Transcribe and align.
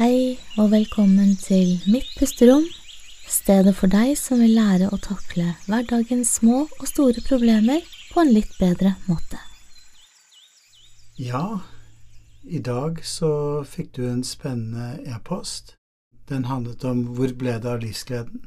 Hei 0.00 0.38
og 0.56 0.70
velkommen 0.72 1.34
til 1.36 1.74
Mitt 1.92 2.06
pusterom, 2.16 2.62
stedet 3.28 3.74
for 3.76 3.92
deg 3.92 4.14
som 4.16 4.40
vil 4.40 4.54
lære 4.56 4.86
å 4.88 4.98
takle 5.04 5.50
hverdagens 5.66 6.30
små 6.38 6.62
og 6.64 6.86
store 6.88 7.20
problemer 7.26 7.84
på 8.14 8.22
en 8.22 8.32
litt 8.32 8.54
bedre 8.56 8.94
måte. 9.10 9.36
Ja, 11.20 11.60
i 12.48 12.62
dag 12.64 13.04
så 13.04 13.60
fikk 13.68 13.92
du 13.98 14.06
en 14.08 14.24
spennende 14.24 15.04
e-post. 15.04 15.74
Den 16.32 16.48
handlet 16.48 16.88
om 16.88 17.04
hvor 17.18 17.36
ble 17.36 17.58
det 17.60 17.68
av 17.68 17.84
livsgleden? 17.84 18.46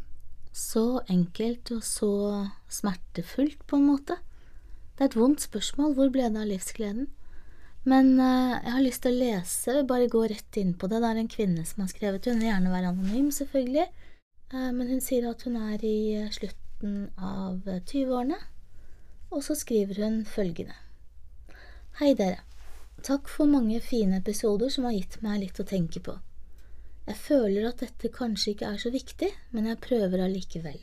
Så 0.50 1.04
enkelt 1.06 1.70
og 1.78 1.86
så 1.86 2.14
smertefullt, 2.66 3.62
på 3.70 3.78
en 3.78 3.92
måte. 3.94 4.18
Det 4.98 5.06
er 5.06 5.14
et 5.14 5.22
vondt 5.22 5.46
spørsmål, 5.46 5.94
hvor 6.02 6.10
ble 6.18 6.34
det 6.34 6.48
av 6.48 6.50
livsgleden? 6.50 7.14
Men 7.90 8.14
uh, 8.16 8.56
jeg 8.64 8.72
har 8.76 8.84
lyst 8.84 9.04
til 9.04 9.12
å 9.12 9.20
lese, 9.20 9.76
bare 9.88 10.12
gå 10.12 10.24
rett 10.32 10.60
inn 10.60 10.72
på 10.80 10.88
det. 10.88 11.02
Det 11.04 11.10
er 11.10 11.20
en 11.20 11.32
kvinne 11.32 11.66
som 11.68 11.84
har 11.84 11.92
skrevet, 11.92 12.30
hun 12.30 12.40
vil 12.40 12.48
gjerne 12.48 12.72
være 12.72 12.94
anonym, 12.94 13.28
selvfølgelig. 13.36 13.88
Uh, 14.54 14.70
men 14.72 14.88
hun 14.94 15.04
sier 15.04 15.28
at 15.28 15.44
hun 15.44 15.58
er 15.60 15.84
i 15.84 15.98
eh, 16.16 16.32
slutten 16.32 17.10
av 17.20 17.68
20-årene, 17.68 18.40
og 19.34 19.44
så 19.44 19.56
skriver 19.58 20.04
hun 20.04 20.22
følgende. 20.30 20.78
Hei 22.00 22.14
dere. 22.18 22.44
Takk 23.04 23.28
for 23.28 23.50
mange 23.52 23.82
fine 23.84 24.22
episoder 24.22 24.72
som 24.72 24.86
har 24.88 24.96
gitt 24.96 25.18
meg 25.26 25.42
litt 25.42 25.60
å 25.60 25.68
tenke 25.68 26.00
på. 26.04 26.16
Jeg 27.04 27.20
føler 27.20 27.68
at 27.68 27.82
dette 27.84 28.12
kanskje 28.16 28.54
ikke 28.54 28.70
er 28.72 28.80
så 28.80 28.94
viktig, 28.94 29.28
men 29.52 29.68
jeg 29.68 29.82
prøver 29.84 30.24
allikevel. 30.24 30.78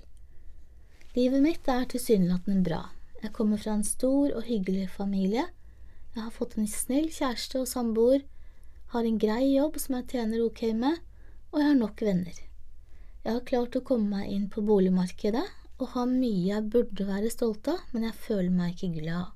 Livet 1.16 1.42
mitt 1.42 1.70
er 1.72 1.88
tilsynelatende 1.88 2.60
bra. 2.66 2.82
Jeg 3.22 3.32
kommer 3.36 3.60
fra 3.60 3.78
en 3.78 3.86
stor 3.86 4.34
og 4.36 4.44
hyggelig 4.44 4.90
familie. 4.92 5.46
Jeg 6.14 6.24
har 6.24 6.34
fått 6.34 6.56
en 6.58 6.66
snill 6.66 7.08
kjæreste 7.14 7.60
og 7.62 7.68
samboer, 7.70 8.24
har 8.90 9.06
en 9.06 9.18
grei 9.22 9.52
jobb 9.52 9.78
som 9.78 9.96
jeg 10.00 10.08
tjener 10.10 10.42
ok 10.42 10.62
med, 10.74 10.98
og 11.52 11.60
jeg 11.60 11.68
har 11.68 11.78
nok 11.78 12.02
venner. 12.02 12.40
Jeg 13.22 13.36
har 13.36 13.46
klart 13.46 13.76
å 13.78 13.84
komme 13.86 14.16
meg 14.16 14.32
inn 14.34 14.48
på 14.50 14.64
boligmarkedet 14.66 15.44
og 15.80 15.92
har 15.94 16.08
mye 16.10 16.48
jeg 16.48 16.70
burde 16.72 17.06
være 17.06 17.30
stolt 17.32 17.68
av, 17.70 17.84
men 17.92 18.08
jeg 18.08 18.18
føler 18.26 18.50
meg 18.50 18.74
ikke 18.74 19.00
glad. 19.00 19.30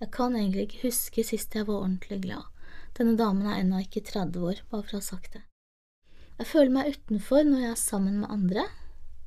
Jeg 0.00 0.10
kan 0.14 0.36
egentlig 0.38 0.68
ikke 0.68 0.86
huske 0.86 1.24
sist 1.26 1.54
jeg 1.56 1.66
var 1.66 1.82
ordentlig 1.82 2.20
glad. 2.24 2.46
Denne 2.94 3.16
damen 3.18 3.48
er 3.50 3.60
ennå 3.62 3.82
ikke 3.82 4.04
30 4.06 4.46
år, 4.46 4.62
bare 4.70 4.86
for 4.86 4.98
å 4.98 5.02
ha 5.02 5.08
sagt 5.08 5.34
det. 5.34 5.42
Jeg 6.38 6.50
føler 6.50 6.74
meg 6.74 6.94
utenfor 6.94 7.46
når 7.46 7.62
jeg 7.64 7.72
er 7.72 7.80
sammen 7.80 8.20
med 8.22 8.30
andre, 8.30 8.68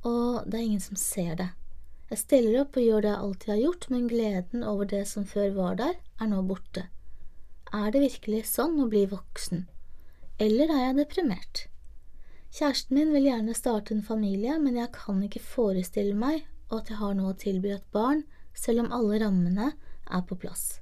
og 0.08 0.48
det 0.48 0.60
er 0.60 0.68
ingen 0.70 0.84
som 0.84 1.00
ser 1.00 1.36
det. 1.40 1.52
Jeg 2.08 2.22
stiller 2.22 2.62
opp 2.62 2.78
og 2.80 2.86
gjør 2.86 3.04
det 3.04 3.10
jeg 3.12 3.24
alltid 3.24 3.50
har 3.52 3.64
gjort, 3.64 3.88
men 3.92 4.12
gleden 4.12 4.62
over 4.64 4.88
det 4.88 5.02
som 5.10 5.26
før 5.28 5.50
var 5.58 5.80
der, 5.80 5.98
er 6.22 6.30
nå 6.32 6.40
borte. 6.48 6.86
Er 7.76 7.92
det 7.92 8.04
virkelig 8.06 8.46
sånn 8.48 8.78
å 8.80 8.88
bli 8.88 9.04
voksen? 9.12 9.66
Eller 10.40 10.72
er 10.72 10.86
jeg 10.86 11.00
deprimert? 11.02 11.66
Kjæresten 12.56 12.96
min 12.96 13.12
vil 13.12 13.28
gjerne 13.28 13.56
starte 13.58 13.92
en 13.94 14.06
familie, 14.08 14.56
men 14.62 14.80
jeg 14.80 14.94
kan 14.96 15.20
ikke 15.26 15.44
forestille 15.44 16.16
meg 16.16 16.46
at 16.72 16.88
jeg 16.88 17.00
har 17.02 17.16
noe 17.18 17.34
å 17.34 17.40
tilby 17.40 17.74
et 17.76 17.88
barn, 17.92 18.24
selv 18.56 18.86
om 18.86 18.92
alle 18.96 19.20
rammene 19.26 19.74
er 19.74 20.24
på 20.28 20.38
plass. 20.40 20.80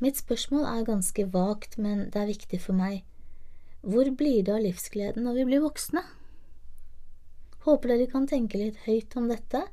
Mitt 0.00 0.16
spørsmål 0.16 0.64
er 0.70 0.88
ganske 0.88 1.26
vagt, 1.34 1.76
men 1.76 2.06
det 2.08 2.22
er 2.22 2.32
viktig 2.32 2.60
for 2.62 2.78
meg. 2.78 3.02
Hvor 3.84 4.08
blir 4.16 4.40
det 4.46 4.54
av 4.54 4.64
livsgleden 4.64 5.28
når 5.28 5.42
vi 5.42 5.46
blir 5.50 5.62
voksne? 5.64 6.02
Håper 7.66 7.92
dere 7.92 8.08
kan 8.10 8.26
tenke 8.30 8.58
litt 8.60 8.80
høyt 8.86 9.16
om 9.18 9.28
dette, 9.28 9.66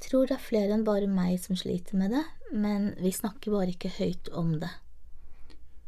Tror 0.00 0.28
det 0.28 0.36
er 0.36 0.44
flere 0.44 0.76
enn 0.76 0.84
bare 0.86 1.08
meg 1.10 1.40
som 1.42 1.58
sliter 1.58 1.98
med 1.98 2.14
det, 2.14 2.24
men 2.52 2.92
vi 3.02 3.10
snakker 3.12 3.54
bare 3.54 3.72
ikke 3.74 3.90
høyt 3.98 4.30
om 4.30 4.54
det. 4.62 4.70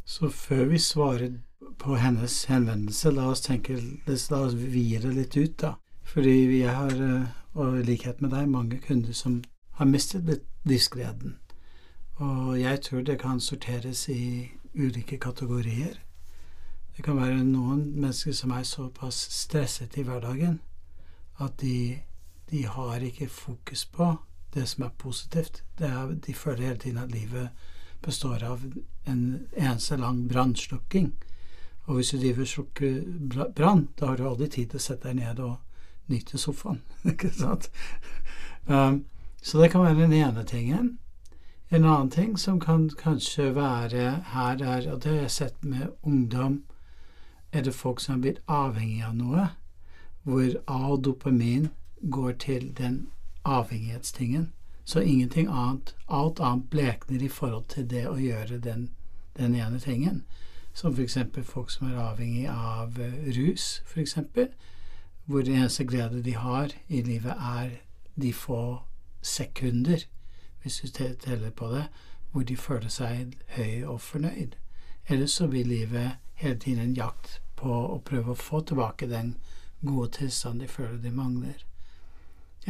Så 0.04 0.28
før 0.34 0.64
vi 0.72 0.78
svarer 0.82 1.36
på 1.78 1.94
hennes 1.96 2.44
henvendelse, 2.50 3.12
la 3.14 3.28
oss 3.30 3.44
tenke, 3.46 3.76
la 4.06 4.40
oss 4.40 4.56
vie 4.58 4.98
det 4.98 5.14
litt 5.14 5.36
ut, 5.36 5.54
da. 5.62 5.74
Fordi 6.02 6.58
jeg 6.58 6.74
har, 6.74 6.90
eh, 6.90 7.28
og 7.54 7.78
i 7.78 7.86
likhet 7.86 8.20
med 8.20 8.30
deg, 8.34 8.48
mange 8.48 8.80
kunder 8.82 9.12
som 9.12 9.42
har 9.78 9.86
mistet 9.86 10.42
livsgleden. 10.64 11.38
Og 12.18 12.60
jeg 12.60 12.80
tror 12.82 13.02
det 13.02 13.20
kan 13.20 13.40
sorteres 13.40 14.08
i 14.08 14.50
ulike 14.74 15.18
kategorier. 15.18 15.94
Det 16.96 17.04
kan 17.04 17.16
være 17.16 17.44
noen 17.44 17.94
mennesker 17.94 18.32
som 18.32 18.50
er 18.50 18.62
såpass 18.62 19.16
stresset 19.32 19.96
i 19.96 20.02
hverdagen 20.02 20.60
at 21.40 21.56
de 21.60 22.00
de 22.50 22.66
har 22.66 23.00
ikke 23.00 23.28
fokus 23.28 23.84
på 23.84 24.16
det 24.54 24.66
som 24.66 24.84
er 24.84 24.94
positivt. 24.98 25.62
Er, 25.78 26.14
de 26.26 26.34
føler 26.34 26.66
hele 26.66 26.78
tiden 26.78 26.98
at 26.98 27.12
livet 27.12 27.48
består 28.02 28.42
av 28.44 28.64
en 29.06 29.46
eneste 29.56 29.96
lang 29.96 30.28
brannslukking. 30.28 31.12
Og 31.84 31.94
hvis 31.94 32.10
du 32.10 32.18
driver 32.18 32.42
og 32.42 32.48
slukker 32.48 33.00
brann, 33.56 33.88
da 34.00 34.06
har 34.06 34.16
du 34.16 34.28
aldri 34.28 34.48
tid 34.48 34.70
til 34.70 34.80
å 34.80 34.84
sette 34.84 35.08
deg 35.08 35.20
ned 35.20 35.42
og 35.44 35.56
nyte 36.10 36.38
sofaen. 36.38 36.82
ikke 37.12 37.30
sant? 37.34 37.70
Um, 38.66 39.04
så 39.42 39.60
det 39.60 39.70
kan 39.72 39.84
være 39.84 40.02
den 40.02 40.12
ene 40.12 40.44
tingen. 40.44 40.98
En 41.70 41.84
annen 41.84 42.10
ting 42.10 42.36
som 42.38 42.60
kan 42.60 42.88
kanskje 42.98 43.52
være 43.54 44.22
her, 44.32 44.62
er, 44.62 44.92
og 44.92 45.02
det 45.02 45.12
har 45.12 45.20
jeg 45.22 45.30
sett 45.30 45.64
med 45.64 45.88
ungdom, 46.02 46.62
er 47.52 47.62
det 47.62 47.74
folk 47.74 48.00
som 48.00 48.14
har 48.14 48.24
blitt 48.24 48.40
avhengig 48.46 49.04
av 49.06 49.14
noe, 49.14 49.46
hvor 50.22 50.56
A 50.66 50.96
dopamin 50.96 51.70
går 52.10 52.32
til 52.32 52.76
den 52.78 53.08
avhengighetstingen. 53.44 54.52
Så 54.84 55.00
ingenting 55.00 55.48
annet 55.48 55.96
Alt 56.08 56.40
annet 56.40 56.70
blekner 56.70 57.22
i 57.22 57.28
forhold 57.28 57.64
til 57.68 57.90
det 57.90 58.08
å 58.08 58.16
gjøre 58.16 58.58
den, 58.58 58.90
den 59.36 59.54
ene 59.54 59.78
tingen. 59.78 60.24
Som 60.74 60.94
f.eks. 60.94 61.18
folk 61.44 61.70
som 61.70 61.90
er 61.90 62.00
avhengig 62.00 62.48
av 62.48 62.98
uh, 62.98 63.28
rus, 63.36 63.82
f.eks. 63.86 64.18
Hvor 65.24 65.42
den 65.42 65.54
eneste 65.54 65.84
glede 65.84 66.22
de 66.22 66.34
har 66.34 66.72
i 66.88 67.02
livet, 67.02 67.34
er 67.38 67.70
de 68.16 68.32
få 68.32 68.80
sekunder, 69.22 70.06
hvis 70.62 70.80
du 70.80 70.88
teller 70.88 71.50
på 71.50 71.70
det, 71.70 71.84
hvor 72.32 72.42
de 72.42 72.56
føler 72.56 72.88
seg 72.88 73.36
høy 73.56 73.84
og 73.84 74.00
fornøyd. 74.00 74.56
Ellers 75.08 75.30
så 75.30 75.48
blir 75.48 75.64
livet 75.64 76.10
hele 76.34 76.58
tiden 76.58 76.82
en 76.82 76.94
jakt 76.94 77.40
på 77.56 77.70
å 77.70 77.98
prøve 78.04 78.32
å 78.32 78.42
få 78.42 78.60
tilbake 78.60 79.08
den 79.08 79.36
gode 79.86 80.10
tilstanden 80.18 80.66
de 80.66 80.68
føler 80.68 80.98
de 81.02 81.10
mangler. 81.10 81.69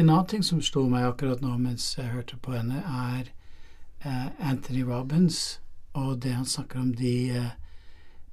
En 0.00 0.08
annen 0.08 0.26
ting 0.26 0.44
som 0.44 0.62
slo 0.64 0.86
meg 0.88 1.04
akkurat 1.04 1.42
nå 1.44 1.58
mens 1.60 1.90
jeg 1.98 2.08
hørte 2.08 2.38
på 2.40 2.54
henne, 2.54 2.78
er 2.80 3.26
eh, 4.00 4.30
Anthony 4.48 4.80
Robins 4.88 5.60
og 5.92 6.22
det 6.24 6.32
han 6.32 6.46
snakker 6.48 6.80
om 6.80 6.94
de 6.96 7.12
eh, 7.36 7.50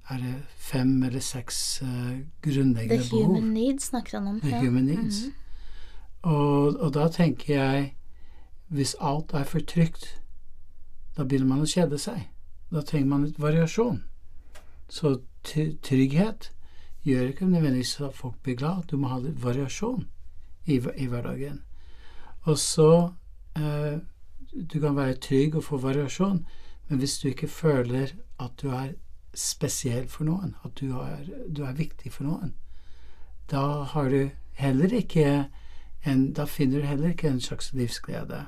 er 0.07 0.23
det 0.23 0.35
fem 0.63 1.03
eller 1.03 1.19
seks 1.19 1.81
uh, 1.83 2.21
grunnleggende 2.41 3.03
behov. 3.03 3.19
The 3.19 3.25
human 3.25 3.51
needs 3.53 3.89
snakker 3.91 4.17
han 4.17 4.27
om. 4.27 4.39
The 4.39 4.49
ja. 4.49 4.61
human 4.63 4.85
needs. 4.85 5.25
Mm 5.25 5.31
-hmm. 5.31 6.29
og, 6.31 6.79
og, 6.79 6.93
da 6.93 7.07
tenker 7.07 7.53
jeg 7.53 7.95
hvis 8.67 8.95
alt 8.99 9.33
er 9.33 9.43
for 9.43 9.59
trygt, 9.59 10.21
da 11.17 11.23
begynner 11.23 11.47
man 11.47 11.61
å 11.61 11.65
kjede 11.65 11.97
seg. 11.97 12.29
Da 12.71 12.81
trenger 12.81 13.07
man 13.07 13.25
litt 13.25 13.39
variasjon. 13.39 14.03
Så 14.89 15.19
trygghet 15.83 16.51
gjør 17.03 17.27
ikke 17.27 17.45
nødvendigvis 17.45 18.01
at 18.01 18.15
folk 18.15 18.35
blir 18.43 18.55
glad. 18.55 18.83
Du 18.91 18.97
må 18.97 19.07
ha 19.07 19.19
litt 19.19 19.43
variasjon 19.43 20.07
i, 20.67 20.77
i 20.77 21.07
hverdagen. 21.07 21.63
Og 22.47 22.57
så 22.57 23.11
eh, 23.55 23.99
Du 24.71 24.79
kan 24.79 24.95
være 24.95 25.19
trygg 25.21 25.55
og 25.55 25.63
få 25.63 25.77
variasjon, 25.77 26.45
men 26.87 26.99
hvis 26.99 27.19
du 27.19 27.27
ikke 27.27 27.47
føler 27.47 28.13
at 28.39 28.51
du 28.61 28.69
er 28.69 28.95
spesiell 29.35 30.07
for 30.07 30.25
noen, 30.25 30.55
at 30.65 30.71
du 30.79 30.97
er, 30.97 31.27
du 31.57 31.63
er 31.63 31.75
viktig 31.77 32.11
for 32.11 32.23
noen, 32.23 32.53
da 33.51 33.83
har 33.91 34.09
du 34.09 34.29
heller 34.57 34.93
ikke 34.93 35.45
en, 36.05 36.33
da 36.33 36.45
finner 36.45 36.81
du 36.81 36.87
heller 36.87 37.09
ikke 37.09 37.29
en 37.29 37.41
slags 37.41 37.73
livsglede. 37.73 38.45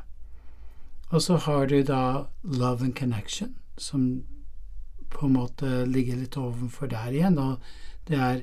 Og 1.09 1.21
så 1.21 1.37
har 1.37 1.65
du 1.65 1.83
da 1.83 2.23
love 2.43 2.85
and 2.85 2.95
connection, 2.95 3.55
som 3.77 4.23
på 5.09 5.25
en 5.25 5.33
måte 5.33 5.85
ligger 5.85 6.15
litt 6.15 6.37
ovenfor 6.37 6.87
der 6.87 7.11
igjen. 7.11 7.37
Og 7.37 7.57
det 8.07 8.17
er 8.17 8.41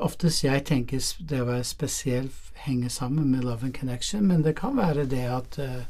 Oftest 0.00 0.44
jeg 0.44 0.62
tenker 0.68 1.02
det 1.28 1.40
å 1.42 1.48
være 1.48 1.66
spesiell 1.66 2.28
henger 2.64 2.88
sammen 2.88 3.30
med 3.32 3.44
love 3.44 3.66
and 3.66 3.74
connection, 3.74 4.26
men 4.26 4.42
det 4.42 4.54
kan 4.58 4.76
være 4.78 5.06
det 5.10 5.24
at 5.26 5.58
uh, 5.58 5.86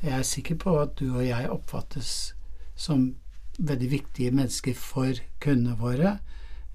jeg 0.00 0.18
er 0.18 0.22
sikker 0.24 0.56
på 0.56 0.76
at 0.80 0.94
du 1.00 1.10
og 1.10 1.26
jeg 1.26 1.50
oppfattes 1.52 2.32
som 2.76 3.10
veldig 3.58 3.90
viktige 3.90 4.32
mennesker 4.32 4.76
for 4.76 5.20
kundene 5.40 5.76
våre, 5.76 6.14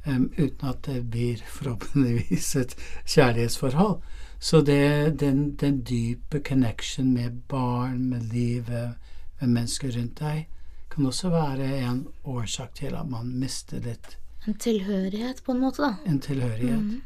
um, 0.05 0.27
uten 0.37 0.69
at 0.69 0.83
det 0.85 0.99
blir 1.09 1.41
forhåpentligvis 1.57 2.55
et 2.61 2.75
kjærlighetsforhold. 3.05 4.01
Så 4.39 4.61
det, 4.61 5.19
den, 5.19 5.55
den 5.57 5.81
dype 5.81 6.43
connection 6.45 7.13
med 7.13 7.41
barn, 7.49 8.09
med 8.09 8.29
livet, 8.33 8.99
med 9.39 9.49
mennesker 9.49 9.95
rundt 9.97 10.19
deg, 10.19 10.45
kan 10.93 11.05
også 11.09 11.29
være 11.33 11.71
en 11.81 12.05
årsak 12.23 12.75
til 12.77 12.93
at 12.95 13.09
man 13.09 13.33
mister 13.39 13.81
litt 13.81 14.17
en 14.47 14.57
tilhørighet, 14.61 15.41
på 15.45 15.51
en 15.51 15.59
måte, 15.59 15.81
da. 15.81 15.95
En 16.05 16.19
tilhørighet. 16.19 16.83
Mm. 16.83 17.01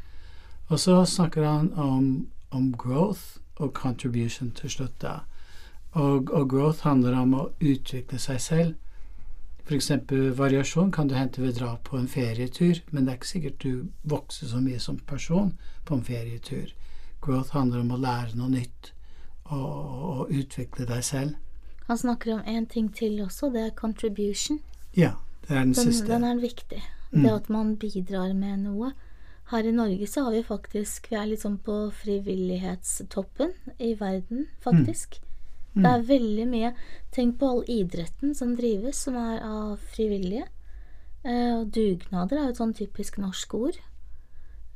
Og 0.69 0.79
så 0.79 1.05
snakker 1.05 1.45
han 1.45 1.73
om, 1.73 2.27
om, 2.51 2.73
growth 2.77 3.39
og 3.55 3.73
contribution 3.73 4.51
til 4.51 4.69
slutt, 4.69 5.01
da. 5.01 5.19
Og, 5.91 6.29
og, 6.31 6.49
growth 6.49 6.83
handler 6.83 7.17
om 7.17 7.33
å 7.33 7.49
utvikle 7.61 8.19
seg 8.19 8.41
selv. 8.41 8.75
Eksempel 9.69 10.31
variasjon 10.37 10.91
kan 10.91 11.09
du 11.09 11.13
hente 11.13 11.41
ved 11.41 11.59
dra 11.59 11.75
på 11.83 11.97
en 11.97 12.07
ferietur, 12.09 12.79
men 12.89 13.05
det 13.05 13.11
er 13.11 13.17
ikke 13.19 13.29
sikkert 13.29 13.63
du 13.63 13.89
vokser 14.03 14.49
så 14.49 14.61
mye 14.61 14.79
som 14.81 14.97
person 14.97 15.51
på 15.85 15.97
en 15.97 16.05
ferietur. 16.05 16.73
Growth 17.21 17.53
handler 17.53 17.83
om 17.83 17.91
å 17.93 17.99
lære 18.01 18.37
noe 18.37 18.49
nytt 18.49 18.93
og, 19.45 19.69
og 20.13 20.33
utvikle 20.33 20.87
deg 20.89 21.03
selv. 21.05 21.35
Han 21.89 21.97
snakker 21.97 22.33
om 22.33 22.41
en 22.45 22.65
ting 22.69 22.89
til 22.93 23.21
også, 23.21 23.49
det 23.53 23.65
er 23.67 23.75
contribution. 23.77 24.59
Ja, 24.97 25.11
det 25.47 25.55
er 25.55 25.59
den, 25.59 25.73
Den, 25.73 25.93
siste. 25.93 26.07
den 26.07 26.23
er 26.23 26.41
viktig. 26.41 26.81
Mm. 27.13 27.23
Det 27.23 27.31
at 27.33 27.49
man 27.49 27.75
bidrar 27.81 28.33
med 28.37 28.65
noe. 28.65 28.91
Her 29.49 29.65
i 29.65 29.73
Norge 29.73 30.05
så 30.07 30.27
har 30.27 30.35
vi 30.35 30.43
faktisk 30.45 31.09
Vi 31.09 31.17
er 31.17 31.25
litt 31.31 31.41
sånn 31.41 31.57
på 31.65 31.89
frivillighetstoppen 32.03 33.55
i 33.81 33.95
verden, 33.97 34.45
faktisk. 34.61 35.17
Mm. 35.73 35.83
Det 35.83 35.89
er 35.89 36.07
veldig 36.09 36.45
mye 36.49 36.71
Tenk 37.13 37.39
på 37.39 37.49
all 37.49 37.63
idretten 37.69 38.35
som 38.37 38.55
drives, 38.57 39.01
som 39.07 39.17
er 39.17 39.41
av 39.45 39.81
frivillige. 39.95 40.45
Eh, 41.23 41.55
og 41.57 41.71
dugnader 41.75 42.37
er 42.37 42.47
jo 42.47 42.53
et 42.53 42.61
sånn 42.61 42.75
typisk 42.77 43.17
norsk 43.19 43.55
ord. 43.57 43.79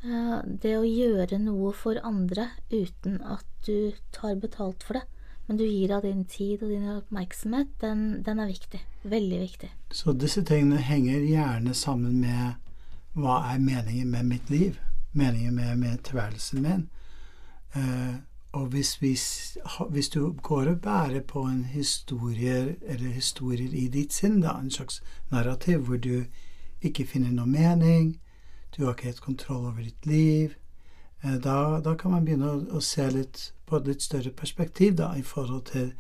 Eh, 0.04 0.40
det 0.44 0.74
å 0.76 0.88
gjøre 0.88 1.40
noe 1.40 1.72
for 1.78 2.02
andre 2.04 2.50
uten 2.72 3.22
at 3.22 3.46
du 3.68 3.94
tar 4.12 4.36
betalt 4.42 4.84
for 4.84 5.00
det, 5.00 5.06
men 5.48 5.58
du 5.58 5.66
gir 5.66 5.92
av 5.92 6.02
din 6.02 6.26
tid 6.26 6.64
og 6.64 6.70
din 6.72 6.90
oppmerksomhet, 6.96 7.72
den, 7.82 8.24
den 8.24 8.40
er 8.40 8.52
viktig. 8.52 8.80
Veldig 9.04 9.40
viktig. 9.40 9.72
Så 9.92 10.14
disse 10.16 10.44
tingene 10.48 10.80
henger 10.80 11.26
gjerne 11.28 11.74
sammen 11.76 12.22
med 12.24 12.54
hva 13.14 13.42
er 13.52 13.60
meningen 13.62 14.10
med 14.10 14.30
mitt 14.30 14.50
liv? 14.50 14.80
Meningen 15.12 15.56
med, 15.56 15.76
med 15.78 16.00
tilværelsen 16.08 16.64
min? 16.64 16.88
Eh, 17.76 18.16
og 18.54 18.68
hvis, 18.68 18.96
hvis, 18.96 19.58
hvis 19.90 20.10
du 20.10 20.32
går 20.32 20.70
og 20.72 20.82
bærer 20.82 21.22
på 21.22 21.44
en 21.44 21.66
historie, 21.66 22.76
eller 22.82 23.14
historier 23.14 23.70
i 23.74 23.88
ditt 23.88 24.14
sinn, 24.14 24.42
da, 24.42 24.56
en 24.58 24.72
slags 24.72 25.02
narrativ 25.32 25.78
hvor 25.88 25.98
du 25.98 26.26
ikke 26.82 27.06
finner 27.06 27.32
noe 27.34 27.50
mening, 27.50 28.20
du 28.78 28.86
har 28.86 28.94
ikke 28.94 29.12
helt 29.12 29.22
kontroll 29.22 29.66
over 29.66 29.82
ditt 29.82 30.06
liv, 30.06 30.54
da, 31.24 31.80
da 31.80 31.96
kan 31.96 32.12
man 32.12 32.26
begynne 32.26 32.50
å, 32.50 32.58
å 32.78 32.82
se 32.84 33.06
litt 33.12 33.54
på 33.66 33.78
et 33.80 33.88
litt 33.88 34.04
større 34.04 34.32
perspektiv 34.36 34.98
da, 35.00 35.14
i 35.16 35.24
forhold 35.24 35.70
til 35.72 35.94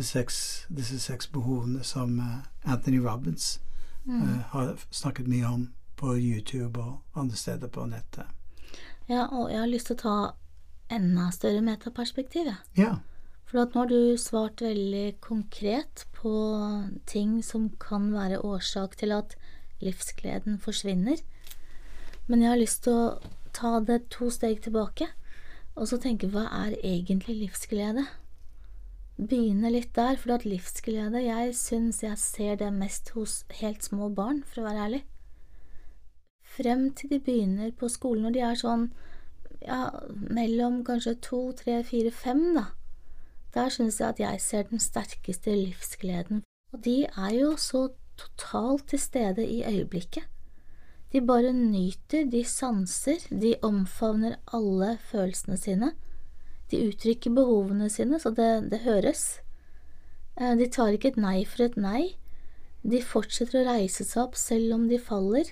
til 0.00 0.06
seks, 0.06 0.66
disse 0.72 0.98
seks 1.00 1.28
behovene 1.28 1.84
som 1.84 2.18
eh, 2.20 2.72
Anthony 2.72 3.00
Robbins 3.04 3.60
eh, 4.08 4.40
har 4.52 4.76
snakket 4.90 5.28
mye 5.28 5.46
om 5.46 5.68
på 6.00 6.14
YouTube 6.16 6.80
og 6.80 7.20
andre 7.20 7.36
steder 7.36 7.68
på 7.68 7.84
nettet. 7.86 8.24
Ja, 9.08 9.26
og 9.26 9.50
jeg 9.50 9.60
har 9.60 9.68
lyst 9.68 9.90
til 9.90 9.98
å 9.98 10.02
ta 10.02 10.16
enda 10.90 11.28
større 11.34 11.60
metaperspektiv, 11.60 12.48
jeg. 12.48 12.60
Ja. 12.78 12.94
For 13.44 13.58
nå 13.58 13.66
har 13.74 13.90
du 13.90 14.16
svart 14.16 14.62
veldig 14.62 15.18
konkret 15.20 16.06
på 16.16 16.32
ting 17.10 17.40
som 17.44 17.68
kan 17.82 18.12
være 18.14 18.40
årsak 18.46 18.96
til 19.02 19.12
at 19.12 19.34
livsgleden 19.82 20.60
forsvinner. 20.62 21.18
Men 22.30 22.44
jeg 22.44 22.52
har 22.54 22.62
lyst 22.62 22.84
til 22.86 22.94
å 22.94 23.34
ta 23.60 23.78
det 23.84 24.08
to 24.12 24.30
steg 24.32 24.62
tilbake, 24.64 25.10
og 25.76 25.88
så 25.90 25.98
tenke 26.00 26.30
hva 26.32 26.46
er 26.62 26.78
egentlig 26.80 27.36
livsglede? 27.42 28.06
Begynne 29.20 29.68
litt 29.72 29.92
der, 29.96 30.16
for 30.16 30.32
at 30.38 30.46
livsglede 30.48 31.20
Jeg 31.20 31.54
syns 31.56 32.00
jeg 32.02 32.16
ser 32.18 32.56
det 32.56 32.72
mest 32.72 33.12
hos 33.12 33.44
helt 33.60 33.84
små 33.84 34.08
barn, 34.08 34.42
for 34.48 34.62
å 34.62 34.68
være 34.70 34.86
ærlig. 34.86 35.02
Frem 36.40 36.88
til 36.96 37.12
de 37.12 37.20
begynner 37.20 37.74
på 37.76 37.90
skolen, 37.92 38.24
når 38.26 38.36
de 38.36 38.44
er 38.48 38.60
sånn 38.62 38.88
ja, 39.60 39.90
mellom 40.10 40.80
kanskje 40.84 41.18
to, 41.20 41.42
tre, 41.56 41.82
fire, 41.84 42.10
fem, 42.10 42.42
da. 42.56 42.70
Der 43.54 43.68
syns 43.68 44.00
jeg 44.00 44.08
at 44.08 44.22
jeg 44.22 44.40
ser 44.40 44.68
den 44.70 44.80
sterkeste 44.80 45.52
livsgleden. 45.52 46.44
Og 46.72 46.84
de 46.84 47.04
er 47.04 47.32
jo 47.34 47.56
så 47.60 47.88
totalt 48.16 48.88
til 48.88 49.02
stede 49.02 49.44
i 49.44 49.62
øyeblikket. 49.66 50.24
De 51.10 51.20
bare 51.26 51.50
nyter, 51.52 52.28
de 52.30 52.44
sanser, 52.46 53.24
de 53.30 53.56
omfavner 53.66 54.36
alle 54.54 54.92
følelsene 55.10 55.56
sine. 55.58 55.92
De 56.70 56.78
uttrykker 56.86 57.34
behovene 57.34 57.88
sine, 57.90 58.20
så 58.22 58.30
det, 58.34 58.50
det 58.70 58.84
høres. 58.84 59.40
Eh, 60.38 60.54
De 60.58 60.68
tar 60.70 60.94
ikke 60.94 61.10
et 61.10 61.18
nei 61.18 61.40
for 61.44 61.66
et 61.66 61.78
nei. 61.80 62.02
De 62.86 63.00
fortsetter 63.02 63.60
å 63.60 63.72
reise 63.72 64.06
seg 64.06 64.22
opp 64.22 64.38
selv 64.38 64.76
om 64.76 64.86
de 64.88 65.00
faller. 65.02 65.50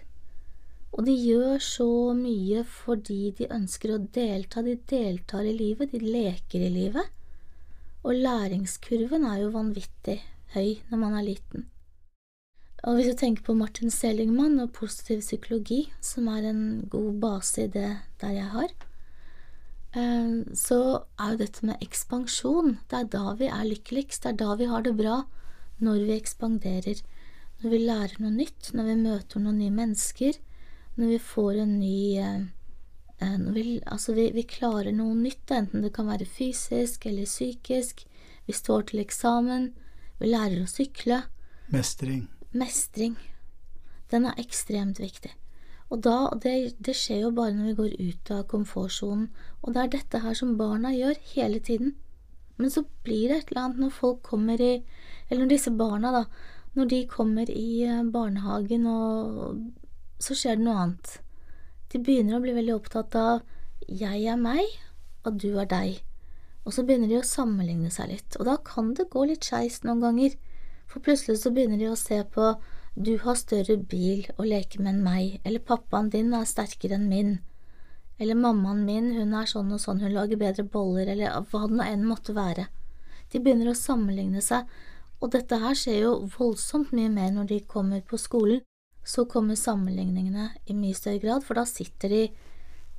Og 0.95 1.05
de 1.05 1.13
gjør 1.13 1.59
så 1.63 1.89
mye 2.17 2.63
fordi 2.65 3.33
de 3.39 3.51
ønsker 3.53 3.93
å 3.93 4.03
delta. 4.15 4.63
De 4.63 4.79
deltar 4.89 5.45
i 5.45 5.57
livet, 5.59 5.91
de 5.91 6.01
leker 6.01 6.65
i 6.65 6.71
livet. 6.73 7.11
Og 8.07 8.15
læringskurven 8.15 9.27
er 9.27 9.43
jo 9.43 9.51
vanvittig 9.59 10.21
høy 10.55 10.79
når 10.89 11.03
man 11.03 11.19
er 11.19 11.27
liten. 11.27 11.67
Og 12.87 12.95
hvis 12.95 13.09
du 13.11 13.17
tenker 13.19 13.43
på 13.43 13.57
Martin 13.59 13.91
Seligman 13.91 14.61
og 14.63 14.75
positiv 14.77 15.23
psykologi, 15.25 15.89
som 16.01 16.29
er 16.31 16.47
en 16.47 16.63
god 16.91 17.17
base 17.23 17.65
i 17.65 17.73
det 17.75 17.91
der 18.23 18.37
jeg 18.37 18.51
har, 18.53 18.75
eh, 19.99 20.37
så 20.55 20.81
er 21.19 21.33
jo 21.33 21.41
dette 21.43 21.67
med 21.67 21.83
ekspansjon 21.83 22.79
Det 22.91 23.01
er 23.01 23.11
da 23.11 23.35
vi 23.35 23.51
er 23.51 23.65
lykkeligst, 23.67 24.23
det 24.23 24.31
er 24.31 24.39
da 24.45 24.55
vi 24.55 24.71
har 24.71 24.83
det 24.87 24.95
bra, 24.97 25.25
når 25.83 26.05
vi 26.07 26.21
ekspanderer. 26.21 27.03
Når 27.63 27.71
vi 27.71 27.79
lærer 27.83 28.15
noe 28.23 28.31
nytt, 28.31 28.71
når 28.75 28.85
vi 28.85 28.95
møter 29.03 29.43
noen 29.43 29.59
nye 29.59 29.75
mennesker, 29.75 30.39
når 30.95 31.13
vi 31.17 31.19
får 31.19 31.59
en 31.59 31.75
ny 31.81 31.99
eh, 32.23 32.47
eh, 33.19 33.37
vi, 33.59 33.83
altså 33.87 34.15
vi, 34.15 34.31
vi 34.31 34.47
klarer 34.47 34.95
noe 34.95 35.19
nytt, 35.19 35.51
enten 35.51 35.83
det 35.83 35.93
kan 35.99 36.07
være 36.07 36.31
fysisk 36.31 37.07
eller 37.11 37.27
psykisk. 37.27 38.07
Vi 38.47 38.55
står 38.55 38.87
til 38.89 39.03
eksamen. 39.03 39.73
Vi 40.23 40.31
lærer 40.31 40.63
å 40.63 40.71
sykle. 40.71 41.25
Mestring. 41.75 42.29
Mestring. 42.53 43.17
Den 44.11 44.25
er 44.25 44.41
ekstremt 44.41 45.00
viktig. 45.00 45.35
Og 45.89 46.03
da, 46.05 46.29
det, 46.41 46.77
det 46.85 46.95
skjer 46.97 47.27
jo 47.27 47.33
bare 47.37 47.55
når 47.56 47.71
vi 47.71 47.79
går 47.79 47.97
ut 48.11 48.31
av 48.33 48.45
komfortsonen, 48.49 49.29
og 49.62 49.75
det 49.75 49.83
er 49.83 49.93
dette 49.97 50.21
her 50.25 50.37
som 50.37 50.56
barna 50.61 50.93
gjør 50.93 51.17
hele 51.35 51.61
tiden. 51.65 51.95
Men 52.59 52.73
så 52.73 52.85
blir 53.05 53.29
det 53.29 53.39
et 53.39 53.53
eller 53.53 53.65
annet 53.67 53.83
når 53.85 53.95
folk 53.95 54.23
kommer 54.27 54.61
i 54.61 54.83
Eller 55.29 55.45
når 55.45 55.50
disse 55.53 55.71
barna, 55.77 56.11
da, 56.11 56.25
når 56.75 56.89
de 56.89 56.99
kommer 57.06 57.50
i 57.53 57.85
eh, 57.85 58.05
barnehagen, 58.12 58.87
og 58.89 59.59
så 60.25 60.35
skjer 60.35 60.56
det 60.56 60.65
noe 60.65 60.85
annet. 60.85 61.11
De 61.93 62.00
begynner 62.00 62.39
å 62.39 62.43
bli 62.43 62.55
veldig 62.56 62.75
opptatt 62.75 63.17
av 63.17 63.43
'jeg 63.89 64.25
er 64.25 64.37
meg', 64.41 64.79
og 65.25 65.37
'du 65.37 65.59
er 65.61 65.69
deg'. 65.69 66.00
Og 66.65 66.73
så 66.73 66.83
begynner 66.83 67.09
de 67.09 67.21
å 67.21 67.29
sammenligne 67.29 67.91
seg 67.91 68.09
litt, 68.09 68.37
og 68.41 68.47
da 68.47 68.56
kan 68.56 68.95
det 68.95 69.11
gå 69.11 69.25
litt 69.29 69.45
skeis 69.45 69.83
noen 69.85 70.00
ganger. 70.00 70.37
For 70.88 71.05
plutselig 71.05 71.43
så 71.43 71.52
begynner 71.52 71.79
de 71.79 71.90
å 71.93 72.00
se 72.00 72.23
på 72.25 72.56
'du 72.96 73.19
har 73.23 73.37
større 73.38 73.76
bil 73.76 74.26
å 74.38 74.43
leke 74.43 74.81
med 74.81 74.94
enn 74.94 75.05
meg', 75.05 75.40
eller 75.44 75.61
'pappaen 75.61 76.11
din 76.11 76.35
er 76.35 76.45
sterkere 76.45 76.97
enn 76.97 77.09
min', 77.09 77.38
eller 78.18 78.35
'mammaen 78.35 78.85
min, 78.85 79.12
hun 79.14 79.35
er 79.35 79.47
sånn 79.47 79.73
og 79.73 79.80
sånn, 79.80 80.00
hun 80.00 80.14
lager 80.14 80.37
bedre 80.37 80.64
boller', 80.64 81.09
eller 81.12 81.45
hva 81.50 81.68
det 81.68 81.76
nå 81.76 81.85
enn 81.85 82.07
måtte 82.09 82.35
være. 82.35 82.66
De 83.30 83.38
begynner 83.38 83.71
å 83.71 83.76
sammenligne 83.76 84.42
seg, 84.42 84.64
og 85.21 85.30
dette 85.35 85.59
her 85.59 85.75
skjer 85.75 86.00
jo 86.00 86.12
voldsomt 86.38 86.92
mye 86.97 87.11
mer 87.11 87.30
når 87.35 87.47
de 87.52 87.61
kommer 87.61 88.00
på 88.00 88.18
skolen. 88.18 88.62
Så 89.04 89.25
kommer 89.25 89.57
sammenligningene 89.57 90.50
i 90.66 90.75
mye 90.75 90.95
større 90.95 91.21
grad, 91.23 91.45
for 91.45 91.54
da 91.54 91.64
sitter 91.64 92.09
de 92.09 92.23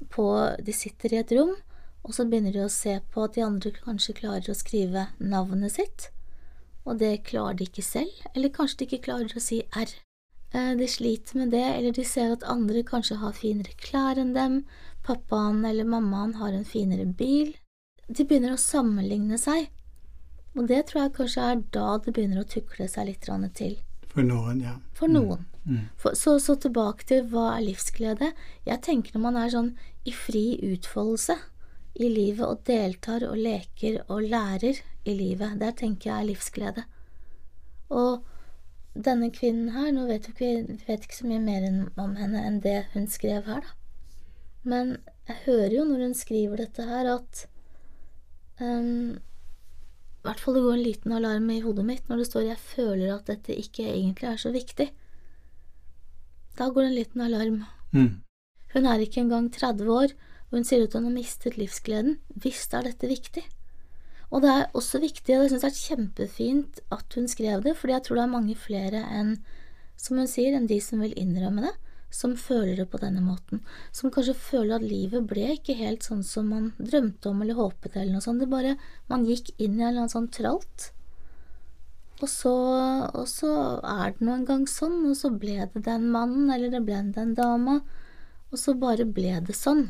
på 0.09 0.25
De 0.63 0.73
sitter 0.73 1.13
i 1.13 1.19
et 1.19 1.31
rom, 1.31 1.55
og 2.03 2.13
så 2.15 2.25
begynner 2.25 2.53
de 2.55 2.63
å 2.63 2.71
se 2.71 2.99
på 3.11 3.23
at 3.23 3.35
de 3.35 3.43
andre 3.43 3.71
kanskje 3.75 4.15
klarer 4.21 4.49
å 4.49 4.55
skrive 4.55 5.09
navnet 5.19 5.75
sitt, 5.75 6.09
og 6.85 6.99
det 7.01 7.23
klarer 7.27 7.57
de 7.59 7.67
ikke 7.69 7.85
selv, 7.85 8.11
eller 8.35 8.53
kanskje 8.53 8.81
de 8.81 8.87
ikke 8.87 9.03
klarer 9.09 9.33
å 9.35 9.43
si 9.43 9.61
R. 9.75 9.91
Eh, 10.53 10.75
De 10.79 10.87
sliter 10.87 11.37
med 11.37 11.51
det, 11.51 11.65
eller 11.65 11.91
de 11.95 12.05
ser 12.05 12.31
at 12.33 12.43
andre 12.43 12.83
kanskje 12.83 13.19
har 13.21 13.35
finere 13.37 13.75
klær 13.77 14.17
enn 14.21 14.33
dem, 14.33 14.63
pappaen 15.05 15.63
eller 15.65 15.87
mammaen 15.87 16.37
har 16.39 16.53
en 16.53 16.65
finere 16.65 17.05
bil. 17.05 17.53
De 18.07 18.25
begynner 18.25 18.55
å 18.55 18.61
sammenligne 18.61 19.37
seg, 19.37 19.69
og 20.57 20.65
det 20.67 20.87
tror 20.89 21.03
jeg 21.03 21.15
kanskje 21.19 21.45
er 21.51 21.61
da 21.75 21.97
det 22.01 22.15
begynner 22.15 22.41
å 22.41 22.49
tukle 22.49 22.87
seg 22.89 23.11
litt 23.11 23.29
til. 23.55 23.77
For 24.09 24.25
noen, 24.25 24.61
ja. 24.65 24.79
For 24.97 25.07
noen. 25.07 25.45
Mm. 25.65 25.85
For, 26.01 26.17
så, 26.17 26.39
så 26.41 26.55
tilbake 26.57 27.05
til 27.05 27.27
hva 27.29 27.53
er 27.59 27.67
livsglede. 27.67 28.31
Jeg 28.65 28.81
tenker 28.81 29.13
når 29.13 29.21
man 29.21 29.37
er 29.37 29.53
sånn 29.53 29.71
i 30.09 30.11
fri 30.15 30.57
utfoldelse 30.65 31.37
i 31.99 32.07
livet 32.07 32.45
og 32.45 32.63
deltar 32.67 33.25
og 33.27 33.37
leker 33.37 33.99
og 34.07 34.23
lærer 34.31 34.79
i 35.05 35.15
livet, 35.15 35.59
der 35.59 35.75
tenker 35.75 36.11
jeg 36.11 36.17
er 36.17 36.29
livsglede. 36.29 36.83
Og 37.89 38.23
denne 38.95 39.29
kvinnen 39.35 39.73
her, 39.75 39.91
nå 39.93 40.07
vet 40.09 40.29
vi 40.39 40.53
vet 40.87 41.05
ikke 41.05 41.17
så 41.17 41.27
mye 41.29 41.43
mer 41.43 41.67
om 41.99 42.15
henne 42.19 42.43
enn 42.47 42.61
det 42.63 42.81
hun 42.93 43.07
skrev 43.11 43.49
her, 43.49 43.65
da. 43.65 43.75
Men 44.69 44.97
jeg 45.29 45.37
hører 45.45 45.73
jo 45.77 45.85
når 45.87 46.01
hun 46.03 46.15
skriver 46.17 46.59
dette 46.59 46.83
her, 46.83 47.07
at 47.15 47.45
um, 48.59 49.19
i 50.19 50.27
hvert 50.27 50.41
fall 50.43 50.57
det 50.57 50.63
går 50.65 50.75
en 50.75 50.83
liten 50.83 51.13
alarm 51.15 51.51
i 51.53 51.61
hodet 51.63 51.85
mitt 51.87 52.09
når 52.09 52.21
det 52.21 52.27
står 52.27 52.47
'jeg 52.47 52.59
føler 52.59 53.13
at 53.13 53.27
dette 53.27 53.55
ikke 53.55 53.85
egentlig 53.87 54.27
er 54.27 54.35
så 54.37 54.51
viktig'. 54.51 54.91
Da 56.57 56.69
går 56.69 56.81
det 56.81 56.89
en 56.89 56.99
liten 56.99 57.21
alarm. 57.21 57.63
Mm. 57.93 58.21
Hun 58.73 58.85
er 58.85 58.99
ikke 58.99 59.21
engang 59.21 59.51
30 59.53 59.91
år, 59.91 60.07
og 60.49 60.57
hun 60.57 60.65
sier 60.65 60.85
at 60.85 60.95
hun 60.97 61.07
har 61.09 61.15
mistet 61.15 61.57
livsgleden. 61.59 62.17
Visst 62.33 62.73
er 62.73 62.87
dette 62.87 63.09
viktig. 63.09 63.43
Og 64.29 64.43
det 64.43 64.49
er 64.53 64.77
også 64.77 65.01
viktig, 65.01 65.35
og 65.35 65.45
jeg 65.45 65.53
synes 65.53 65.65
det 65.65 65.69
er 65.69 65.83
kjempefint 65.83 66.81
at 66.93 67.17
hun 67.17 67.29
skrev 67.29 67.63
det, 67.65 67.75
fordi 67.77 67.95
jeg 67.95 68.05
tror 68.05 68.19
det 68.19 68.25
er 68.25 68.33
mange 68.33 68.55
flere 68.57 69.03
enn 69.13 69.37
som 69.99 70.19
hun 70.21 70.29
sier, 70.29 70.55
enn 70.55 70.69
de 70.69 70.77
som 70.83 71.01
vil 71.03 71.15
innrømme 71.17 71.65
det, 71.65 71.73
som 72.13 72.35
føler 72.37 72.77
det 72.79 72.87
på 72.89 73.01
denne 73.01 73.21
måten, 73.21 73.61
som 73.93 74.13
kanskje 74.13 74.37
føler 74.37 74.77
at 74.77 74.85
livet 74.85 75.27
ble 75.29 75.51
ikke 75.55 75.77
helt 75.77 76.05
sånn 76.05 76.23
som 76.25 76.49
man 76.53 76.71
drømte 76.77 77.29
om 77.29 77.41
eller 77.43 77.57
håpet 77.57 77.97
eller 77.97 78.15
noe 78.15 78.25
sånt, 78.25 78.41
det 78.41 78.49
bare, 78.49 78.77
man 79.09 79.25
gikk 79.27 79.51
inn 79.57 79.77
i 79.77 79.83
en 79.83 79.91
eller 79.91 80.05
annen 80.05 80.13
sånn 80.13 80.31
tralt. 80.33 80.89
Og 82.19 82.27
så, 82.27 82.53
og 83.15 83.25
så 83.31 83.51
er 83.85 84.15
det 84.15 84.25
nå 84.25 84.35
en 84.35 84.47
gang 84.47 84.65
sånn, 84.69 85.01
og 85.09 85.15
så 85.17 85.31
ble 85.31 85.57
det 85.73 85.85
den 85.85 86.09
mannen, 86.13 86.49
eller 86.53 86.73
det 86.73 86.83
ble 86.85 87.01
den 87.15 87.35
dama, 87.37 87.79
og 88.49 88.61
så 88.61 88.75
bare 88.77 89.05
ble 89.07 89.37
det 89.45 89.57
sånn. 89.57 89.87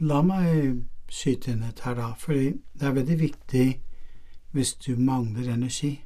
La 0.00 0.22
meg 0.22 0.84
skyte 1.10 1.50
inn 1.52 1.62
et 1.66 1.80
her, 1.80 1.94
da, 1.98 2.12
fordi 2.18 2.52
det 2.78 2.86
er 2.88 2.92
veldig 2.98 3.18
viktig 3.20 3.66
hvis 4.54 4.74
du 4.84 4.96
mangler 4.96 5.50
energi, 5.52 6.04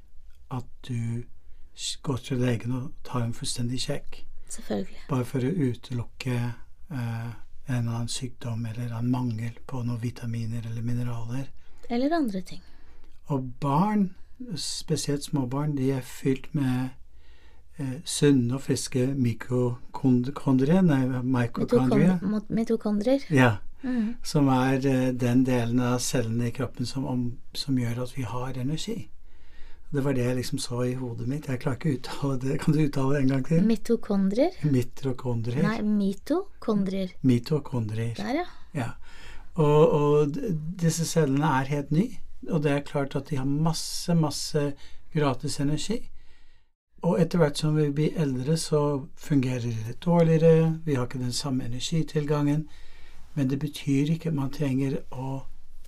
at 0.50 0.64
du 0.88 1.22
går 2.02 2.16
til 2.16 2.38
legen 2.42 2.72
og 2.76 2.90
tar 3.04 3.22
en 3.24 3.34
fullstendig 3.34 3.80
sjekk. 3.80 4.22
Selvfølgelig. 4.52 4.98
Bare 5.08 5.24
for 5.24 5.44
å 5.44 5.52
utelukke 5.52 6.34
eh, 6.36 7.30
en 7.68 7.76
eller 7.78 7.94
annen 7.94 8.08
sykdom 8.12 8.66
eller 8.68 8.92
en 8.98 9.10
mangel 9.10 9.54
på 9.66 9.82
noen 9.86 10.00
vitaminer 10.02 10.66
eller 10.68 10.82
mineraler. 10.84 11.46
Eller 11.88 12.12
andre 12.16 12.40
ting. 12.40 12.60
Og 13.32 13.46
barn, 13.60 14.10
spesielt 14.58 15.24
småbarn, 15.24 15.76
de 15.78 15.90
er 15.94 16.02
fylt 16.04 16.50
med 16.54 16.90
eh, 17.78 18.00
sunne 18.04 18.58
og 18.58 18.64
friske 18.66 19.06
mikrokondrier, 19.14 20.82
nei, 20.82 21.02
mitokondrier. 21.22 22.18
Mitokond- 22.20 22.50
Mitokondrier. 22.58 23.24
Ja, 23.30 23.52
Mhm. 23.82 24.14
som 24.22 24.48
er 24.48 24.86
eh, 24.86 25.08
den 25.12 25.44
delen 25.44 25.80
av 25.80 25.98
cellene 25.98 26.48
i 26.48 26.54
kroppen 26.54 26.86
som, 26.86 27.06
om, 27.06 27.38
som 27.52 27.78
gjør 27.78 28.02
at 28.04 28.16
vi 28.16 28.22
har 28.22 28.58
energi. 28.58 29.08
Det 29.92 30.00
var 30.04 30.14
det 30.16 30.24
jeg 30.24 30.36
liksom 30.36 30.58
så 30.58 30.84
i 30.86 30.94
hodet 30.96 31.26
mitt. 31.28 31.48
Jeg 31.48 31.60
klarer 31.60 31.76
ikke 31.76 31.90
å 31.90 31.96
uttale 31.98 32.36
det. 32.40 32.54
Kan 32.62 32.72
du 32.74 32.78
uttale 32.80 33.14
det 33.14 33.22
en 33.22 33.32
gang 33.34 33.42
til? 33.44 33.64
Mitokondrier? 33.66 34.54
Mitokondrier. 34.64 35.66
Nei, 35.66 35.82
mitokondrier. 35.82 37.12
Mitokondrier. 37.20 38.14
Der, 38.16 38.38
ja. 38.40 38.46
Ja. 38.72 38.88
Og, 39.54 39.92
og 39.92 40.38
disse 40.80 41.04
cellene 41.04 41.50
er 41.58 41.68
helt 41.68 41.90
nye, 41.92 42.22
og 42.48 42.62
det 42.64 42.72
er 42.72 42.86
klart 42.88 43.16
at 43.18 43.28
de 43.28 43.36
har 43.36 43.44
masse, 43.44 44.14
masse 44.16 44.62
gratis 45.12 45.58
energi. 45.60 45.98
Og 47.02 47.18
etter 47.20 47.42
hvert 47.42 47.58
som 47.58 47.76
vi 47.76 47.90
blir 47.92 48.16
eldre, 48.16 48.56
så 48.56 48.80
fungerer 49.18 49.74
det 49.88 49.98
dårligere, 50.04 50.78
vi 50.86 50.94
har 50.94 51.04
ikke 51.04 51.20
den 51.20 51.36
samme 51.36 51.66
energitilgangen, 51.68 52.64
men 53.34 53.50
det 53.50 53.58
betyr 53.58 54.12
ikke 54.12 54.28
at 54.28 54.36
man 54.36 54.52
trenger 54.52 54.98
å 55.10 55.42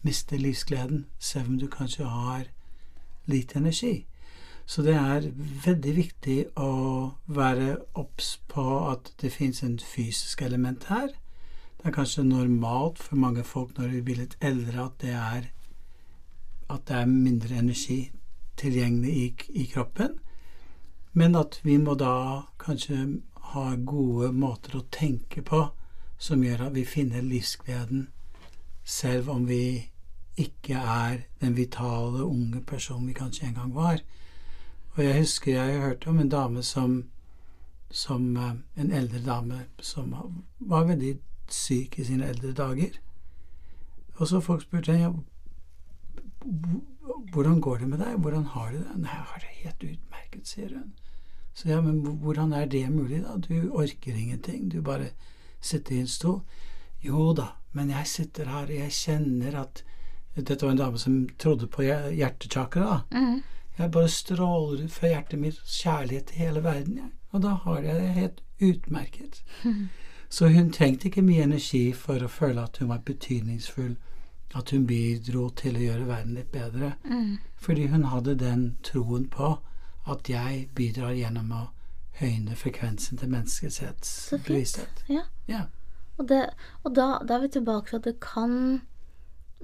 miste 0.05 0.37
livsgleden, 0.37 1.07
selv 1.19 1.49
om 1.49 1.59
du 1.59 1.69
kanskje 1.69 2.05
har 2.05 2.49
lite 3.27 3.59
energi. 3.59 4.07
Så 4.67 4.83
det 4.83 4.95
er 4.97 5.29
veldig 5.65 5.97
viktig 5.97 6.39
å 6.57 6.71
være 7.27 7.77
obs 8.01 8.39
på 8.49 8.65
at 8.91 9.13
det 9.21 9.33
finnes 9.33 9.63
en 9.63 9.79
fysisk 9.79 10.43
element 10.43 10.89
her. 10.89 11.13
Det 11.79 11.91
er 11.91 11.97
kanskje 11.99 12.25
normalt 12.25 12.99
for 12.99 13.21
mange 13.21 13.45
folk 13.45 13.77
når 13.79 13.93
de 13.93 14.03
blir 14.03 14.23
litt 14.23 14.37
eldre 14.41 14.87
at 14.87 15.01
det 15.05 15.13
er 15.13 15.51
at 16.73 16.87
det 16.89 16.97
er 16.97 17.11
mindre 17.11 17.59
energi 17.61 17.99
tilgjengelig 18.57 19.13
i, 19.13 19.27
i 19.61 19.65
kroppen. 19.69 20.17
Men 21.13 21.37
at 21.37 21.61
vi 21.63 21.77
må 21.79 21.95
da 21.95 22.47
kanskje 22.59 23.21
ha 23.53 23.65
gode 23.77 24.33
måter 24.33 24.79
å 24.79 24.87
tenke 24.91 25.45
på 25.45 25.67
som 26.19 26.43
gjør 26.43 26.67
at 26.67 26.75
vi 26.75 26.85
finner 26.85 27.23
livsgleden 27.23 28.09
selv 28.85 29.31
om 29.31 29.49
vi 29.49 29.91
ikke 30.37 30.75
er 30.75 31.19
den 31.41 31.57
vitale, 31.57 32.25
unge 32.25 32.61
personen 32.61 33.07
vi 33.09 33.13
kanskje 33.13 33.47
en 33.47 33.55
gang 33.55 33.75
var. 33.75 34.01
Og 34.95 35.05
jeg 35.05 35.19
husker 35.19 35.53
jeg 35.53 35.81
hørte 35.81 36.11
om 36.11 36.19
en 36.19 36.29
dame 36.29 36.63
som 36.63 37.05
som 37.95 38.37
eh, 38.37 38.55
en 38.83 38.91
eldre 38.91 39.21
dame 39.23 39.61
som 39.79 40.15
var 40.59 40.85
veldig 40.85 41.19
syk 41.49 41.99
i 41.99 42.05
sine 42.05 42.27
eldre 42.27 42.53
dager. 42.53 42.99
Og 44.17 44.29
så 44.29 44.41
folk 44.41 44.63
spurte 44.63 44.97
ja, 44.99 45.13
hvordan 47.33 47.61
går 47.61 47.79
det 47.79 47.89
med 47.89 47.99
deg, 47.99 48.19
hvordan 48.19 48.45
har 48.45 48.73
du 48.73 48.79
det? 48.79 48.97
Nei, 48.97 49.11
jeg 49.11 49.29
har 49.31 49.45
det 49.45 49.53
helt 49.61 49.85
utmerket, 49.91 50.49
sier 50.49 50.75
hun. 50.75 50.91
Så 51.55 51.69
ja, 51.69 51.81
men 51.81 52.01
hvordan 52.03 52.53
er 52.53 52.67
det 52.67 52.91
mulig, 52.91 53.23
da? 53.23 53.37
Du 53.39 53.71
orker 53.73 54.15
ingenting, 54.15 54.71
du 54.73 54.81
bare 54.83 55.13
sitter 55.65 55.97
i 55.97 56.05
en 56.05 56.11
stol. 56.11 56.41
Jo 57.05 57.33
da, 57.37 57.51
men 57.73 57.91
jeg 57.91 58.07
sitter 58.11 58.49
her, 58.53 58.69
og 58.69 58.79
jeg 58.79 58.97
kjenner 59.01 59.61
at 59.65 59.85
Dette 60.35 60.67
var 60.67 60.73
en 60.73 60.79
dame 60.81 60.99
som 60.99 61.29
trodde 61.39 61.69
på 61.71 61.85
hjertechakra. 61.87 63.05
Mhm. 63.15 63.43
Jeg 63.79 63.91
bare 63.91 64.09
stråler 64.09 64.85
ut 64.85 64.93
fra 64.93 65.09
hjertet 65.09 65.39
mitt 65.39 65.61
kjærlighet 65.67 66.27
til 66.27 66.37
hele 66.43 66.63
verden, 66.65 66.97
jeg. 66.97 67.11
Og 67.31 67.43
da 67.43 67.53
har 67.65 67.83
jeg 67.83 68.01
det 68.01 68.09
helt 68.09 68.41
utmerket. 68.63 69.43
Så 70.29 70.49
hun 70.49 70.73
trengte 70.73 71.09
ikke 71.09 71.23
mye 71.23 71.43
energi 71.43 71.93
for 71.93 72.23
å 72.23 72.31
føle 72.31 72.63
at 72.63 72.79
hun 72.79 72.89
var 72.89 73.03
betydningsfull, 73.07 73.97
at 74.55 74.71
hun 74.71 74.87
bidro 74.87 75.49
til 75.51 75.77
å 75.77 75.83
gjøre 75.83 76.07
verden 76.07 76.35
litt 76.35 76.51
bedre. 76.53 76.93
Mm. 77.05 77.39
Fordi 77.57 77.87
hun 77.87 78.05
hadde 78.11 78.35
den 78.39 78.65
troen 78.83 79.29
på 79.31 79.57
at 80.11 80.29
jeg 80.31 80.69
bidrar 80.75 81.15
gjennom 81.15 81.53
å 81.53 81.63
høyne 82.21 82.57
frekvensen 82.59 83.19
til 83.19 83.31
menneskets 83.33 83.81
bevissthet. 84.47 85.05
Ja. 85.11 85.25
Ja. 85.51 85.67
Og, 86.19 86.29
det, 86.31 86.45
og 86.85 86.95
da, 86.95 87.19
da 87.27 87.39
er 87.39 87.47
vi 87.47 87.55
tilbake 87.57 87.91
til 87.91 87.99
at 87.99 88.07
det 88.07 88.19
kan 88.23 88.83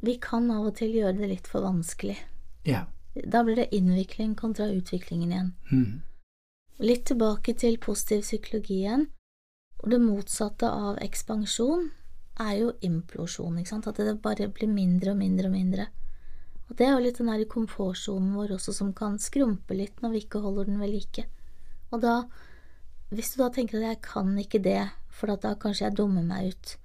Vi 0.02 0.16
kan 0.22 0.48
av 0.50 0.64
og 0.70 0.78
til 0.78 0.94
gjøre 0.96 1.18
det 1.18 1.28
litt 1.28 1.48
for 1.50 1.60
vanskelig. 1.60 2.16
Ja. 2.64 2.86
Da 3.12 3.42
blir 3.44 3.58
det 3.58 3.74
innvikling 3.76 4.32
kontra 4.34 4.70
utviklingen 4.72 5.32
igjen. 5.32 5.50
Mm. 5.70 6.00
Litt 6.80 7.04
tilbake 7.10 7.52
til 7.60 7.76
positiv 7.78 8.22
psykologi 8.24 8.78
igjen. 8.80 9.10
Det 9.84 9.98
motsatte 10.00 10.70
av 10.72 10.96
ekspansjon 11.04 11.90
er 12.40 12.54
jo 12.62 12.70
implosjon, 12.80 13.58
ikke 13.60 13.74
sant? 13.74 13.90
At 13.90 14.00
det 14.00 14.22
bare 14.24 14.48
blir 14.48 14.72
mindre 14.72 15.12
og 15.12 15.20
mindre 15.20 15.50
og 15.50 15.54
mindre. 15.58 15.86
Og 16.70 16.78
det 16.78 16.86
er 16.86 16.94
jo 16.94 17.04
litt 17.04 17.20
den 17.20 17.28
der 17.28 17.44
komfortsonen 17.50 18.32
vår 18.38 18.54
også 18.56 18.72
som 18.72 18.94
kan 18.96 19.18
skrumpe 19.20 19.76
litt 19.76 20.00
når 20.00 20.14
vi 20.14 20.24
ikke 20.24 20.40
holder 20.40 20.70
den 20.70 20.80
ved 20.80 20.94
like. 20.94 21.26
Og 21.90 22.02
da, 22.04 22.14
hvis 23.10 23.34
du 23.34 23.42
da 23.42 23.50
tenker 23.54 23.80
at 23.80 23.88
jeg 23.88 24.00
kan 24.06 24.36
ikke 24.38 24.62
det, 24.62 24.84
for 25.10 25.32
da 25.34 25.54
kanskje 25.58 25.88
jeg 25.88 25.98
dummer 25.98 26.24
meg 26.26 26.52
ut, 26.52 26.76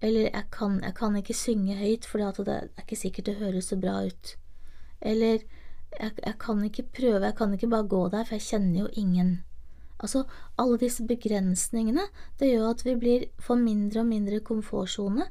eller 0.00 0.28
jeg 0.28 0.46
kan, 0.52 0.80
jeg 0.82 0.94
kan 0.96 1.16
ikke 1.16 1.36
synge 1.36 1.76
høyt 1.76 2.06
for 2.08 2.22
det 2.22 2.54
er 2.56 2.70
ikke 2.80 2.98
sikkert 2.98 3.28
det 3.28 3.40
høres 3.40 3.70
så 3.70 3.76
bra 3.80 4.00
ut, 4.08 4.34
eller 5.00 5.44
jeg, 5.98 6.12
jeg 6.24 6.36
kan 6.40 6.64
ikke 6.64 6.88
prøve, 6.96 7.24
jeg 7.26 7.36
kan 7.36 7.54
ikke 7.54 7.70
bare 7.70 7.88
gå 7.90 8.02
der, 8.08 8.24
for 8.24 8.38
jeg 8.38 8.46
kjenner 8.46 8.84
jo 8.84 8.88
ingen. 9.00 9.32
Altså, 10.00 10.22
alle 10.58 10.78
disse 10.80 11.04
begrensningene, 11.04 12.06
det 12.40 12.52
gjør 12.52 12.70
at 12.70 12.84
vi 12.86 12.94
blir 12.96 13.26
for 13.42 13.60
mindre 13.60 14.00
og 14.00 14.08
mindre 14.08 14.40
komfortsone, 14.40 15.26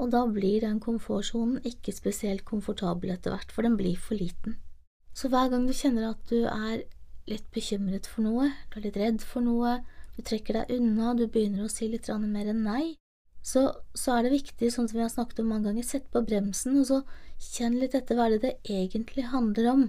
og 0.00 0.12
da 0.14 0.22
blir 0.26 0.62
den 0.64 0.78
komfortsonen 0.80 1.60
ikke 1.68 1.92
spesielt 1.94 2.46
komfortabel 2.48 3.12
etter 3.12 3.34
hvert, 3.34 3.52
for 3.52 3.66
den 3.66 3.76
blir 3.76 3.98
for 4.00 4.16
liten. 4.16 4.56
Så 5.12 5.28
hver 5.28 5.50
gang 5.52 5.66
du 5.68 5.74
kjenner 5.76 6.08
at 6.14 6.22
du 6.30 6.46
er 6.48 6.86
litt 7.30 7.46
bekymret 7.54 8.08
for 8.10 8.26
noe, 8.26 8.50
du 8.70 8.80
er 8.80 8.86
litt 8.88 8.98
redd 8.98 9.22
for 9.26 9.44
noe, 9.44 9.78
du 10.16 10.22
trekker 10.26 10.58
deg 10.58 10.74
unna, 10.76 11.14
du 11.14 11.26
begynner 11.26 11.66
å 11.66 11.72
si 11.72 11.88
litt 11.88 12.08
mer 12.08 12.50
enn 12.50 12.64
nei, 12.66 12.96
så, 13.42 13.72
så 13.94 14.16
er 14.16 14.26
det 14.26 14.36
viktig, 14.36 14.70
sånn 14.70 14.88
som 14.88 15.00
vi 15.00 15.02
har 15.04 15.10
snakket 15.10 15.42
om 15.42 15.50
mange 15.50 15.70
ganger, 15.70 15.86
sett 15.86 16.06
på 16.14 16.22
bremsen, 16.22 16.78
og 16.78 16.86
så 16.86 17.00
kjenn 17.42 17.80
litt 17.80 17.96
etter 17.98 18.18
hva 18.18 18.28
det 18.30 18.42
det 18.44 18.52
egentlig 18.70 19.26
handler 19.32 19.70
om. 19.72 19.82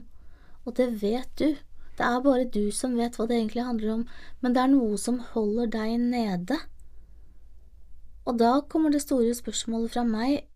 Og 0.66 0.76
det 0.80 0.90
vet 1.04 1.30
du. 1.38 1.60
Det 1.94 2.06
er 2.08 2.24
bare 2.26 2.50
du 2.50 2.72
som 2.74 2.96
vet 2.98 3.20
hva 3.20 3.28
det 3.30 3.38
egentlig 3.38 3.68
handler 3.68 3.92
om, 4.00 4.06
men 4.42 4.56
det 4.56 4.64
er 4.64 4.72
noe 4.72 4.98
som 4.98 5.20
holder 5.36 5.70
deg 5.76 6.00
nede. 6.02 6.58
Og 8.26 8.40
da 8.40 8.56
kommer 8.72 8.90
det 8.90 9.04
store 9.04 9.36
spørsmålet 9.38 9.94
fra 9.94 10.06
meg, 10.08 10.48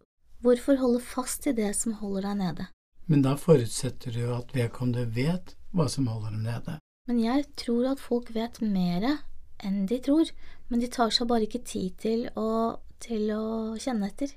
hvorfor 0.41 0.79
holde 0.81 1.03
fast 1.03 1.45
i 1.45 1.53
det 1.53 1.69
som 1.77 1.99
holder 2.01 2.31
deg 2.31 2.41
nede? 2.41 2.67
Men 3.07 3.21
da 3.23 3.35
forutsetter 3.39 4.15
du 4.15 4.23
at 4.33 4.55
vedkommende 4.55 5.05
vet 5.13 5.53
hva 5.77 5.87
som 5.91 6.07
holder 6.09 6.33
dem 6.35 6.43
nede. 6.45 6.77
Men 7.07 7.21
jeg 7.23 7.45
tror 7.59 7.91
at 7.93 8.03
folk 8.03 8.33
vet 8.35 8.59
mere 8.61 9.19
enn 9.63 9.85
de 9.89 9.99
tror, 10.03 10.29
men 10.67 10.81
de 10.83 10.89
tar 10.91 11.13
seg 11.13 11.29
bare 11.29 11.47
ikke 11.47 11.63
tid 11.65 11.95
til 12.01 12.25
å, 12.37 12.49
til 13.03 13.31
å 13.33 13.77
kjenne 13.79 14.09
etter. 14.11 14.33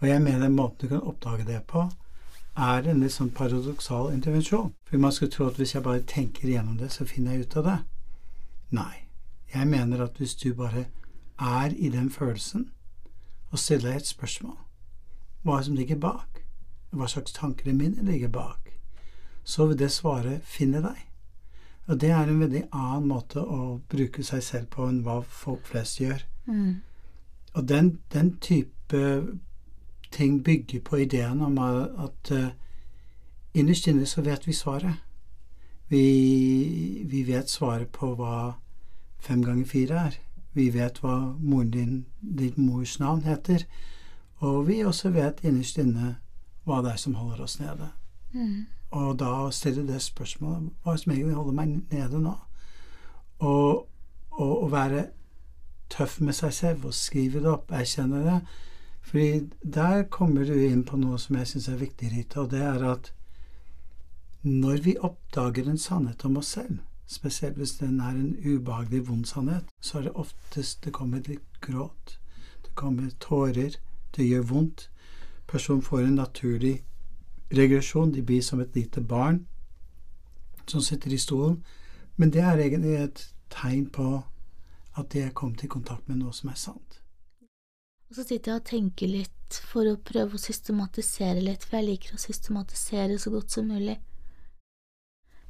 Og 0.00 0.08
jeg 0.08 0.22
mener 0.24 0.48
måten 0.48 0.86
du 0.86 0.94
kan 0.94 1.04
oppdage 1.04 1.44
det 1.44 1.60
på, 1.68 1.84
er 2.56 2.88
en 2.88 3.02
litt 3.04 3.14
sånn 3.14 3.32
paradoksal 3.36 4.10
intervensjon. 4.14 4.72
For 4.88 4.98
man 4.98 5.12
skulle 5.12 5.32
tro 5.34 5.50
at 5.50 5.60
hvis 5.60 5.74
jeg 5.76 5.84
bare 5.84 6.06
tenker 6.08 6.48
igjennom 6.48 6.80
det, 6.80 6.90
så 6.92 7.06
finner 7.06 7.36
jeg 7.36 7.46
ut 7.46 7.56
av 7.60 7.68
det. 7.68 7.78
Nei. 8.80 9.06
Jeg 9.50 9.66
mener 9.66 10.04
at 10.04 10.18
hvis 10.18 10.36
du 10.38 10.52
bare 10.54 10.86
er 11.40 11.72
i 11.74 11.88
den 11.90 12.10
følelsen, 12.10 12.70
og 13.50 13.58
stiller 13.58 13.90
deg 13.90 14.02
et 14.02 14.10
spørsmål, 14.12 14.58
hva 15.42 15.56
som 15.66 15.74
ligger 15.74 15.98
bak, 15.98 16.44
hva 16.94 17.08
slags 17.10 17.34
tanker 17.34 17.70
i 17.70 17.74
minnet 17.74 18.06
ligger 18.06 18.30
bak, 18.30 18.69
så 19.44 19.66
vil 19.66 19.78
det 19.78 19.90
svaret 19.92 20.44
finne 20.44 20.82
deg. 20.84 21.06
Og 21.90 22.00
det 22.00 22.10
er 22.14 22.28
en 22.28 22.40
veldig 22.40 22.62
annen 22.70 23.08
måte 23.10 23.42
å 23.42 23.80
bruke 23.90 24.22
seg 24.22 24.42
selv 24.46 24.70
på 24.74 24.86
enn 24.86 25.02
hva 25.06 25.20
folk 25.26 25.66
flest 25.66 26.00
gjør. 26.00 26.22
Mm. 26.46 26.80
Og 27.54 27.66
den, 27.66 27.98
den 28.12 28.36
type 28.38 29.00
ting 30.10 30.42
bygger 30.44 30.80
på 30.86 31.02
ideen 31.02 31.42
om 31.42 31.58
at 31.58 32.30
uh, 32.30 32.50
innerst 33.54 33.88
inne 33.90 34.06
så 34.06 34.22
vet 34.22 34.46
vi 34.46 34.54
svaret. 34.54 35.02
Vi, 35.90 37.04
vi 37.10 37.22
vet 37.26 37.50
svaret 37.50 37.90
på 37.90 38.14
hva 38.14 38.54
fem 39.18 39.42
ganger 39.42 39.66
fire 39.66 40.02
er. 40.10 40.18
Vi 40.54 40.68
vet 40.74 40.98
hva 41.02 41.16
moren 41.38 41.70
din, 41.74 41.94
din 42.20 42.54
mors 42.56 42.98
navn 42.98 43.22
heter, 43.26 43.64
og 44.38 44.66
vi 44.66 44.80
også 44.86 45.10
vet 45.14 45.42
innerst 45.46 45.78
inne 45.78 46.16
hva 46.66 46.80
det 46.82 46.94
er 46.94 47.02
som 47.02 47.18
holder 47.18 47.42
oss 47.44 47.58
nede. 47.60 47.90
Mm. 48.32 48.66
Og 48.90 49.18
da 49.18 49.50
stiller 49.54 49.86
det 49.86 50.00
spørsmålet 50.02 50.70
hva 50.82 50.96
som 50.98 51.12
egentlig 51.12 51.36
holder 51.38 51.56
meg 51.60 51.76
nede 51.92 52.20
nå? 52.24 52.34
Og 53.46 53.86
å 54.40 54.68
være 54.70 55.06
tøff 55.90 56.18
med 56.20 56.36
seg 56.36 56.52
selv 56.54 56.90
og 56.90 56.96
skrive 56.96 57.42
det 57.42 57.50
opp, 57.50 57.70
erkjenne 57.70 58.22
det. 58.24 58.40
Fordi 59.06 59.48
der 59.62 60.04
kommer 60.12 60.44
du 60.44 60.54
inn 60.54 60.84
på 60.86 60.98
noe 61.00 61.18
som 61.18 61.38
jeg 61.38 61.48
syns 61.52 61.68
er 61.70 61.80
viktig, 61.80 62.10
Rita, 62.12 62.44
og 62.44 62.52
det 62.52 62.62
er 62.62 62.84
at 62.92 63.12
når 64.42 64.84
vi 64.84 64.96
oppdager 64.96 65.68
en 65.68 65.78
sannhet 65.78 66.24
om 66.24 66.38
oss 66.40 66.54
selv, 66.56 66.78
spesielt 67.06 67.58
hvis 67.60 67.76
den 67.80 68.00
er 68.00 68.14
en 68.14 68.36
ubehagelig, 68.44 69.08
vond 69.08 69.24
sannhet, 69.26 69.64
så 69.80 69.98
er 69.98 70.02
det 70.08 70.12
oftest 70.14 70.84
det 70.84 70.94
kommer 70.96 71.20
litt 71.26 71.60
gråt. 71.60 72.18
Det 72.64 72.74
kommer 72.74 73.10
tårer. 73.20 73.76
Det 74.16 74.24
gjør 74.26 74.46
vondt. 74.46 74.90
Personen 75.46 75.82
får 75.82 76.06
en 76.06 76.14
naturlig 76.22 76.84
regresjon. 77.50 78.12
De 78.12 78.22
blir 78.22 78.42
som 78.42 78.60
et 78.60 78.74
lite 78.76 79.00
barn 79.00 79.44
som 80.66 80.80
sitter 80.80 81.12
i 81.12 81.18
stolen. 81.18 81.60
Men 82.16 82.30
det 82.30 82.42
er 82.44 82.58
egentlig 82.58 82.96
et 83.00 83.22
tegn 83.50 83.86
på 83.90 84.22
at 84.98 85.12
de 85.12 85.24
er 85.24 85.34
kommet 85.36 85.64
i 85.64 85.70
kontakt 85.70 86.08
med 86.08 86.20
noe 86.20 86.34
som 86.36 86.50
er 86.52 86.58
sant. 86.60 87.00
Og 88.10 88.18
så 88.18 88.26
sitter 88.26 88.52
jeg 88.52 88.60
og 88.60 88.66
tenker 88.66 89.10
litt 89.10 89.58
for 89.70 89.86
å 89.86 89.98
prøve 90.02 90.34
å 90.34 90.42
systematisere 90.42 91.42
litt, 91.42 91.64
for 91.64 91.78
jeg 91.78 91.88
liker 91.88 92.16
å 92.16 92.22
systematisere 92.22 93.18
så 93.22 93.30
godt 93.34 93.54
som 93.54 93.70
mulig. 93.70 93.96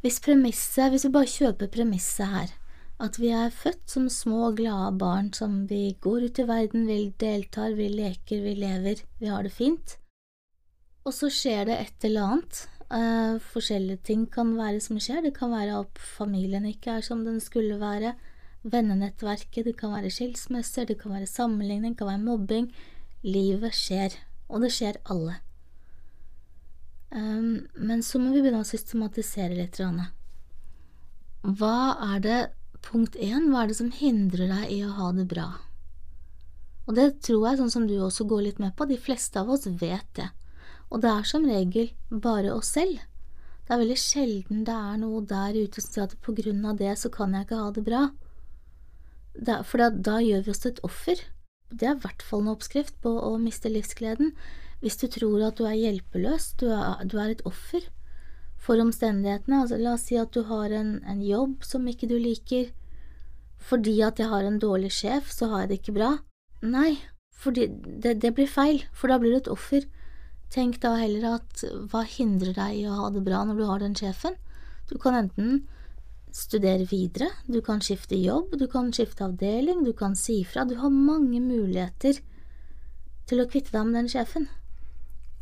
Hvis 0.01 0.21
premisset, 0.25 0.91
hvis 0.93 1.07
vi 1.09 1.13
bare 1.13 1.29
kjøper 1.29 1.73
premisset 1.73 2.29
her, 2.29 2.53
at 3.01 3.17
vi 3.21 3.33
er 3.33 3.53
født 3.53 3.89
som 3.89 4.09
små, 4.13 4.51
glade 4.57 4.93
barn 5.01 5.33
som 5.37 5.65
vi 5.69 5.97
går 6.05 6.29
ut 6.29 6.41
i 6.41 6.47
verden, 6.49 6.85
vi 6.89 7.15
deltar, 7.21 7.73
vi 7.77 7.89
leker, 7.93 8.45
vi 8.45 8.55
lever, 8.61 9.03
vi 9.21 9.33
har 9.33 9.45
det 9.45 9.53
fint, 9.57 9.97
og 11.11 11.17
så 11.17 11.29
skjer 11.35 11.67
det 11.67 11.81
et 11.83 12.07
eller 12.07 12.35
annet, 12.35 12.67
Uh, 12.91 13.39
forskjellige 13.53 14.03
ting 14.03 14.25
kan 14.27 14.57
være 14.59 14.81
som 14.83 14.99
skjer. 14.99 15.23
Det 15.23 15.37
kan 15.37 15.53
være 15.55 15.79
at 15.85 15.99
familien 16.03 16.65
ikke 16.67 16.97
er 16.99 17.05
som 17.07 17.23
den 17.23 17.39
skulle 17.39 17.79
være. 17.79 18.17
Vennenettverket, 18.67 19.65
det 19.65 19.77
kan 19.79 19.95
være 19.95 20.11
skilsmisser, 20.11 20.89
det 20.89 20.99
kan 20.99 21.15
være 21.15 21.29
sammenligning, 21.31 21.95
det 21.95 22.01
kan 22.01 22.11
være 22.11 22.25
mobbing. 22.25 22.67
Livet 23.23 23.77
skjer, 23.79 24.17
og 24.49 24.67
det 24.67 24.73
skjer 24.75 24.99
alle. 25.07 25.37
Um, 27.15 27.69
men 27.79 28.03
så 28.03 28.19
må 28.19 28.35
vi 28.35 28.43
begynne 28.43 28.65
å 28.65 28.67
systematisere 28.67 29.55
litt. 29.55 29.79
Rane. 29.79 30.11
Hva 31.47 31.95
er 32.15 32.27
det 32.27 32.41
Punkt 32.81 33.13
én, 33.21 33.51
hva 33.53 33.63
er 33.63 33.69
det 33.69 33.75
som 33.77 33.91
hindrer 33.93 34.49
deg 34.49 34.71
i 34.73 34.79
å 34.87 34.95
ha 34.97 35.11
det 35.13 35.27
bra? 35.29 35.51
Og 36.89 36.95
det 36.97 37.21
tror 37.27 37.45
jeg, 37.45 37.59
sånn 37.59 37.73
som 37.75 37.85
du 37.87 37.93
også 38.01 38.25
går 38.25 38.47
litt 38.47 38.63
med 38.63 38.73
på, 38.73 38.87
de 38.89 38.97
fleste 38.97 39.37
av 39.37 39.51
oss 39.53 39.67
vet 39.69 40.09
det 40.17 40.31
og 40.91 41.03
det 41.05 41.11
er 41.11 41.27
som 41.29 41.47
regel 41.47 41.93
bare 42.11 42.53
oss 42.55 42.73
selv. 42.75 42.99
Det 43.67 43.77
er 43.77 43.83
veldig 43.85 44.01
sjelden 44.03 44.65
det 44.67 44.75
er 44.75 44.97
noe 44.99 45.21
der 45.31 45.55
ute 45.55 45.83
som 45.83 45.93
sier 45.93 46.09
at 46.09 46.17
på 46.27 46.35
grunn 46.35 46.65
av 46.67 46.81
det 46.81 46.97
så 46.99 47.11
kan 47.15 47.37
jeg 47.37 47.47
ikke 47.47 47.61
ha 47.61 47.69
det 47.77 47.85
bra. 47.87 48.01
Det, 49.35 49.61
for 49.71 49.79
da, 49.79 49.91
da, 49.95 50.17
gjør 50.19 50.43
vi 50.43 50.51
oss 50.51 50.63
til 50.65 50.73
et 50.73 50.83
offer. 50.87 51.23
Det 51.71 51.87
er 51.87 51.95
i 51.95 52.03
hvert 52.03 52.25
fall 52.27 52.43
en 52.43 52.51
oppskrift 52.51 52.97
på 53.05 53.13
å 53.23 53.37
miste 53.39 53.71
livsgleden. 53.71 54.33
Hvis 54.83 54.99
du 54.99 55.07
tror 55.13 55.45
at 55.47 55.61
du 55.61 55.69
er 55.69 55.79
hjelpeløs, 55.79 56.49
du 56.59 56.67
er, 56.75 57.05
du 57.07 57.15
er 57.23 57.37
et 57.37 57.47
offer 57.47 57.87
for 58.59 58.83
omstendighetene. 58.83 59.63
Altså, 59.63 59.79
la 59.79 59.95
oss 59.95 60.09
si 60.11 60.19
at 60.19 60.35
du 60.35 60.43
har 60.51 60.75
en, 60.75 60.97
en 61.07 61.23
jobb 61.23 61.63
som 61.69 61.87
ikke 61.87 62.11
du 62.11 62.17
liker. 62.19 62.73
Fordi 63.71 64.01
at 64.03 64.19
jeg 64.19 64.33
har 64.33 64.49
en 64.49 64.59
dårlig 64.59 64.91
sjef, 64.99 65.31
så 65.31 65.53
har 65.53 65.65
jeg 65.65 65.71
det 65.71 65.81
ikke 65.85 65.97
bra. 66.01 66.11
Nei, 66.67 66.99
fordi 67.31 67.69
det, 67.71 68.19
det 68.25 68.35
blir 68.35 68.51
feil, 68.51 68.83
for 68.91 69.13
da 69.13 69.21
blir 69.21 69.37
du 69.37 69.43
et 69.45 69.55
offer. 69.55 69.87
Tenk 70.51 70.81
da 70.83 70.97
heller 70.99 71.37
at 71.37 71.63
hva 71.93 72.03
hindrer 72.03 72.55
deg 72.57 72.81
i 72.81 72.87
å 72.91 72.97
ha 72.99 73.11
det 73.15 73.23
bra 73.27 73.45
når 73.47 73.61
du 73.61 73.67
har 73.69 73.83
den 73.83 73.95
sjefen? 73.95 74.35
Du 74.91 74.97
kan 74.99 75.15
enten 75.15 75.61
studere 76.35 76.87
videre, 76.91 77.29
du 77.47 77.61
kan 77.63 77.83
skifte 77.83 78.19
jobb, 78.19 78.57
du 78.59 78.67
kan 78.71 78.91
skifte 78.95 79.27
avdeling, 79.27 79.85
du 79.87 79.93
kan 79.95 80.17
si 80.19 80.41
fra. 80.45 80.65
Du 80.67 80.77
har 80.83 80.91
mange 80.91 81.39
muligheter 81.43 82.19
til 83.31 83.43
å 83.43 83.47
kvitte 83.51 83.75
deg 83.77 83.87
med 83.87 84.01
den 84.01 84.11
sjefen. 84.11 84.49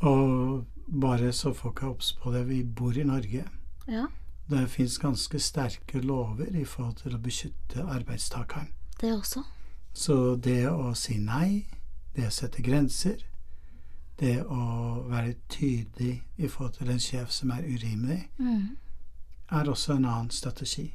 Og 0.04 0.66
bare 0.88 1.32
så 1.32 1.54
folk 1.56 1.82
er 1.82 1.92
obs 1.92 2.12
på 2.20 2.32
det, 2.32 2.44
vi 2.48 2.62
bor 2.62 2.96
i 2.96 3.06
Norge. 3.08 3.44
Ja. 3.88 4.06
Det 4.48 4.66
fins 4.72 4.96
ganske 5.00 5.40
sterke 5.40 6.00
lover 6.00 6.52
i 6.56 6.64
forhold 6.64 7.00
til 7.02 7.16
å 7.16 7.22
beskytte 7.24 7.84
arbeidstakeren. 7.84 8.70
Det 9.00 9.12
også. 9.12 9.44
Så 9.92 10.36
det 10.36 10.62
å 10.70 10.94
si 10.96 11.18
nei, 11.20 11.66
det 12.16 12.28
å 12.28 12.32
sette 12.32 12.64
grenser, 12.64 13.20
det 14.18 14.36
å 14.44 14.62
være 15.08 15.36
tydelig 15.52 16.14
i 16.36 16.48
forhold 16.50 16.78
til 16.78 16.90
en 16.92 17.02
sjef 17.02 17.30
som 17.34 17.52
er 17.54 17.66
urimelig, 17.66 18.20
mm. 18.38 18.64
er 19.54 19.70
også 19.70 19.96
en 19.96 20.08
annen 20.08 20.32
strategi. 20.34 20.88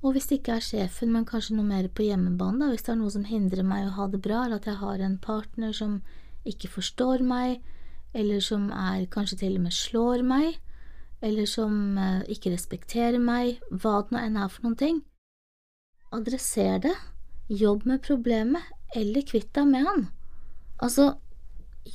Og 0.00 0.14
hvis 0.16 0.30
det 0.30 0.40
ikke 0.40 0.56
er 0.56 0.64
sjefen, 0.64 1.12
men 1.12 1.26
kanskje 1.28 1.58
noe 1.58 1.68
mer 1.68 1.90
på 1.92 2.06
hjemmebane, 2.06 2.62
da, 2.62 2.70
hvis 2.72 2.86
det 2.86 2.94
er 2.94 3.00
noe 3.02 3.12
som 3.12 3.26
hindrer 3.28 3.66
meg 3.68 3.84
å 3.84 3.96
ha 3.98 4.08
det 4.08 4.22
bra, 4.24 4.46
eller 4.46 4.56
at 4.56 4.68
jeg 4.70 4.80
har 4.80 5.04
en 5.04 5.18
partner 5.20 5.76
som 5.76 5.98
ikke 6.48 6.70
forstår 6.72 7.20
meg, 7.26 7.60
eller 8.16 8.40
som 8.42 8.70
er 8.72 9.04
kanskje 9.12 9.42
til 9.44 9.58
og 9.58 9.66
med 9.66 9.76
slår 9.76 10.24
meg, 10.26 10.56
eller 11.20 11.46
som 11.46 11.98
eh, 12.00 12.22
ikke 12.32 12.54
respekterer 12.54 13.20
meg, 13.20 13.60
hva 13.68 14.00
det 14.00 14.16
nå 14.16 14.22
enn 14.24 14.40
er 14.40 14.48
for 14.48 14.64
noen 14.64 14.78
ting, 14.80 15.02
adresser 16.16 16.80
det, 16.86 16.96
jobb 17.52 17.84
med 17.86 18.00
problemet, 18.06 18.72
eller 18.96 19.26
kvitt 19.26 19.52
deg 19.54 19.68
med 19.68 19.84
han. 19.86 20.06
Altså, 20.80 21.12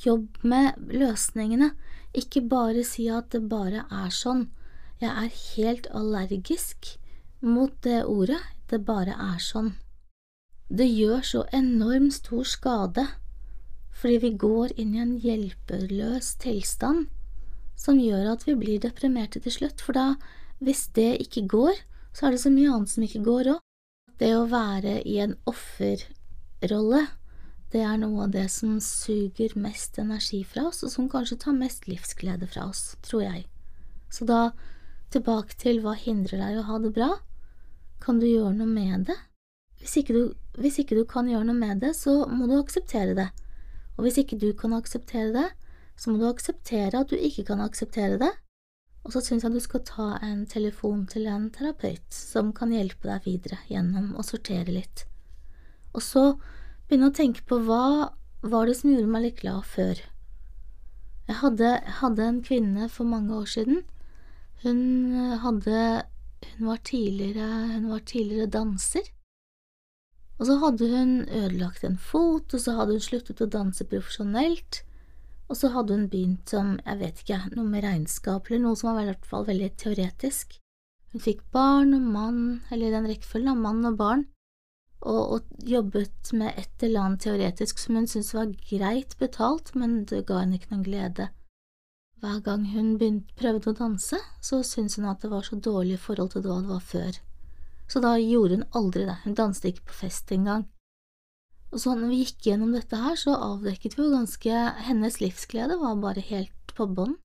Jobb 0.04 0.42
med 0.42 0.76
løsningene, 0.92 1.70
ikke 2.16 2.42
bare 2.48 2.84
si 2.84 3.06
at 3.12 3.30
det 3.32 3.44
bare 3.50 3.84
er 3.92 4.12
sånn. 4.12 4.46
Jeg 5.00 5.12
er 5.12 5.40
helt 5.56 5.88
allergisk 5.92 6.96
mot 7.44 7.72
det 7.84 8.04
ordet, 8.04 8.40
det 8.70 8.82
bare 8.84 9.12
er 9.12 9.40
sånn. 9.42 9.74
Det 10.68 10.86
gjør 10.88 11.22
så 11.22 11.44
enormt 11.54 12.16
stor 12.16 12.44
skade 12.48 13.06
fordi 13.96 14.16
vi 14.20 14.30
går 14.36 14.74
inn 14.76 14.90
i 14.92 15.00
en 15.00 15.14
hjelpeløs 15.22 16.34
tilstand 16.42 17.06
som 17.80 18.00
gjør 18.00 18.32
at 18.34 18.42
vi 18.48 18.56
blir 18.58 18.80
deprimerte 18.82 19.40
til 19.40 19.54
slutt, 19.54 19.80
for 19.80 19.96
da, 19.96 20.16
hvis 20.64 20.88
det 20.96 21.14
ikke 21.24 21.46
går, 21.48 21.78
så 22.16 22.26
er 22.26 22.34
det 22.34 22.42
så 22.42 22.52
mye 22.52 22.72
annet 22.72 22.92
som 22.92 23.04
ikke 23.06 23.24
går 23.24 23.52
òg. 23.54 23.62
Det 24.20 24.32
å 24.36 24.46
være 24.48 24.98
i 25.04 25.18
en 25.20 25.34
offerrolle 25.48 27.02
det 27.76 27.84
er 27.84 27.98
noe 28.00 28.24
av 28.24 28.32
det 28.32 28.46
som 28.52 28.78
suger 28.80 29.52
mest 29.60 29.98
energi 30.00 30.40
fra 30.48 30.70
oss, 30.70 30.80
og 30.86 30.92
som 30.92 31.10
kanskje 31.12 31.36
tar 31.44 31.56
mest 31.56 31.84
livsglede 31.90 32.48
fra 32.48 32.70
oss, 32.70 32.94
tror 33.04 33.26
jeg. 33.26 33.44
Så 34.08 34.24
da, 34.28 34.54
tilbake 35.12 35.58
til 35.60 35.82
hva 35.84 35.92
hindrer 35.98 36.40
deg 36.40 36.60
å 36.60 36.66
ha 36.70 36.78
det 36.80 36.94
bra? 36.96 37.10
Kan 38.00 38.22
du 38.22 38.28
gjøre 38.28 38.54
noe 38.56 38.70
med 38.70 39.10
det? 39.10 39.18
Hvis 39.82 39.98
ikke, 40.00 40.16
du, 40.16 40.22
hvis 40.56 40.80
ikke 40.80 40.96
du 40.96 41.04
kan 41.08 41.28
gjøre 41.28 41.50
noe 41.50 41.58
med 41.58 41.84
det, 41.84 41.92
så 41.98 42.24
må 42.32 42.48
du 42.48 42.56
akseptere 42.56 43.16
det. 43.18 43.28
Og 43.96 44.06
hvis 44.06 44.22
ikke 44.22 44.40
du 44.40 44.50
kan 44.56 44.72
akseptere 44.76 45.34
det, 45.34 45.46
så 46.00 46.12
må 46.12 46.20
du 46.20 46.26
akseptere 46.28 47.04
at 47.04 47.12
du 47.12 47.16
ikke 47.20 47.44
kan 47.50 47.60
akseptere 47.64 48.16
det. 48.20 48.32
Og 49.04 49.12
så 49.14 49.22
syns 49.22 49.44
jeg 49.44 49.54
du 49.54 49.62
skal 49.62 49.84
ta 49.86 50.08
en 50.24 50.46
telefon 50.50 51.04
til 51.10 51.28
en 51.30 51.50
terapeut 51.54 52.08
som 52.12 52.54
kan 52.56 52.72
hjelpe 52.74 53.06
deg 53.06 53.28
videre 53.28 53.60
gjennom 53.68 54.14
å 54.16 54.24
sortere 54.26 54.72
litt. 54.74 55.04
Og 55.94 56.02
så 56.04 56.24
begynne 56.86 57.10
å 57.10 57.16
tenke 57.16 57.42
på 57.46 57.58
hva 57.66 58.12
var 58.46 58.68
det 58.68 58.76
som 58.78 58.92
gjorde 58.92 59.10
meg 59.10 59.24
litt 59.26 59.40
glad 59.42 59.66
før. 59.66 60.00
Jeg 61.26 61.38
hadde, 61.40 61.70
hadde 62.00 62.26
en 62.26 62.42
kvinne 62.46 62.88
for 62.92 63.08
mange 63.10 63.34
år 63.34 63.48
siden. 63.50 63.82
Hun 64.62 64.80
eh, 65.14 65.38
hadde 65.42 66.06
Hun 66.46 66.66
var 66.68 66.78
hun 66.92 67.88
var 67.90 68.02
tidligere 68.06 68.46
danser. 68.46 69.08
Og 70.38 70.46
så 70.46 70.58
hadde 70.60 70.88
hun 70.92 71.24
ødelagt 71.24 71.82
en 71.84 71.96
fot, 71.96 72.52
og 72.52 72.60
så 72.60 72.76
hadde 72.76 72.92
hun 72.92 73.00
sluttet 73.02 73.40
å 73.40 73.48
danse 73.50 73.84
profesjonelt. 73.88 74.82
Og 75.48 75.56
så 75.56 75.72
hadde 75.72 75.96
hun 75.96 76.08
begynt 76.12 76.52
som, 76.52 76.76
jeg 76.84 77.00
vet 77.00 77.22
ikke, 77.22 77.40
noe 77.56 77.66
med 77.66 77.86
regnskap 77.86 78.50
eller 78.50 78.62
noe 78.66 78.78
som 78.78 78.92
var 78.92 79.02
i 79.02 79.10
hvert 79.10 79.26
fall 79.26 79.48
veldig 79.48 79.72
teoretisk. 79.80 80.58
Hun 81.12 81.24
fikk 81.24 81.40
barn 81.56 81.96
og 81.96 82.06
mann, 82.14 82.40
eller 82.70 82.92
den 82.92 83.08
rekkefølgen 83.08 83.54
av 83.54 83.62
mann 83.64 83.88
og 83.88 83.96
barn, 83.98 84.26
og, 85.00 85.32
og, 85.32 85.48
jobbet 85.66 86.32
med 86.32 86.56
et 86.56 86.82
eller 86.82 87.04
annet 87.04 87.24
teoretisk 87.26 87.80
som 87.82 87.98
hun 87.98 88.08
syntes 88.10 88.34
var 88.34 88.52
greit 88.70 89.16
betalt, 89.20 89.74
men 89.74 90.04
det 90.08 90.24
ga 90.28 90.40
henne 90.42 90.58
ikke 90.58 90.72
noen 90.72 90.86
glede. 90.86 91.28
Hver 92.22 92.40
gang 92.44 92.64
hun 92.72 92.94
begynte, 92.96 93.34
prøvde 93.36 93.74
å 93.74 93.76
danse, 93.76 94.18
så 94.40 94.62
syntes 94.64 94.96
hun 94.96 95.08
at 95.10 95.20
det 95.22 95.30
var 95.30 95.44
så 95.44 95.58
dårlig 95.60 95.98
i 95.98 96.04
forhold 96.06 96.32
til 96.32 96.46
hva 96.46 96.62
det 96.62 96.72
var 96.72 96.86
før. 96.94 97.20
Så 97.86 98.00
da 98.02 98.16
gjorde 98.18 98.58
hun 98.58 98.66
aldri 98.80 99.04
det, 99.06 99.18
hun 99.26 99.36
danset 99.36 99.68
ikke 99.70 99.90
på 99.90 100.00
fest 100.00 100.32
engang. 100.34 100.64
Og 101.74 101.82
så 101.82 101.92
når 101.94 102.10
vi 102.10 102.22
gikk 102.22 102.48
gjennom 102.48 102.72
dette 102.74 102.98
her, 102.98 103.18
så 103.20 103.36
avdekket 103.36 103.98
vi 103.98 104.04
jo 104.06 104.14
ganske 104.14 104.60
Hennes 104.86 105.20
livsglede 105.20 105.76
var 105.82 105.98
bare 106.02 106.24
helt 106.24 106.74
på 106.76 106.88
bånn. 106.88 107.18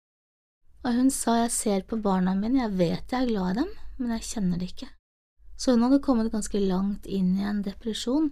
Og 0.82 0.98
hun 0.98 1.12
sa 1.14 1.38
jeg 1.44 1.54
ser 1.56 1.86
på 1.88 2.00
barna 2.02 2.34
mine, 2.36 2.66
jeg 2.66 2.78
vet 2.78 3.14
jeg 3.14 3.22
er 3.22 3.30
glad 3.30 3.54
i 3.54 3.60
dem, 3.62 3.72
men 4.00 4.16
jeg 4.18 4.28
kjenner 4.34 4.60
det 4.60 4.74
ikke. 4.74 4.90
Så 5.62 5.76
hun 5.76 5.84
hadde 5.86 6.02
kommet 6.02 6.32
ganske 6.34 6.60
langt 6.60 7.06
inn 7.06 7.36
i 7.38 7.46
en 7.46 7.62
depresjon. 7.62 8.32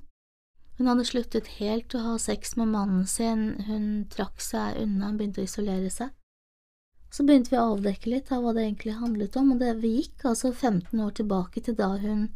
Hun 0.80 0.88
hadde 0.90 1.06
sluttet 1.06 1.52
helt 1.60 1.94
å 1.94 2.02
ha 2.02 2.16
sex 2.18 2.56
med 2.58 2.72
mannen 2.72 3.06
sin, 3.06 3.52
hun 3.68 4.08
trakk 4.10 4.42
seg 4.42 4.80
unna, 4.82 5.12
begynte 5.14 5.44
å 5.44 5.46
isolere 5.46 5.92
seg. 5.94 6.10
Så 7.14 7.26
begynte 7.28 7.54
vi 7.54 7.60
å 7.62 7.68
avdekke 7.76 8.10
litt 8.16 8.34
av 8.34 8.42
hva 8.42 8.56
det 8.58 8.66
egentlig 8.66 8.98
handlet 8.98 9.38
om, 9.38 9.54
og 9.54 9.62
det, 9.62 9.76
vi 9.84 9.96
gikk 10.00 10.26
altså 10.32 10.54
15 10.56 11.06
år 11.06 11.14
tilbake 11.22 11.62
til 11.66 11.78
da 11.78 11.92
hun 12.02 12.30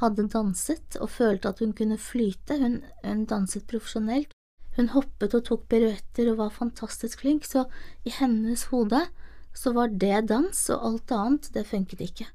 hadde 0.00 0.28
danset 0.32 0.96
og 1.02 1.12
følte 1.12 1.52
at 1.52 1.60
hun 1.60 1.76
kunne 1.76 2.00
flyte, 2.00 2.56
hun, 2.60 2.80
hun 3.04 3.24
danset 3.28 3.68
profesjonelt, 3.68 4.32
hun 4.78 4.94
hoppet 4.96 5.36
og 5.36 5.44
tok 5.48 5.68
piruetter 5.68 6.32
og 6.32 6.40
var 6.40 6.56
fantastisk 6.56 7.20
flink, 7.20 7.44
så 7.44 7.66
i 8.08 8.16
hennes 8.16 8.70
hode 8.72 9.10
så 9.52 9.76
var 9.76 9.92
det 9.92 10.28
dans, 10.32 10.68
og 10.72 10.86
alt 10.88 11.12
annet, 11.12 11.52
det 11.52 11.68
funket 11.68 12.00
ikke. 12.08 12.32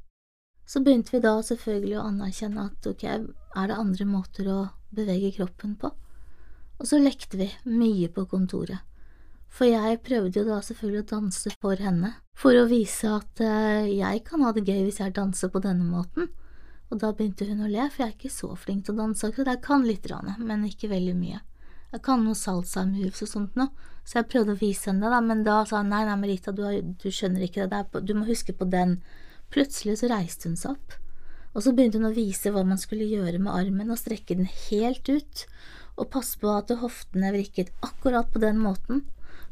Så 0.67 0.81
begynte 0.83 1.15
vi 1.15 1.23
da 1.23 1.37
selvfølgelig 1.43 1.95
å 1.95 2.07
anerkjenne 2.09 2.65
at 2.67 2.89
ok, 2.89 3.05
er 3.07 3.69
det 3.71 3.79
andre 3.79 4.07
måter 4.09 4.49
å 4.51 4.57
bevege 4.91 5.31
kroppen 5.37 5.77
på? 5.79 5.93
Og 6.77 6.89
så 6.89 6.99
lekte 6.99 7.39
vi 7.39 7.47
mye 7.71 8.09
på 8.13 8.27
kontoret. 8.29 8.83
For 9.47 9.69
jeg 9.69 10.01
prøvde 10.03 10.41
jo 10.41 10.47
da 10.49 10.59
selvfølgelig 10.61 11.05
å 11.05 11.09
danse 11.13 11.53
for 11.61 11.79
henne, 11.81 12.11
for 12.37 12.57
å 12.59 12.67
vise 12.69 13.09
at 13.09 13.41
uh, 13.41 13.87
jeg 13.87 14.25
kan 14.27 14.43
ha 14.43 14.51
det 14.53 14.67
gøy 14.67 14.83
hvis 14.85 14.99
jeg 15.01 15.15
danser 15.15 15.49
på 15.53 15.63
denne 15.63 15.87
måten. 15.87 16.27
Og 16.91 16.99
da 17.01 17.13
begynte 17.15 17.47
hun 17.47 17.63
å 17.63 17.69
le, 17.71 17.87
for 17.89 18.03
jeg 18.03 18.11
er 18.11 18.17
ikke 18.17 18.31
så 18.31 18.51
flink 18.59 18.85
til 18.85 18.95
å 18.95 19.01
danse 19.01 19.27
akkurat, 19.27 19.55
jeg 19.55 19.63
kan 19.65 19.87
litt, 19.87 20.07
rane, 20.11 20.35
men 20.39 20.67
ikke 20.67 20.91
veldig 20.91 21.15
mye. 21.17 21.39
Jeg 21.93 22.03
kan 22.03 22.23
noe 22.23 22.35
salsa 22.35 22.83
moves 22.87 23.23
og 23.23 23.31
sånt 23.31 23.55
noe, 23.59 23.71
så 24.07 24.19
jeg 24.19 24.29
prøvde 24.31 24.55
å 24.55 24.59
vise 24.59 24.91
henne 24.91 25.11
det, 25.11 25.21
men 25.23 25.43
da 25.47 25.61
sa 25.67 25.81
hun 25.81 25.91
nei, 25.91 26.03
nei, 26.07 26.15
Merita, 26.19 26.53
du, 26.55 26.63
du 26.99 27.07
skjønner 27.07 27.47
ikke 27.47 27.67
det 27.71 28.03
du 28.07 28.13
må 28.15 28.27
huske 28.27 28.55
på 28.55 28.67
den. 28.71 28.99
Plutselig 29.53 29.99
så 30.01 30.11
reiste 30.11 30.49
hun 30.49 30.57
seg 30.59 30.75
opp, 30.75 30.97
og 31.55 31.63
så 31.63 31.73
begynte 31.73 32.01
hun 32.01 32.09
å 32.09 32.15
vise 32.15 32.51
hva 32.53 32.63
man 32.67 32.79
skulle 32.81 33.07
gjøre 33.07 33.39
med 33.41 33.53
armen 33.53 33.93
og 33.93 33.99
strekke 34.01 34.37
den 34.37 34.49
helt 34.67 35.07
ut, 35.09 35.45
og 35.97 36.11
passe 36.13 36.37
på 36.37 36.51
at 36.53 36.73
hoftene 36.81 37.31
vrikket 37.33 37.71
akkurat 37.85 38.29
på 38.33 38.41
den 38.43 38.59
måten. 38.61 39.05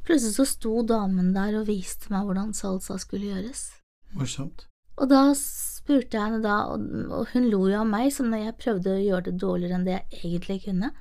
Plutselig 0.06 0.36
så 0.36 0.46
sto 0.46 0.84
damen 0.86 1.34
der 1.34 1.58
og 1.58 1.68
viste 1.72 2.12
meg 2.14 2.28
hvordan 2.28 2.54
salsa 2.54 3.00
skulle 3.02 3.32
gjøres. 3.32 3.72
Morsomt. 4.14 4.68
Og 5.02 5.10
da 5.12 5.24
spurte 5.36 6.16
jeg 6.16 6.24
henne 6.24 6.44
da, 6.44 6.60
og 6.70 7.32
hun 7.34 7.50
lo 7.50 7.66
jo 7.72 7.82
av 7.82 7.90
meg, 7.90 8.12
så 8.14 8.24
når 8.24 8.46
jeg 8.46 8.60
prøvde 8.62 8.94
å 8.94 9.02
gjøre 9.02 9.28
det 9.32 9.40
dårligere 9.42 9.80
enn 9.80 9.88
det 9.88 9.98
jeg 9.98 10.22
egentlig 10.22 10.62
kunne, 10.68 10.92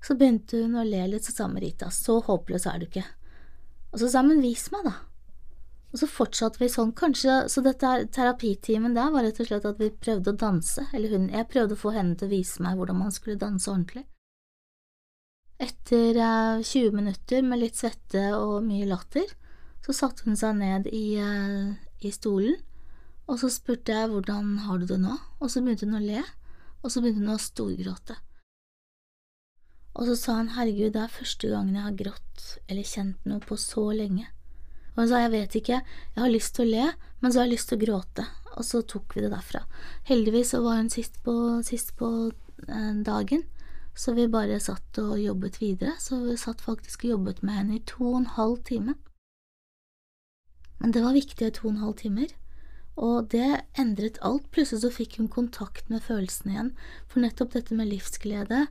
så 0.00 0.16
begynte 0.16 0.62
hun 0.64 0.80
å 0.80 0.86
le 0.88 1.04
litt, 1.12 1.26
så 1.28 1.34
sa 1.36 1.46
Merita, 1.52 1.90
så 1.92 2.18
håpløs 2.24 2.66
er 2.66 2.80
du 2.80 2.88
ikke. 2.88 3.04
Og 3.92 4.00
så 4.00 4.08
sa 4.10 4.24
hun, 4.24 4.40
vis 4.42 4.70
meg, 4.72 4.88
da. 4.88 4.96
Og 5.90 5.98
så 5.98 6.06
fortsatte 6.06 6.60
vi 6.62 6.68
sånn, 6.70 6.92
kanskje, 6.94 7.48
så 7.50 7.62
dette 7.66 7.88
terapitimen 8.14 8.94
der 8.94 9.10
var 9.10 9.26
rett 9.26 9.40
og 9.42 9.48
slett 9.48 9.66
at 9.66 9.80
vi 9.80 9.90
prøvde 9.90 10.30
å 10.30 10.38
danse, 10.38 10.86
eller 10.94 11.16
hun, 11.16 11.26
jeg 11.34 11.48
prøvde 11.50 11.74
å 11.74 11.80
få 11.80 11.94
henne 11.96 12.14
til 12.18 12.30
å 12.30 12.34
vise 12.36 12.62
meg 12.62 12.78
hvordan 12.78 13.00
man 13.00 13.14
skulle 13.14 13.40
danse 13.40 13.66
ordentlig. 13.72 14.04
Etter 15.60 16.16
eh, 16.16 16.62
20 16.62 16.94
minutter 16.96 17.42
med 17.44 17.64
litt 17.64 17.80
svette 17.80 18.30
og 18.38 18.62
mye 18.64 18.86
latter, 18.88 19.34
så 19.84 19.96
satte 19.96 20.28
hun 20.28 20.38
seg 20.38 20.56
ned 20.62 20.86
i, 20.94 21.04
eh, 21.18 21.74
i 22.06 22.14
stolen, 22.14 22.54
og 23.26 23.42
så 23.42 23.50
spurte 23.50 23.94
jeg 23.94 24.14
hvordan 24.14 24.56
har 24.68 24.78
du 24.78 24.86
det 24.90 25.02
nå, 25.02 25.18
og 25.42 25.50
så 25.50 25.62
begynte 25.62 25.90
hun 25.90 25.98
å 25.98 26.06
le, 26.06 26.22
og 26.80 26.90
så 26.90 27.02
begynte 27.02 27.26
hun 27.26 27.34
å 27.34 27.42
storgråte. 27.42 28.16
Og 29.98 30.06
så 30.06 30.14
sa 30.16 30.38
han 30.38 30.54
herregud, 30.54 30.94
det 30.94 31.02
er 31.02 31.18
første 31.18 31.50
gangen 31.50 31.74
jeg 31.74 31.82
har 31.82 31.98
grått 31.98 32.44
eller 32.70 32.86
kjent 32.86 33.26
noe 33.26 33.42
på 33.42 33.58
så 33.58 33.90
lenge. 33.90 34.30
Og 35.00 35.06
han 35.06 35.08
sa 35.14 35.18
jeg 35.22 35.32
vet 35.32 35.54
ikke, 35.56 35.76
jeg 35.80 36.20
har 36.20 36.28
lyst 36.28 36.52
til 36.58 36.66
å 36.66 36.70
le, 36.74 36.88
men 37.24 37.32
så 37.32 37.40
har 37.40 37.46
jeg 37.46 37.54
lyst 37.54 37.70
til 37.70 37.78
å 37.78 37.84
gråte, 37.86 38.24
og 38.52 38.66
så 38.68 38.82
tok 38.84 39.14
vi 39.16 39.22
det 39.24 39.30
derfra. 39.32 39.62
Heldigvis 40.10 40.50
så 40.52 40.58
var 40.60 40.76
hun 40.76 40.90
sist 40.92 41.14
på, 41.24 41.32
sist 41.64 41.94
på 41.96 42.10
eh, 42.28 42.98
dagen, 43.06 43.46
så 43.96 44.12
vi 44.12 44.26
bare 44.28 44.58
satt 44.60 45.00
og 45.00 45.14
jobbet 45.16 45.56
videre, 45.62 45.94
så 45.96 46.18
vi 46.26 46.36
satt 46.36 46.60
faktisk 46.60 47.06
og 47.06 47.14
jobbet 47.14 47.40
med 47.40 47.56
henne 47.56 47.78
i 47.78 47.86
to 47.88 48.10
og 48.10 48.18
en 48.18 48.28
halv 48.34 48.60
time. 48.68 48.98
Men 50.84 50.92
det 50.92 51.06
var 51.06 51.16
viktige 51.16 51.48
to 51.56 51.70
og 51.70 51.72
en 51.78 51.82
halv 51.86 51.96
timer, 52.02 52.36
og 53.00 53.32
det 53.32 53.62
endret 53.80 54.20
alt. 54.20 54.50
Plutselig 54.52 54.84
så 54.84 54.92
fikk 54.92 55.16
hun 55.16 55.32
kontakt 55.32 55.88
med 55.88 56.04
følelsene 56.04 56.52
igjen, 56.52 56.70
for 57.08 57.24
nettopp 57.24 57.56
dette 57.56 57.72
med 57.72 57.88
livsglede 57.88 58.66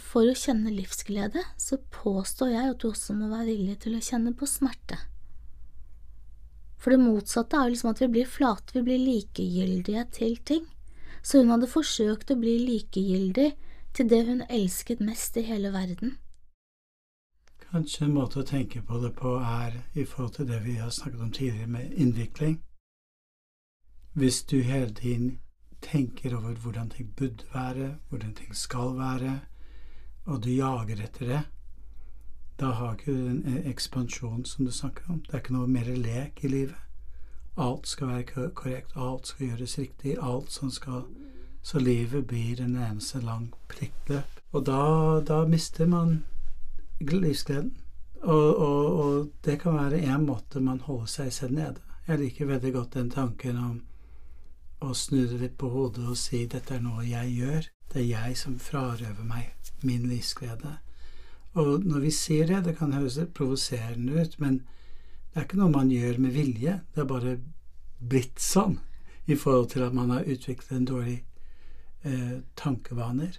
for 0.00 0.28
å 0.28 0.36
kjenne 0.36 0.72
livsglede, 0.74 1.42
så 1.56 1.78
påstår 1.92 2.52
jeg 2.52 2.74
at 2.74 2.82
du 2.82 2.90
også 2.90 3.16
må 3.16 3.30
være 3.30 3.50
villig 3.52 3.78
til 3.84 3.96
å 3.96 4.04
kjenne 4.04 4.34
på 4.36 4.48
smerte. 4.48 4.98
For 6.82 6.90
det 6.90 6.98
motsatte 6.98 7.56
er 7.56 7.68
jo 7.68 7.74
liksom 7.76 7.92
at 7.92 8.00
vi 8.02 8.08
blir 8.10 8.26
flate, 8.26 8.74
vi 8.74 8.82
blir 8.82 8.98
likegyldige 8.98 10.02
til 10.16 10.36
ting. 10.42 10.64
Så 11.22 11.38
hun 11.38 11.52
hadde 11.54 11.70
forsøkt 11.70 12.32
å 12.34 12.38
bli 12.40 12.56
likegyldig 12.58 13.52
til 13.94 14.08
det 14.10 14.24
hun 14.26 14.42
elsket 14.50 15.04
mest 15.04 15.38
i 15.38 15.44
hele 15.46 15.70
verden. 15.70 16.16
Kanskje 17.68 18.08
en 18.08 18.16
måte 18.16 18.42
å 18.42 18.48
tenke 18.48 18.82
på 18.84 18.98
det 19.00 19.12
på 19.16 19.36
er 19.38 19.78
i 19.94 20.04
forhold 20.04 20.34
til 20.40 20.50
det 20.50 20.58
vi 20.64 20.74
har 20.80 20.90
snakket 20.90 21.22
om 21.22 21.30
tidligere, 21.30 21.70
med 21.70 21.94
innvikling. 21.94 22.58
Hvis 24.18 24.42
du 24.42 24.58
hele 24.60 24.90
tiden 24.90 25.38
tenker 25.80 26.34
over 26.36 26.58
hvordan 26.58 26.90
ting 26.90 27.14
burde 27.16 27.46
være, 27.54 27.94
hvordan 28.10 28.34
ting 28.34 28.54
skal 28.54 28.98
være, 28.98 29.38
og 30.26 30.42
du 30.44 30.50
jager 30.50 31.02
etter 31.02 31.26
det, 31.26 31.42
da 32.60 32.70
har 32.78 32.94
ikke 32.94 33.12
du 33.12 33.28
den 33.28 33.62
ekspansjonen 33.66 34.44
som 34.46 34.64
du 34.64 34.70
snakker 34.70 35.10
om. 35.10 35.20
Det 35.26 35.34
er 35.34 35.42
ikke 35.42 35.56
noe 35.56 35.70
mer 35.70 35.88
lek 35.96 36.44
i 36.44 36.50
livet. 36.52 36.78
Alt 37.60 37.88
skal 37.88 38.08
være 38.08 38.50
korrekt, 38.54 38.94
alt 38.96 39.26
skal 39.26 39.48
gjøres 39.50 39.78
riktig, 39.78 40.16
alt 40.22 40.52
som 40.52 40.70
skal 40.70 41.04
Så 41.62 41.78
livet 41.78 42.26
blir 42.26 42.60
en 42.60 42.74
eneste 42.76 43.20
lang 43.20 43.52
prikkløp. 43.68 44.40
Og 44.52 44.64
da, 44.66 45.20
da 45.22 45.44
mister 45.46 45.86
man 45.86 46.24
livsgleden. 47.00 47.76
Og, 48.22 48.56
og, 48.56 48.98
og, 48.98 49.28
det 49.44 49.60
kan 49.60 49.74
være 49.74 50.00
én 50.02 50.26
måte 50.26 50.60
man 50.60 50.80
holder 50.80 51.06
seg 51.06 51.32
selv 51.32 51.54
nede. 51.54 51.78
Jeg 52.08 52.18
liker 52.18 52.46
veldig 52.46 52.72
godt 52.72 52.94
den 52.94 53.10
tanken 53.10 53.56
om 53.56 53.80
å 54.82 54.94
snu 54.96 55.24
det 55.30 55.40
litt 55.40 55.58
på 55.60 55.70
hodet 55.72 56.04
og 56.08 56.18
si 56.18 56.44
dette 56.50 56.76
er 56.76 56.84
noe 56.84 57.04
jeg 57.06 57.34
gjør. 57.38 57.68
Det 57.92 58.00
er 58.02 58.08
jeg 58.08 58.38
som 58.40 58.58
frarøver 58.60 59.26
meg 59.26 59.72
min 59.86 60.08
livsglede. 60.10 60.78
Og 61.60 61.84
når 61.84 62.06
vi 62.06 62.12
sier 62.16 62.48
det, 62.48 62.62
det 62.66 62.76
kan 62.78 62.94
høres 62.96 63.18
provoserende 63.36 64.22
ut, 64.22 64.38
men 64.40 64.62
det 65.32 65.40
er 65.40 65.46
ikke 65.46 65.60
noe 65.60 65.72
man 65.72 65.92
gjør 65.92 66.18
med 66.24 66.34
vilje. 66.36 66.78
Det 66.94 67.04
er 67.04 67.08
bare 67.10 67.36
blitt 68.00 68.40
sånn 68.40 68.78
i 69.30 69.36
forhold 69.38 69.70
til 69.74 69.84
at 69.86 69.94
man 69.94 70.10
har 70.10 70.26
utviklet 70.28 70.72
en 70.74 70.88
dårlig 70.88 71.18
eh, 72.04 72.40
tankevaner. 72.58 73.38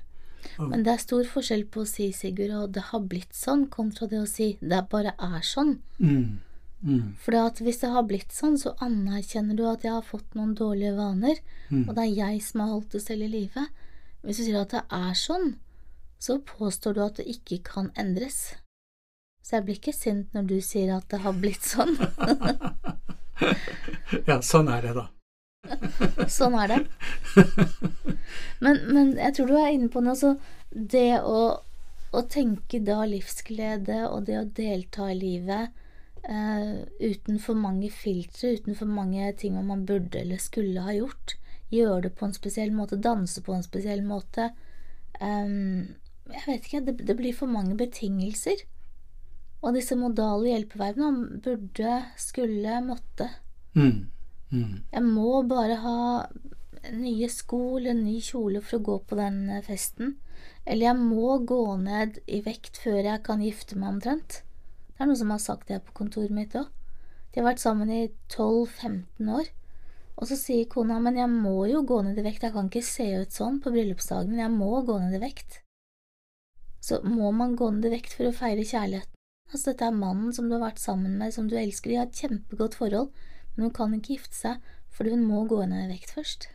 Og, 0.57 0.69
men 0.69 0.83
det 0.85 0.93
er 0.93 1.01
stor 1.01 1.27
forskjell 1.27 1.65
på 1.71 1.83
å 1.83 1.89
si, 1.89 2.09
Sigurd, 2.15 2.53
og 2.57 2.73
det 2.75 2.87
har 2.91 3.03
blitt 3.09 3.35
sånn, 3.35 3.67
kontra 3.71 4.07
det 4.11 4.21
å 4.21 4.29
si 4.29 4.53
det 4.61 4.83
bare 4.91 5.15
er 5.17 5.45
sånn. 5.47 5.77
Mm, 5.99 6.41
mm. 6.83 7.15
For 7.23 7.63
hvis 7.65 7.81
det 7.81 7.91
har 7.93 8.05
blitt 8.07 8.35
sånn, 8.35 8.57
så 8.61 8.75
anerkjenner 8.83 9.57
du 9.57 9.65
at 9.69 9.85
jeg 9.85 9.95
har 9.95 10.05
fått 10.05 10.35
noen 10.37 10.53
dårlige 10.57 10.95
vaner, 10.97 11.39
mm. 11.69 11.87
og 11.87 11.95
det 11.95 12.05
er 12.05 12.17
jeg 12.17 12.43
som 12.45 12.63
har 12.63 12.73
holdt 12.75 12.97
det 12.97 13.03
selv 13.05 13.27
i 13.27 13.31
live. 13.31 13.67
Hvis 14.23 14.39
du 14.39 14.45
sier 14.45 14.61
at 14.61 14.75
det 14.75 14.83
er 14.93 15.15
sånn, 15.19 15.55
så 16.23 16.37
påstår 16.39 16.95
du 16.95 17.01
at 17.03 17.17
det 17.19 17.27
ikke 17.31 17.59
kan 17.67 17.89
endres. 17.99 18.53
Så 19.43 19.57
jeg 19.57 19.65
blir 19.67 19.79
ikke 19.81 19.95
sint 19.95 20.35
når 20.35 20.45
du 20.53 20.55
sier 20.63 20.93
at 20.95 21.09
det 21.11 21.19
har 21.25 21.35
blitt 21.35 21.65
sånn. 21.67 21.97
ja, 24.29 24.39
sånn 24.39 24.71
er 24.71 24.87
det, 24.87 24.93
da. 24.95 25.09
sånn 26.37 26.55
er 26.59 26.71
det. 26.71 26.79
Men, 28.63 28.79
men, 28.87 29.13
jeg 29.19 29.35
tror 29.35 29.51
du 29.51 29.57
er 29.59 29.73
inne 29.75 29.91
på 29.91 30.03
noe, 30.03 30.15
så 30.15 30.35
det 30.71 31.19
å, 31.27 31.41
å 32.15 32.23
tenke 32.31 32.79
da 32.83 33.03
livsglede 33.09 34.05
og 34.07 34.29
det 34.29 34.39
å 34.39 34.47
delta 34.47 35.09
i 35.11 35.19
livet 35.19 35.82
uh, 36.29 36.83
uten 36.99 37.39
for 37.41 37.59
mange 37.59 37.89
filtre, 37.93 38.55
uten 38.57 38.77
for 38.77 38.89
mange 38.89 39.31
ting 39.39 39.57
man 39.59 39.85
burde 39.89 40.21
eller 40.21 40.41
skulle 40.41 40.85
ha 40.85 40.95
gjort, 40.95 41.37
gjøre 41.73 42.07
det 42.07 42.13
på 42.19 42.27
en 42.27 42.37
spesiell 42.37 42.73
måte, 42.75 43.01
danse 43.01 43.41
på 43.41 43.55
en 43.55 43.65
spesiell 43.65 44.03
måte 44.05 44.51
um, 45.21 45.89
jeg 46.31 46.43
vet 46.47 46.67
ikke, 46.67 46.83
det, 46.87 46.95
det, 47.07 47.15
blir 47.19 47.35
for 47.35 47.51
mange 47.51 47.75
betingelser. 47.77 48.63
Og 49.63 49.77
disse 49.77 49.95
modale 49.99 50.51
hjelpeverbene 50.51 51.39
burde, 51.43 51.99
skulle, 52.19 52.79
måtte. 52.85 53.29
Mm. 53.75 54.09
Mm. 54.51 54.75
Jeg 54.91 55.03
må 55.03 55.43
bare 55.47 55.79
ha 55.83 55.99
nye 56.93 57.29
sko 57.31 57.77
eller 57.79 57.95
ny 57.95 58.17
kjole 58.23 58.61
for 58.63 58.79
å 58.79 58.85
gå 58.89 58.97
på 59.07 59.19
den 59.19 59.45
eh, 59.49 59.63
festen. 59.65 60.17
Eller 60.65 60.89
jeg 60.89 60.99
må 60.99 61.37
gå 61.47 61.61
ned 61.79 62.19
i 62.27 62.41
vekt 62.43 62.79
før 62.83 63.01
jeg 63.03 63.23
kan 63.27 63.43
gifte 63.43 63.79
meg, 63.79 63.97
omtrent. 63.97 64.41
Det 65.03 65.09
er 65.09 65.11
noen 65.11 65.19
som 65.19 65.33
har 65.35 65.43
sagt 65.43 65.67
det 65.67 65.81
på 65.83 65.97
kontoret 65.99 66.31
mitt 66.31 66.55
òg. 66.55 66.69
De 67.33 67.41
har 67.41 67.49
vært 67.49 67.63
sammen 67.63 67.89
i 67.91 68.05
12-15 68.31 69.33
år. 69.35 69.49
Og 70.15 70.29
så 70.29 70.37
sier 70.39 70.69
kona 70.71 70.99
men 71.03 71.17
jeg 71.19 71.27
må 71.33 71.65
jo 71.67 71.81
gå 71.83 71.99
ned 72.05 72.21
i 72.21 72.23
vekt, 72.23 72.45
jeg 72.45 72.55
kan 72.55 72.69
ikke 72.69 72.85
se 72.85 73.09
ut 73.19 73.35
sånn 73.35 73.59
på 73.59 73.73
bryllupsdagen, 73.73 74.31
men 74.31 74.45
jeg 74.45 74.53
må 74.53 74.79
gå 74.87 74.99
ned 75.01 75.17
i 75.17 75.23
vekt 75.25 75.63
så 76.83 76.99
må 77.03 77.31
man 77.31 77.55
gå 77.55 77.69
ned 77.71 77.85
i 77.87 77.93
vekt 77.93 78.15
for 78.17 78.27
å 78.27 78.35
feire 78.35 78.63
kjærligheten. 78.67 79.19
Altså, 79.53 79.69
dette 79.69 79.85
er 79.87 79.95
mannen 79.95 80.33
som 80.35 80.49
du 80.49 80.57
har 80.57 80.65
vært 80.65 80.81
sammen 80.83 81.15
med, 81.19 81.31
som 81.35 81.47
du 81.47 81.55
elsker, 81.55 81.91
de 81.93 81.99
har 81.99 82.09
et 82.09 82.19
kjempegodt 82.19 82.75
forhold, 82.75 83.13
men 83.53 83.67
hun 83.67 83.75
kan 83.77 83.93
ikke 83.95 84.17
gifte 84.17 84.35
seg 84.35 84.73
fordi 84.93 85.13
hun 85.15 85.23
må 85.25 85.45
gå 85.49 85.61
ned 85.69 85.85
i 85.85 85.93
vekt 85.93 86.11
først. 86.13 86.49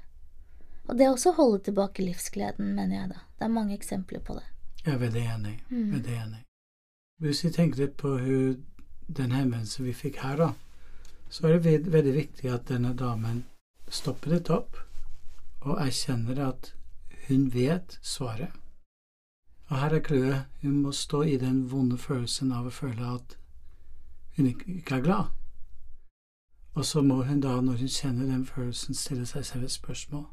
Og 0.89 0.99
det 1.01 1.09
også 1.09 1.33
å 1.33 1.39
holde 1.39 1.63
tilbake 1.69 2.05
livsgleden, 2.05 2.75
mener 2.77 3.01
jeg 3.01 3.11
da. 3.15 3.25
Det 3.39 3.47
er 3.49 3.57
mange 3.57 3.75
eksempler 3.77 4.21
på 4.25 4.37
det. 4.37 4.45
Jeg 4.85 4.93
er 4.95 5.01
veldig 5.01 5.25
enig. 5.33 5.55
Mm. 5.73 5.89
Veldig 5.97 6.15
enig. 6.19 6.43
Hvis 7.19 7.45
vi 7.45 7.51
tenker 7.51 7.87
på 7.99 8.17
den 9.17 9.33
henvendelsen 9.33 9.85
vi 9.85 9.93
fikk 9.93 10.21
her, 10.23 10.37
da, 10.37 10.53
så 11.31 11.47
er 11.49 11.57
det 11.59 11.65
ve- 11.65 11.93
veldig 11.93 12.15
viktig 12.15 12.51
at 12.53 12.69
denne 12.69 12.95
damen 12.95 13.45
stopper 13.91 14.31
litt 14.37 14.51
opp 14.51 14.77
og 15.61 15.81
erkjenner 15.83 16.39
at 16.49 16.73
hun 17.29 17.49
vet 17.53 17.99
svaret. 18.03 18.53
Og 19.69 19.77
her 19.77 19.95
er 19.99 20.01
clouet. 20.01 20.45
Hun 20.63 20.79
må 20.83 20.93
stå 20.93 21.23
i 21.23 21.37
den 21.37 21.67
vonde 21.71 21.99
følelsen 21.99 22.53
av 22.53 22.67
å 22.67 22.73
føle 22.73 23.11
at 23.19 23.37
hun 24.37 24.47
ikke 24.47 24.97
er 24.97 25.05
glad. 25.05 25.35
Og 26.75 26.85
så 26.87 27.03
må 27.03 27.23
hun 27.27 27.41
da, 27.41 27.61
når 27.61 27.83
hun 27.83 27.89
kjenner 27.93 28.31
den 28.31 28.47
følelsen, 28.47 28.95
stille 28.95 29.27
seg 29.27 29.45
selv 29.45 29.65
et 29.65 29.75
spørsmål. 29.75 30.25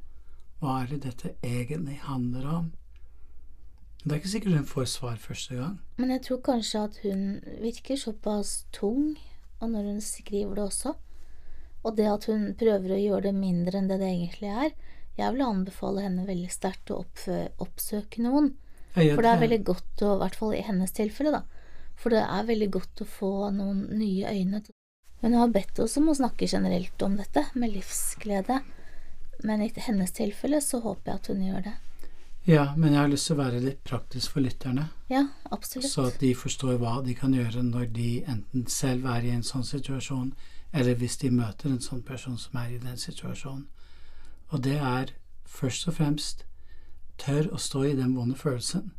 Hva 0.61 0.81
er 0.83 0.87
det 0.93 1.03
dette 1.03 1.33
egentlig 1.43 1.97
handler 2.05 2.45
om? 2.47 2.71
Det 4.05 4.13
er 4.13 4.19
ikke 4.21 4.29
sikkert 4.35 4.53
hun 4.59 4.67
får 4.69 4.85
svar 4.85 5.15
første 5.17 5.55
gang. 5.57 5.77
Men 5.97 6.11
jeg 6.13 6.21
tror 6.27 6.41
kanskje 6.45 6.81
at 6.85 6.97
hun 7.01 7.21
virker 7.63 7.97
såpass 7.97 8.67
tung, 8.75 9.15
og 9.57 9.71
når 9.71 9.87
hun 9.89 10.01
skriver 10.05 10.59
det 10.59 10.65
også, 10.67 10.93
og 11.85 11.95
det 11.97 12.05
at 12.11 12.27
hun 12.29 12.51
prøver 12.59 12.93
å 12.93 12.99
gjøre 13.01 13.23
det 13.31 13.33
mindre 13.37 13.79
enn 13.79 13.89
det 13.89 13.97
det 14.03 14.11
egentlig 14.11 14.51
er, 14.51 14.75
jeg 15.17 15.33
vil 15.33 15.41
anbefale 15.45 16.03
henne 16.05 16.27
veldig 16.27 16.51
sterkt 16.53 16.93
å 16.93 16.99
oppsøke 17.65 18.21
noen. 18.21 18.51
For 18.93 19.25
det 19.25 19.31
er 19.31 19.41
veldig 19.41 19.59
godt 19.71 20.03
å, 20.05 20.13
i 20.13 20.21
hvert 20.21 20.37
fall 20.37 20.53
i 20.53 20.63
hennes 20.67 20.93
tilfelle, 20.95 21.33
da, 21.33 21.41
for 21.97 22.13
det 22.13 22.21
er 22.21 22.49
veldig 22.51 22.69
godt 22.77 23.01
å 23.01 23.09
få 23.09 23.31
noen 23.55 23.87
nye 23.97 24.35
øyne. 24.37 24.61
Hun 25.23 25.39
har 25.39 25.49
bedt 25.49 25.81
oss 25.81 25.97
om 25.97 26.11
å 26.11 26.17
snakke 26.19 26.45
generelt 26.51 27.01
om 27.01 27.17
dette, 27.17 27.47
med 27.57 27.73
livsglede, 27.73 28.61
men 29.41 29.65
i 29.65 29.71
hennes 29.87 30.13
tilfelle 30.13 30.61
så 30.61 30.83
håper 30.85 31.11
jeg 31.11 31.23
at 31.23 31.33
hun 31.33 31.43
gjør 31.49 31.67
det. 31.71 31.75
Ja, 32.47 32.75
men 32.77 32.93
jeg 32.93 32.99
har 33.01 33.07
lyst 33.09 33.25
til 33.27 33.35
å 33.35 33.41
være 33.41 33.59
litt 33.63 33.83
praktisk 33.83 34.31
for 34.35 34.45
lytterne, 34.45 34.89
Ja, 35.09 35.23
absolutt. 35.51 35.89
så 35.89 36.05
at 36.07 36.19
de 36.19 36.33
forstår 36.35 36.77
hva 36.77 36.99
de 37.05 37.15
kan 37.17 37.33
gjøre 37.33 37.63
når 37.63 37.93
de 37.93 38.23
enten 38.27 38.67
selv 38.67 39.05
er 39.05 39.21
i 39.25 39.31
en 39.33 39.41
sånn 39.43 39.65
situasjon, 39.65 40.33
eller 40.73 40.95
hvis 40.95 41.17
de 41.17 41.31
møter 41.31 41.69
en 41.71 41.79
sånn 41.81 42.03
person 42.03 42.37
som 42.37 42.59
er 42.61 42.75
i 42.75 42.77
den 42.77 42.97
situasjonen. 42.97 43.65
Og 44.51 44.61
det 44.61 44.77
er 44.77 45.13
først 45.45 45.87
og 45.87 45.95
fremst 45.97 46.45
tør 47.17 47.49
å 47.53 47.57
stå 47.57 47.83
i 47.83 47.95
den 47.95 48.13
vonde 48.15 48.35
følelsen. 48.35 48.91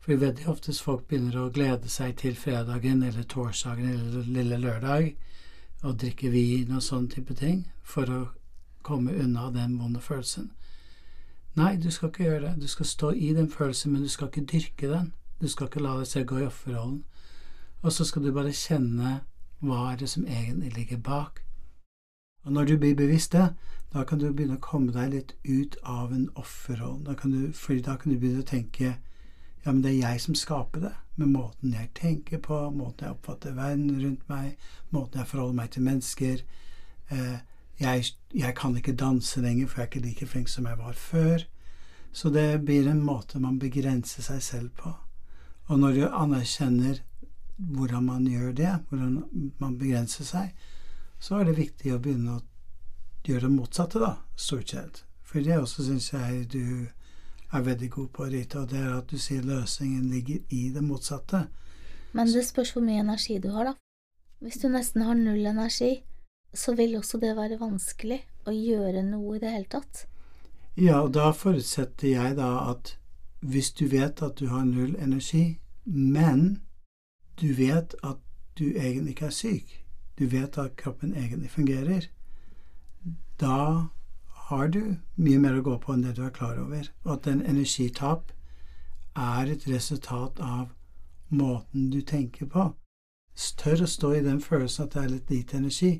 For 0.00 0.14
veldig 0.16 0.46
oftest 0.48 0.80
folk 0.82 1.08
begynner 1.08 1.36
å 1.42 1.50
glede 1.52 1.88
seg 1.88 2.16
til 2.16 2.36
fredagen 2.36 3.02
eller 3.02 3.22
torsdagen 3.24 3.88
eller 3.90 4.22
lille 4.22 4.56
lørdag 4.56 5.16
og 5.82 5.98
drikke 5.98 6.30
vin 6.30 6.70
og 6.76 6.82
sånne 6.82 7.10
type 7.12 7.34
ting 7.34 7.66
for 7.82 8.04
å 8.04 8.20
komme 8.82 9.12
unna 9.18 9.50
den 9.50 9.78
vonde 9.78 10.00
følelsen. 10.00 10.50
Nei, 11.58 11.76
du 11.76 11.90
skal 11.90 12.12
ikke 12.12 12.24
gjøre 12.24 12.40
det. 12.44 12.52
Du 12.62 12.68
skal 12.70 12.86
stå 12.86 13.10
i 13.10 13.32
den 13.34 13.50
følelsen, 13.50 13.92
men 13.92 14.02
du 14.02 14.08
skal 14.08 14.30
ikke 14.30 14.46
dyrke 14.52 14.90
den. 14.92 15.12
Du 15.40 15.48
skal 15.48 15.66
ikke 15.66 15.82
la 15.82 15.96
deg 15.98 16.06
selv 16.06 16.28
gå 16.30 16.38
i 16.38 16.46
offerrollen. 16.46 17.02
Og 17.82 17.92
så 17.92 18.04
skal 18.06 18.22
du 18.22 18.32
bare 18.34 18.54
kjenne 18.54 19.20
hva 19.58 19.80
er 19.92 19.98
det 19.98 20.10
som 20.10 20.26
egentlig 20.26 20.72
ligger 20.76 21.02
bak. 21.02 21.42
Og 22.44 22.52
når 22.52 22.64
du 22.64 22.76
blir 22.78 22.94
bevisst 22.94 23.32
det, 23.32 23.48
da 23.92 24.04
kan 24.04 24.20
du 24.20 24.28
begynne 24.30 24.58
å 24.58 24.62
komme 24.62 24.94
deg 24.94 25.10
litt 25.12 25.34
ut 25.44 25.76
av 25.82 26.12
en 26.14 26.28
offerrolle. 26.38 27.04
Da 27.04 27.16
fordi 27.52 27.82
da 27.82 27.96
kan 27.96 28.12
du 28.12 28.18
begynne 28.18 28.44
å 28.44 28.50
tenke 28.50 28.94
ja, 29.64 29.72
men 29.72 29.82
det 29.82 29.90
er 29.90 30.12
jeg 30.12 30.20
som 30.20 30.34
skaper 30.38 30.80
det, 30.80 30.94
med 31.16 31.32
måten 31.34 31.74
jeg 31.74 31.90
tenker 31.98 32.38
på, 32.38 32.56
måten 32.70 33.04
jeg 33.04 33.16
oppfatter 33.16 33.56
verden 33.56 33.98
rundt 33.98 34.28
meg, 34.30 34.54
måten 34.94 35.18
jeg 35.18 35.28
forholder 35.28 35.56
meg 35.58 35.72
til 35.74 35.82
mennesker. 35.82 36.44
Eh, 37.10 37.38
jeg, 37.78 38.04
jeg 38.34 38.54
kan 38.56 38.76
ikke 38.76 38.96
danse 38.98 39.40
lenger, 39.40 39.66
for 39.66 39.80
jeg 39.80 39.86
er 39.86 39.90
ikke 39.92 40.06
like 40.06 40.26
flink 40.26 40.48
som 40.48 40.66
jeg 40.66 40.78
var 40.78 40.92
før. 40.92 41.44
Så 42.12 42.30
det 42.30 42.64
blir 42.64 42.88
en 42.90 43.04
måte 43.04 43.38
man 43.38 43.58
begrenser 43.58 44.22
seg 44.22 44.42
selv 44.42 44.70
på. 44.76 44.94
Og 45.68 45.78
når 45.78 45.92
du 45.92 46.04
anerkjenner 46.08 47.02
hvordan 47.58 48.04
man 48.04 48.26
gjør 48.26 48.52
det, 48.52 48.74
hvordan 48.88 49.52
man 49.58 49.78
begrenser 49.78 50.24
seg, 50.24 50.54
så 51.20 51.40
er 51.40 51.48
det 51.48 51.58
viktig 51.58 51.92
å 51.94 52.00
begynne 52.02 52.38
å 52.38 52.44
gjøre 53.26 53.46
det 53.46 53.52
motsatte, 53.52 54.00
da, 54.00 54.14
stort 54.36 54.72
sett. 54.72 55.02
For 55.26 55.44
det 55.44 55.58
også 55.58 55.84
syns 55.84 56.12
jeg 56.12 56.46
du 56.52 56.86
er 57.52 57.64
veldig 57.64 57.90
god 57.90 58.08
på, 58.14 58.28
Rita, 58.32 58.62
og 58.62 58.70
det 58.72 58.80
er 58.80 58.94
at 58.96 59.10
du 59.10 59.18
sier 59.20 59.44
løsningen 59.44 60.08
ligger 60.12 60.40
i 60.54 60.68
det 60.72 60.84
motsatte. 60.84 61.46
Men 62.16 62.30
det 62.32 62.46
spørs 62.46 62.72
hvor 62.74 62.84
mye 62.84 63.02
energi 63.02 63.38
du 63.42 63.50
har, 63.52 63.72
da. 63.72 63.74
Hvis 64.44 64.60
du 64.62 64.68
nesten 64.72 65.04
har 65.04 65.18
null 65.18 65.44
energi, 65.50 65.98
så 66.54 66.74
vil 66.74 66.96
også 66.98 67.20
det 67.22 67.34
være 67.36 67.58
vanskelig 67.60 68.22
å 68.48 68.54
gjøre 68.54 69.02
noe 69.06 69.36
i 69.36 69.42
det 69.42 69.52
hele 69.52 69.70
tatt. 69.72 70.06
Ja, 70.78 71.02
og 71.02 71.12
da 71.16 71.32
forutsetter 71.34 72.08
jeg 72.12 72.36
da 72.38 72.52
at 72.70 72.94
hvis 73.40 73.70
du 73.74 73.86
vet 73.90 74.22
at 74.22 74.38
du 74.38 74.48
har 74.50 74.64
null 74.66 74.94
energi, 74.98 75.58
men 75.84 76.62
du 77.40 77.52
vet 77.54 77.94
at 78.02 78.22
du 78.58 78.70
egentlig 78.70 79.14
ikke 79.14 79.28
er 79.30 79.36
syk, 79.36 79.76
du 80.18 80.26
vet 80.26 80.58
at 80.58 80.76
kroppen 80.76 81.14
egentlig 81.14 81.50
fungerer, 81.50 82.08
da 83.40 83.88
har 84.48 84.68
du 84.68 84.82
mye 85.20 85.38
mer 85.38 85.58
å 85.58 85.62
gå 85.66 85.76
på 85.82 85.94
enn 85.94 86.02
det 86.02 86.16
du 86.16 86.24
er 86.26 86.34
klar 86.34 86.58
over, 86.58 86.88
og 87.04 87.12
at 87.18 87.30
en 87.30 87.44
energitap 87.44 88.32
er 89.18 89.50
et 89.52 89.66
resultat 89.68 90.40
av 90.40 90.70
måten 91.28 91.90
du 91.90 92.00
tenker 92.02 92.48
på. 92.50 92.70
Tør 93.58 93.84
å 93.84 93.90
stå 93.90 94.14
i 94.16 94.24
den 94.24 94.40
følelsen 94.42 94.86
at 94.86 94.94
det 94.94 95.02
er 95.02 95.12
litt 95.12 95.30
lite 95.30 95.58
energi, 95.60 95.92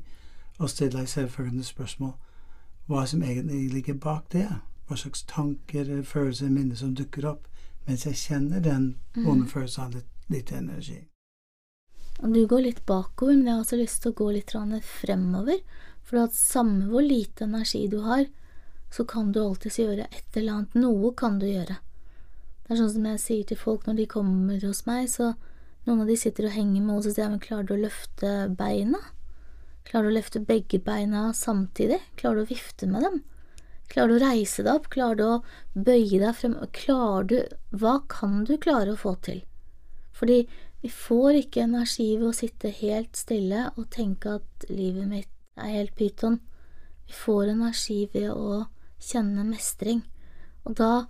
og 0.58 0.70
stille 0.70 0.98
deg 0.98 1.08
selv 1.08 1.30
følgende 1.30 1.64
spørsmål 1.64 2.14
hva 2.88 3.04
som 3.06 3.22
egentlig 3.22 3.68
ligger 3.72 3.94
bak 4.00 4.30
det. 4.32 4.48
Hva 4.88 4.96
slags 4.96 5.22
tanker, 5.28 5.90
følelser, 6.02 6.48
minner 6.48 6.76
som 6.76 6.94
dukker 6.96 7.26
opp 7.28 7.48
mens 7.88 8.04
jeg 8.04 8.20
kjenner 8.20 8.60
den 8.60 8.94
vonde 9.16 9.46
følelsen 9.48 9.84
av 9.84 9.94
litt 9.94 10.08
litt, 10.28 10.52
energi. 10.52 11.04
Du 12.20 12.46
går 12.46 12.60
litt 12.60 12.86
bakover, 12.86 13.36
men 13.36 13.46
jeg 13.46 13.54
har 13.54 13.62
også 13.62 13.78
lyst 13.78 14.02
til 14.02 14.12
å 14.12 14.18
gå 14.18 14.30
litt 14.34 14.54
fremover. 14.84 15.60
For 16.04 16.22
at 16.24 16.34
samme 16.34 16.88
hvor 16.88 17.04
lite 17.04 17.44
energi 17.44 17.86
du 17.88 18.00
har, 18.02 18.26
så 18.90 19.04
kan 19.04 19.32
du 19.32 19.42
alltids 19.42 19.78
gjøre 19.78 20.08
et 20.08 20.36
eller 20.36 20.52
annet. 20.52 20.74
Noe 20.74 21.12
kan 21.14 21.38
du 21.38 21.46
gjøre. 21.46 21.78
Det 22.64 22.74
er 22.74 22.80
sånn 22.80 22.94
som 22.96 23.06
jeg 23.06 23.20
sier 23.20 23.44
til 23.48 23.60
folk 23.60 23.86
når 23.86 24.00
de 24.00 24.08
kommer 24.08 24.64
hos 24.64 24.84
meg, 24.88 25.08
så 25.08 25.34
noen 25.86 26.02
av 26.04 26.10
de 26.10 26.16
sitter 26.20 26.48
og 26.48 26.56
henger 26.56 26.82
med, 26.82 26.96
og 26.96 27.04
så 27.04 27.12
sier 27.12 27.24
jeg 27.24 27.32
men 27.32 27.44
klarer 27.44 27.68
du 27.68 27.74
å 27.76 27.84
løfte 27.86 28.32
beina? 28.56 29.00
Klarer 29.88 30.08
du 30.08 30.12
å 30.12 30.18
løfte 30.18 30.44
begge 30.44 30.80
beina 30.84 31.30
samtidig? 31.32 32.02
Klarer 32.20 32.42
du 32.42 32.44
å 32.44 32.52
vifte 32.52 32.88
med 32.90 33.06
dem? 33.06 33.20
Klarer 33.88 34.12
du 34.12 34.18
å 34.18 34.26
reise 34.26 34.64
deg 34.64 34.74
opp? 34.74 34.90
Klarer 34.92 35.16
du 35.16 35.24
å 35.24 35.36
bøye 35.72 36.20
deg 36.20 36.34
frem? 36.36 36.58
Klarer 36.76 37.28
du 37.30 37.38
Hva 37.72 37.94
kan 38.12 38.42
du 38.44 38.58
klare 38.60 38.92
å 38.92 39.00
få 39.00 39.14
til? 39.24 39.40
Fordi 40.12 40.42
vi 40.82 40.90
får 40.92 41.40
ikke 41.40 41.64
energi 41.64 42.10
ved 42.18 42.28
å 42.28 42.36
sitte 42.36 42.74
helt 42.82 43.16
stille 43.16 43.70
og 43.76 43.88
tenke 43.94 44.36
at 44.38 44.68
livet 44.68 45.08
mitt 45.08 45.32
er 45.56 45.72
helt 45.78 45.96
pyton. 45.96 46.38
Vi 47.08 47.16
får 47.16 47.54
energi 47.54 48.02
ved 48.12 48.28
å 48.34 48.66
kjenne 49.00 49.46
mestring. 49.48 50.04
Og 50.68 50.76
da 50.78 51.08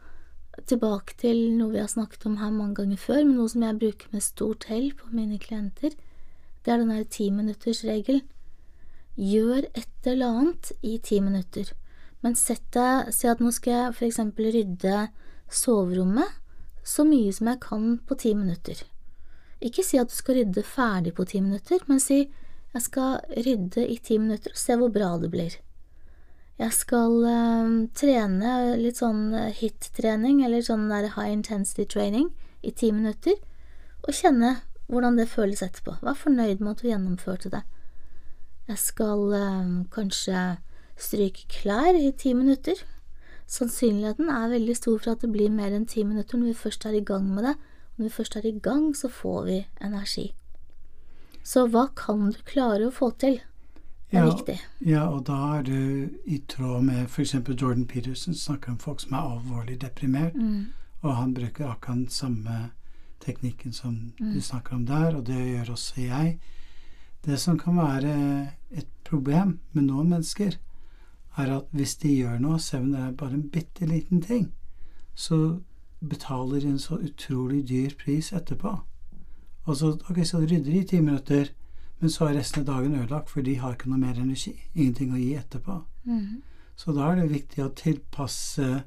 tilbake 0.71 1.19
til 1.19 1.49
noe 1.59 1.75
vi 1.75 1.83
har 1.83 1.91
snakket 1.91 2.27
om 2.31 2.39
her 2.39 2.55
mange 2.55 2.79
ganger 2.79 3.01
før, 3.01 3.25
men 3.25 3.37
noe 3.41 3.51
som 3.51 3.67
jeg 3.67 3.79
bruker 3.83 4.15
med 4.15 4.25
stort 4.25 4.71
hell 4.71 4.93
på 4.95 5.11
mine 5.15 5.39
klienter. 5.43 5.95
Det 6.63 6.73
er 6.73 6.83
den 6.83 6.95
der 6.95 7.07
timinuttersregelen. 7.11 8.27
Gjør 9.19 9.67
et 9.75 10.07
eller 10.07 10.35
annet 10.41 10.73
i 10.87 10.99
ti 11.03 11.19
minutter. 11.21 11.73
Men 12.23 12.37
sett 12.39 12.67
deg 12.75 13.13
Si 13.15 13.27
at 13.31 13.43
nå 13.43 13.51
skal 13.55 13.75
jeg 13.75 13.97
for 13.97 14.07
eksempel 14.09 14.51
rydde 14.55 15.09
soverommet 15.51 16.39
så 16.89 17.05
mye 17.05 17.33
som 17.35 17.51
jeg 17.51 17.61
kan 17.61 17.89
på 18.09 18.17
ti 18.17 18.33
minutter. 18.37 18.81
Ikke 19.61 19.83
si 19.85 19.99
at 20.01 20.09
du 20.09 20.17
skal 20.17 20.39
rydde 20.39 20.63
ferdig 20.65 21.13
på 21.17 21.27
ti 21.29 21.41
minutter, 21.45 21.83
men 21.91 22.01
si 22.01 22.23
jeg 22.73 22.85
skal 22.85 23.19
rydde 23.35 23.85
i 23.85 23.99
ti 24.05 24.17
minutter 24.21 24.55
og 24.55 24.61
se 24.61 24.77
hvor 24.79 24.93
bra 24.95 25.11
det 25.21 25.31
blir. 25.33 25.59
Jeg 26.59 26.75
skal 26.75 27.19
øh, 27.29 27.75
trene 27.95 28.55
litt 28.81 28.99
sånn 28.99 29.31
hit-trening, 29.61 30.41
eller 30.47 30.65
sånn 30.65 30.89
der 30.91 31.13
high 31.15 31.31
intensity 31.31 31.87
training, 31.87 32.33
i 32.67 32.73
ti 32.75 32.91
minutter, 32.91 33.37
og 34.03 34.15
kjenne 34.15 34.57
hvordan 34.89 35.19
det 35.21 35.29
føles 35.31 35.63
etterpå. 35.63 35.99
Vær 36.03 36.17
fornøyd 36.19 36.63
med 36.63 36.73
at 36.73 36.83
du 36.83 36.89
gjennomførte 36.89 37.53
det. 37.53 37.63
Jeg 38.69 38.79
skal 38.79 39.33
eh, 39.33 39.85
kanskje 39.95 40.43
stryke 40.99 41.47
klær 41.49 41.97
i 41.97 42.11
ti 42.13 42.35
minutter. 42.35 42.75
Sannsynligheten 43.49 44.29
er 44.29 44.51
veldig 44.53 44.77
stor 44.77 44.99
for 45.01 45.15
at 45.15 45.23
det 45.25 45.31
blir 45.33 45.49
mer 45.51 45.73
enn 45.73 45.87
ti 45.89 46.03
minutter 46.05 46.37
når 46.39 46.51
vi 46.53 46.59
først 46.63 46.85
er 46.87 46.99
i 46.99 47.05
gang 47.05 47.31
med 47.35 47.45
det. 47.49 47.55
Når 47.97 48.05
vi 48.05 48.15
først 48.19 48.37
er 48.37 48.47
i 48.47 48.59
gang, 48.63 48.91
så 48.97 49.09
får 49.09 49.45
vi 49.47 49.67
energi. 49.81 50.27
Så 51.43 51.65
hva 51.73 51.87
kan 51.97 52.29
du 52.35 52.43
klare 52.45 52.91
å 52.91 52.93
få 52.95 53.09
til? 53.19 53.39
Det 54.11 54.19
er 54.19 54.25
Ja, 54.25 54.35
viktig. 54.35 54.59
ja, 54.87 55.07
og 55.09 55.25
da 55.27 55.39
er 55.59 55.63
du 55.63 56.09
i 56.27 56.39
tråd 56.49 56.83
med 56.85 57.07
f.eks. 57.09 57.35
Jordan 57.61 57.87
Peterson 57.87 58.35
snakker 58.35 58.71
om 58.73 58.79
folk 58.79 59.01
som 59.01 59.13
er 59.13 59.25
alvorlig 59.37 59.79
deprimert, 59.81 60.35
Mm. 60.35 60.67
og 61.03 61.15
han 61.17 61.35
bruker 61.35 61.69
akkurat 61.73 62.11
samme 62.13 62.71
teknikken 63.21 63.73
som 63.73 64.13
Mm. 64.21 64.33
du 64.35 64.41
snakker 64.41 64.75
om 64.77 64.87
der, 64.87 65.17
og 65.17 65.25
det 65.27 65.35
gjør 65.37 65.71
også 65.73 65.95
jeg. 65.97 66.39
Det 67.25 67.39
som 67.39 67.59
kan 67.59 67.77
være 67.77 68.51
problem 69.09 69.59
med 69.73 69.89
noen 69.89 70.13
mennesker, 70.13 70.59
er 71.39 71.55
at 71.55 71.73
hvis 71.73 71.97
de 72.03 72.13
gjør 72.17 72.39
noe, 72.43 72.59
selv 72.59 72.89
om 72.89 72.93
det 72.93 73.01
er 73.01 73.17
bare 73.19 73.39
en 73.39 73.49
bitte 73.51 73.87
liten 73.87 74.23
ting, 74.23 74.53
så 75.15 75.61
betaler 76.01 76.61
de 76.61 76.75
en 76.75 76.83
så 76.83 76.99
utrolig 76.99 77.63
dyr 77.69 77.95
pris 77.99 78.33
etterpå. 78.33 78.75
Og 79.69 79.77
så, 79.77 79.95
ok, 80.11 80.21
så 80.25 80.41
rydder 80.41 80.71
de 80.71 80.79
i 80.81 80.85
ti 80.87 81.01
minutter, 81.01 81.51
men 82.01 82.11
så 82.11 82.29
er 82.29 82.39
resten 82.39 82.63
av 82.63 82.69
dagen 82.71 82.95
ødelagt, 82.95 83.31
for 83.31 83.43
de 83.43 83.59
har 83.59 83.75
ikke 83.75 83.91
noe 83.91 84.01
mer 84.01 84.21
energi. 84.21 84.55
Ingenting 84.75 85.13
å 85.13 85.19
gi 85.19 85.35
etterpå. 85.39 85.83
Mhm. 86.05 86.43
Så 86.79 86.93
da 86.95 87.11
er 87.11 87.17
det 87.19 87.33
viktig 87.33 87.65
å 87.65 87.75
tilpasse 87.75 88.85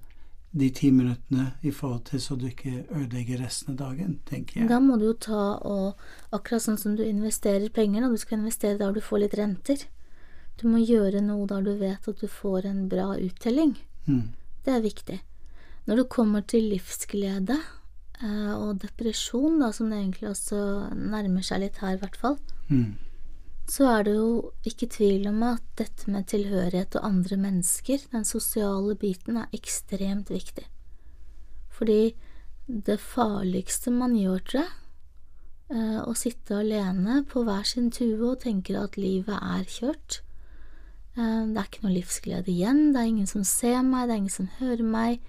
de 0.51 0.69
ti 0.69 0.91
minuttene 0.91 1.53
i 1.63 1.71
forhold 1.71 2.05
til 2.07 2.21
så 2.23 2.35
du 2.39 2.45
ikke 2.47 2.85
ødelegger 2.89 3.41
resten 3.43 3.73
av 3.73 3.77
dagen, 3.81 4.19
tenker 4.27 4.61
jeg. 4.61 4.69
Da 4.69 4.79
må 4.79 4.97
du 4.99 5.09
jo 5.09 5.13
ta 5.13 5.43
og 5.67 5.99
Akkurat 6.31 6.63
sånn 6.63 6.79
som 6.79 6.95
du 6.95 7.03
investerer 7.03 7.71
penger, 7.75 8.05
og 8.05 8.15
du 8.15 8.21
skal 8.21 8.39
investere 8.39 8.79
der 8.79 8.93
du 8.95 9.01
får 9.03 9.25
litt 9.25 9.35
renter. 9.35 9.83
Du 10.59 10.67
må 10.69 10.81
gjøre 10.83 11.21
noe 11.25 11.47
der 11.49 11.61
du 11.65 11.75
vet 11.79 12.07
at 12.07 12.19
du 12.21 12.27
får 12.29 12.65
en 12.69 12.87
bra 12.89 13.13
uttelling. 13.17 13.75
Mm. 14.07 14.33
Det 14.65 14.73
er 14.75 14.83
viktig. 14.83 15.19
Når 15.87 16.01
det 16.03 16.09
kommer 16.13 16.41
til 16.45 16.67
livsglede 16.69 17.55
eh, 18.21 18.51
og 18.53 18.81
depresjon, 18.83 19.59
da, 19.61 19.71
som 19.73 19.89
det 19.89 19.97
egentlig 20.01 20.29
også 20.29 20.59
nærmer 20.93 21.41
seg 21.45 21.63
litt 21.63 21.79
her, 21.81 21.95
i 21.97 22.01
hvert 22.03 22.19
fall, 22.19 22.37
Mm. 22.71 22.93
så 23.67 23.87
er 23.99 24.03
det 24.07 24.13
jo 24.15 24.51
ikke 24.63 24.87
tvil 24.87 25.25
om 25.27 25.41
at 25.43 25.63
dette 25.75 26.07
med 26.07 26.27
tilhørighet 26.31 26.95
og 26.95 27.03
andre 27.03 27.35
mennesker, 27.35 27.99
den 28.13 28.23
sosiale 28.23 28.95
biten, 28.95 29.35
er 29.41 29.49
ekstremt 29.51 30.29
viktig. 30.31 30.63
Fordi 31.69 32.13
det 32.67 32.99
farligste 33.01 33.91
man 33.91 34.13
gjør, 34.15 34.39
tror 34.45 34.61
jeg, 34.61 34.71
eh, 35.73 35.99
å 36.05 36.13
sitte 36.15 36.61
alene 36.61 37.23
på 37.27 37.43
hver 37.43 37.65
sin 37.67 37.89
tue 37.91 38.21
og 38.29 38.39
tenke 38.45 38.77
at 38.79 38.95
livet 38.95 39.35
er 39.41 39.65
kjørt. 39.67 40.21
Eh, 41.17 41.45
Det 41.47 41.57
er 41.57 41.67
ikke 41.67 41.83
noe 41.83 41.95
livsglede 41.95 42.51
igjen, 42.51 42.93
det 42.93 43.01
er 43.01 43.09
ingen 43.09 43.27
som 43.27 43.43
ser 43.43 43.81
meg, 43.83 44.07
det 44.07 44.13
er 44.13 44.21
ingen 44.21 44.37
som 44.37 44.51
hører 44.59 44.83
meg, 44.83 45.19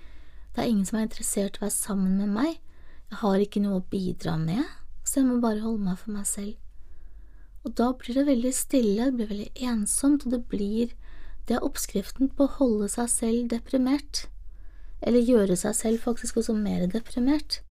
det 0.54 0.62
er 0.62 0.68
ingen 0.68 0.86
som 0.86 0.98
er 0.98 1.08
interessert 1.08 1.56
i 1.56 1.62
å 1.62 1.66
være 1.66 1.74
sammen 1.74 2.18
med 2.18 2.28
meg, 2.28 2.60
jeg 3.10 3.18
har 3.20 3.42
ikke 3.42 3.60
noe 3.60 3.80
å 3.80 3.88
bidra 3.90 4.36
med, 4.38 4.64
så 5.04 5.20
jeg 5.20 5.26
må 5.28 5.40
bare 5.42 5.60
holde 5.60 5.84
meg 5.84 5.98
for 5.98 6.14
meg 6.14 6.26
selv. 6.26 6.54
Og 7.64 7.74
da 7.78 7.92
blir 7.92 8.14
det 8.14 8.26
veldig 8.26 8.52
stille, 8.54 9.10
det 9.10 9.16
blir 9.18 9.30
veldig 9.30 9.66
ensomt, 9.72 10.26
og 10.26 10.32
det 10.32 10.44
blir 10.48 10.94
Det 11.42 11.56
er 11.56 11.64
oppskriften 11.66 12.28
på 12.30 12.44
å 12.46 12.52
holde 12.60 12.86
seg 12.88 13.08
selv 13.10 13.48
deprimert. 13.50 14.28
Eller 15.02 15.26
gjøre 15.26 15.56
seg 15.58 15.74
selv 15.74 16.04
faktisk 16.04 16.36
også 16.38 16.54
mer 16.54 16.86
deprimert. 16.86 17.64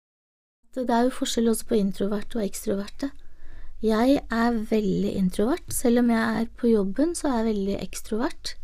Det 0.74 0.90
er 0.90 1.04
jo 1.06 1.12
forskjell 1.14 1.46
også 1.52 1.68
på 1.68 1.78
introverte 1.78 2.40
og 2.40 2.48
ekstroverte. 2.48 3.12
Jeg 3.80 4.18
er 4.28 4.56
veldig 4.68 5.14
introvert, 5.16 5.70
selv 5.72 6.02
om 6.02 6.10
jeg 6.12 6.40
er 6.42 6.48
på 6.60 6.68
jobben, 6.68 7.14
så 7.16 7.30
er 7.30 7.38
jeg 7.38 7.46
veldig 7.54 7.76
ekstrovert. 7.80 8.54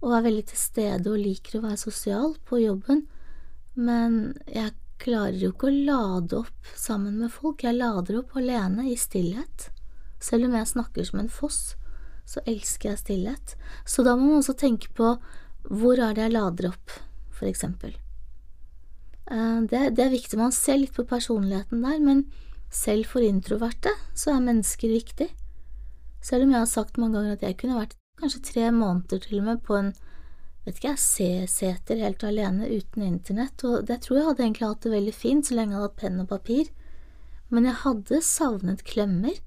Og 0.00 0.12
er 0.14 0.26
veldig 0.28 0.44
til 0.52 0.60
stede 0.60 1.10
og 1.10 1.18
liker 1.18 1.58
å 1.58 1.64
være 1.64 1.80
sosial 1.80 2.36
på 2.46 2.60
jobben, 2.62 3.02
men 3.74 4.38
jeg 4.46 4.76
klarer 5.00 5.36
jo 5.40 5.50
ikke 5.50 5.70
å 5.70 5.74
lade 5.88 6.38
opp 6.44 6.70
sammen 6.78 7.18
med 7.18 7.32
folk, 7.32 7.64
jeg 7.64 7.78
lader 7.78 8.20
opp 8.20 8.36
alene 8.38 8.86
i 8.90 8.96
stillhet. 9.00 9.70
Selv 10.22 10.46
om 10.46 10.54
jeg 10.54 10.68
snakker 10.68 11.08
som 11.08 11.22
en 11.22 11.32
foss, 11.32 11.74
så 12.28 12.42
elsker 12.46 12.92
jeg 12.92 13.00
stillhet. 13.00 13.54
Så 13.88 14.04
da 14.06 14.14
må 14.14 14.28
man 14.28 14.42
også 14.44 14.54
tenke 14.60 14.92
på 14.94 15.14
hvor 15.66 15.98
er 15.98 16.14
det 16.14 16.28
jeg 16.28 16.36
lader 16.36 16.70
opp, 16.70 16.94
for 17.34 17.48
eksempel. 17.50 17.96
Eh, 19.26 19.58
Det, 19.66 19.82
det 19.96 20.04
er 20.04 20.14
viktig, 20.14 20.38
man 20.38 20.54
ser 20.54 20.78
litt 20.78 20.94
på 20.94 21.08
personligheten 21.08 21.82
der, 21.82 21.98
men 21.98 22.24
selv 22.70 23.08
for 23.10 23.26
introverte 23.26 23.92
så 24.14 24.34
er 24.34 24.44
mennesker 24.44 24.92
viktig. 24.92 25.28
Selv 26.22 26.46
om 26.46 26.54
jeg 26.54 26.62
har 26.62 26.70
sagt 26.70 27.00
mange 27.00 27.18
ganger 27.18 27.36
at 27.36 27.44
jeg 27.44 27.58
kunne 27.60 27.80
vært 27.80 27.96
kanskje 28.20 28.44
tre 28.44 28.70
måneder 28.74 29.22
til 29.24 29.40
og 29.40 29.46
med 29.48 29.62
på 29.66 29.78
en 29.78 29.92
vet 30.64 30.76
ikke 30.76 30.92
jeg, 30.92 31.00
C-seter 31.02 32.02
helt 32.04 32.24
alene 32.26 32.68
uten 32.68 33.04
internett, 33.06 33.64
og 33.64 33.86
det 33.88 34.02
tror 34.04 34.18
jeg 34.18 34.28
hadde 34.28 34.44
egentlig 34.44 34.68
hatt 34.68 34.84
det 34.84 34.92
veldig 34.92 35.14
fint 35.16 35.48
så 35.48 35.56
lenge 35.56 35.72
jeg 35.72 35.80
hadde 35.80 35.88
hatt 35.88 36.00
penn 36.02 36.22
og 36.22 36.30
papir, 36.30 36.70
men 37.50 37.66
jeg 37.66 37.80
hadde 37.82 38.22
savnet 38.22 38.84
klemmer, 38.86 39.40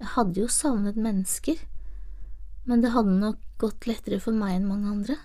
jeg 0.00 0.12
hadde 0.16 0.42
jo 0.42 0.50
savnet 0.50 0.98
mennesker, 1.00 1.60
men 2.68 2.82
det 2.82 2.92
hadde 2.96 3.16
nok 3.22 3.40
gått 3.62 3.86
lettere 3.88 4.20
for 4.22 4.36
meg 4.36 4.58
enn 4.58 4.68
mange 4.68 4.90
andre. 4.90 5.16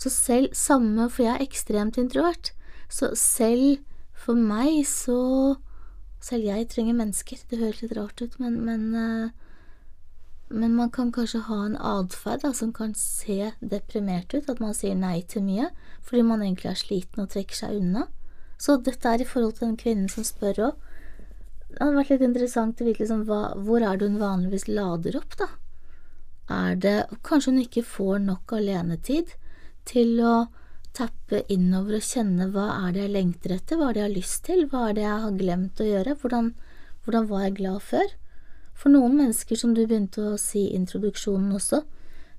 Så 0.00 0.10
selv 0.10 0.54
samme, 0.58 1.08
for 1.10 1.26
jeg 1.26 1.36
er 1.36 1.44
ekstremt 1.44 1.98
introvert, 2.00 2.54
så 2.90 3.12
selv 3.18 3.82
for 4.22 4.38
meg 4.38 4.82
så 4.88 5.58
Selv 6.22 6.46
jeg 6.46 6.68
trenger 6.70 6.94
mennesker, 6.94 7.40
det 7.50 7.58
høres 7.58 7.80
litt 7.82 7.96
rart 7.98 8.20
ut, 8.22 8.36
men, 8.38 8.60
men, 8.62 8.82
eh, 8.94 9.30
men 10.54 10.76
man 10.78 10.92
kan 10.94 11.08
kanskje 11.10 11.40
ha 11.48 11.56
en 11.64 11.74
atferd 11.74 12.44
som 12.54 12.70
kan 12.70 12.92
se 12.94 13.48
deprimert 13.58 14.30
ut, 14.30 14.46
at 14.46 14.62
man 14.62 14.76
sier 14.78 14.94
nei 14.94 15.24
til 15.26 15.42
mye 15.42 15.72
fordi 15.98 16.22
man 16.28 16.44
egentlig 16.44 16.70
er 16.70 16.78
sliten 16.78 17.24
og 17.24 17.32
trekker 17.34 17.58
seg 17.58 17.80
unna. 17.80 18.04
Så 18.54 18.76
dette 18.78 19.10
er 19.10 19.24
i 19.24 19.26
forhold 19.26 19.56
til 19.58 19.72
den 19.72 19.80
kvinnen 19.82 20.06
som 20.12 20.22
spør 20.22 20.62
òg. 20.68 20.86
Det 21.72 21.80
hadde 21.80 21.98
vært 21.98 22.14
litt 22.14 22.24
interessant 22.28 22.78
å 22.78 22.86
vite 22.86 23.02
liksom, 23.02 23.26
hva, 23.26 23.42
hvor 23.58 23.82
er 23.82 23.98
det 23.98 24.12
hun 24.12 24.22
vanligvis 24.22 24.68
lader 24.70 25.18
opp, 25.18 25.34
da? 25.40 25.50
Er 26.52 26.78
det 26.78 26.96
Kanskje 27.26 27.50
hun 27.50 27.62
ikke 27.64 27.82
får 27.86 28.22
nok 28.28 28.54
alenetid 28.60 29.34
til 29.88 30.20
å 30.22 30.34
tappe 30.96 31.42
innover 31.52 31.98
og 31.98 32.04
kjenne 32.06 32.48
hva 32.52 32.66
er 32.86 32.94
det 32.94 33.06
jeg 33.06 33.14
lengter 33.14 33.54
etter, 33.56 33.78
hva 33.78 33.88
er 33.90 33.96
det 33.96 34.02
jeg 34.02 34.08
har 34.08 34.16
lyst 34.16 34.42
til, 34.48 34.66
hva 34.68 34.88
er 34.88 34.98
det 34.98 35.06
jeg 35.06 35.22
har 35.24 35.38
glemt 35.38 35.80
å 35.80 35.88
gjøre, 35.88 36.16
hvordan, 36.20 36.50
hvordan 37.04 37.28
var 37.30 37.46
jeg 37.46 37.56
glad 37.60 37.86
før? 37.86 38.12
For 38.82 38.92
noen 38.92 39.16
mennesker, 39.18 39.58
som 39.58 39.72
du 39.76 39.84
begynte 39.84 40.24
å 40.32 40.40
si 40.40 40.66
i 40.66 40.76
introduksjonen 40.76 41.54
også, 41.56 41.82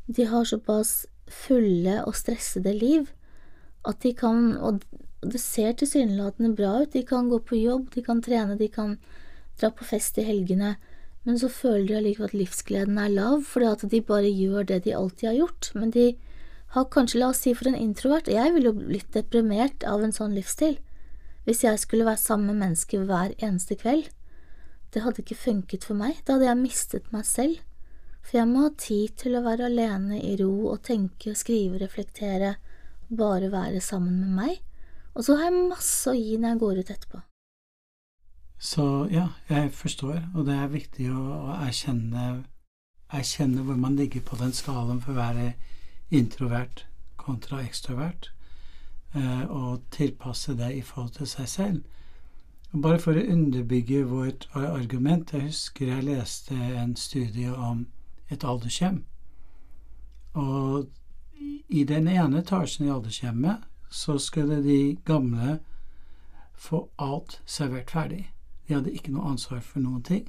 de 0.05 0.27
har 0.29 0.45
såpass 0.45 1.05
fulle 1.31 2.01
og 2.03 2.17
stressede 2.19 2.73
liv 2.75 3.09
at 3.87 4.01
de 4.03 4.13
kan, 4.15 4.53
og 4.59 4.83
det 5.23 5.39
ser 5.41 5.75
tilsynelatende 5.79 6.53
bra 6.57 6.81
ut, 6.83 6.91
de 6.93 7.03
kan 7.07 7.29
gå 7.31 7.39
på 7.47 7.59
jobb, 7.59 7.89
de 7.95 8.03
kan 8.05 8.21
trene, 8.23 8.57
de 8.59 8.69
kan 8.71 8.97
dra 9.59 9.71
på 9.71 9.87
fest 9.87 10.19
i 10.19 10.27
helgene, 10.27 10.75
men 11.23 11.39
så 11.39 11.47
føler 11.51 11.87
de 11.87 11.97
allikevel 11.99 12.29
at 12.31 12.37
livsgleden 12.37 12.99
er 12.99 13.13
lav, 13.13 13.43
fordi 13.47 13.69
at 13.69 13.85
de 13.91 14.01
bare 14.03 14.29
gjør 14.29 14.67
det 14.71 14.83
de 14.87 14.95
alltid 14.97 15.29
har 15.29 15.39
gjort, 15.39 15.71
men 15.77 15.93
de 15.95 16.07
har 16.73 16.89
kanskje, 16.89 17.19
la 17.21 17.29
oss 17.29 17.43
si 17.45 17.53
for 17.53 17.69
en 17.69 17.77
introvert, 17.77 18.29
jeg 18.31 18.53
ville 18.55 18.71
jo 18.71 18.79
blitt 18.79 19.13
deprimert 19.13 19.85
av 19.85 20.01
en 20.01 20.15
sånn 20.15 20.33
livsstil, 20.33 20.79
hvis 21.45 21.63
jeg 21.65 21.81
skulle 21.81 22.07
være 22.07 22.21
sammen 22.21 22.49
med 22.49 22.61
mennesker 22.63 23.03
hver 23.05 23.35
eneste 23.37 23.77
kveld. 23.77 24.07
Det 24.93 25.03
hadde 25.03 25.21
ikke 25.21 25.37
funket 25.37 25.85
for 25.85 25.97
meg, 25.99 26.21
da 26.25 26.37
hadde 26.37 26.49
jeg 26.49 26.61
mistet 26.61 27.11
meg 27.13 27.27
selv, 27.29 27.59
for 28.23 28.39
jeg 28.39 28.49
må 28.49 28.63
ha 28.65 28.71
tid 28.79 29.13
til 29.19 29.37
å 29.37 29.43
være 29.45 29.67
alene 29.67 30.21
i 30.21 30.33
ro 30.39 30.69
og 30.71 30.81
tenke, 30.87 31.35
skrive, 31.37 31.81
reflektere, 31.81 32.55
bare 33.13 33.51
være 33.53 33.81
sammen 33.83 34.21
med 34.23 34.33
meg, 34.39 34.63
og 35.13 35.27
så 35.27 35.37
har 35.37 35.51
jeg 35.51 35.67
masse 35.69 36.09
å 36.09 36.17
gi 36.17 36.39
når 36.39 36.55
jeg 36.55 36.61
går 36.63 36.79
ut 36.79 36.93
etterpå. 36.95 37.21
Så 38.63 38.87
ja, 39.11 39.27
jeg 39.51 39.73
forstår, 39.75 40.21
og 40.33 40.47
det 40.47 40.55
er 40.55 40.71
viktig 40.71 41.09
å, 41.11 41.21
å 41.51 41.55
erkjenne, 41.67 42.45
erkjenne 43.13 43.65
hvor 43.67 43.77
man 43.77 43.99
ligger 43.99 44.23
på 44.25 44.39
den 44.39 44.55
skalaen 44.55 45.03
for 45.03 45.13
å 45.13 45.19
være 45.19 45.51
introvert 46.13 46.85
kontra 47.17 47.61
ekstrovert, 47.63 48.31
eh, 49.15 49.43
og 49.49 49.81
tilpasse 49.91 50.55
det 50.57 50.73
i 50.77 50.81
forhold 50.81 51.11
til 51.17 51.27
seg 51.27 51.49
selv. 51.49 51.83
Og 52.73 52.81
bare 52.81 52.99
for 52.99 53.17
å 53.17 53.25
underbygge 53.29 54.03
vårt 54.09 54.47
argument 54.55 55.33
Jeg 55.33 55.41
husker 55.41 55.87
jeg 55.87 56.03
leste 56.03 56.55
en 56.55 56.95
studie 56.95 57.53
om 57.53 57.85
et 58.29 58.43
aldershjem. 58.43 59.03
Og 60.33 60.89
i 61.69 61.83
den 61.83 62.07
ene 62.07 62.41
etasjen 62.41 62.87
i 62.87 62.91
aldershjemmet 62.91 63.67
så 63.93 64.17
skulle 64.17 64.63
de 64.63 64.97
gamle 65.05 65.59
få 66.53 66.89
alt 66.97 67.41
servert 67.45 67.91
ferdig. 67.91 68.31
De 68.67 68.73
hadde 68.73 68.93
ikke 68.93 69.13
noe 69.13 69.35
ansvar 69.35 69.61
for 69.61 69.79
noen 69.79 70.01
ting. 70.03 70.25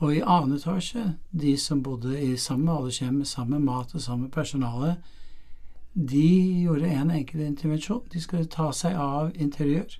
Og 0.00 0.14
i 0.16 0.22
annen 0.24 0.56
etasje, 0.56 1.14
de 1.30 1.56
som 1.60 1.82
bodde 1.84 2.16
i 2.16 2.36
samme 2.40 2.72
aldershjem 2.72 3.24
samme 3.24 3.58
mat 3.60 3.94
og 3.94 4.00
samme 4.00 4.30
personale, 4.32 4.94
de 5.92 6.62
gjorde 6.62 6.88
en 6.88 7.10
enkel 7.10 7.40
intervensjon. 7.44 8.06
De 8.12 8.20
skulle 8.20 8.48
ta 8.48 8.70
seg 8.72 8.96
av 8.96 9.34
interiør. 9.34 9.98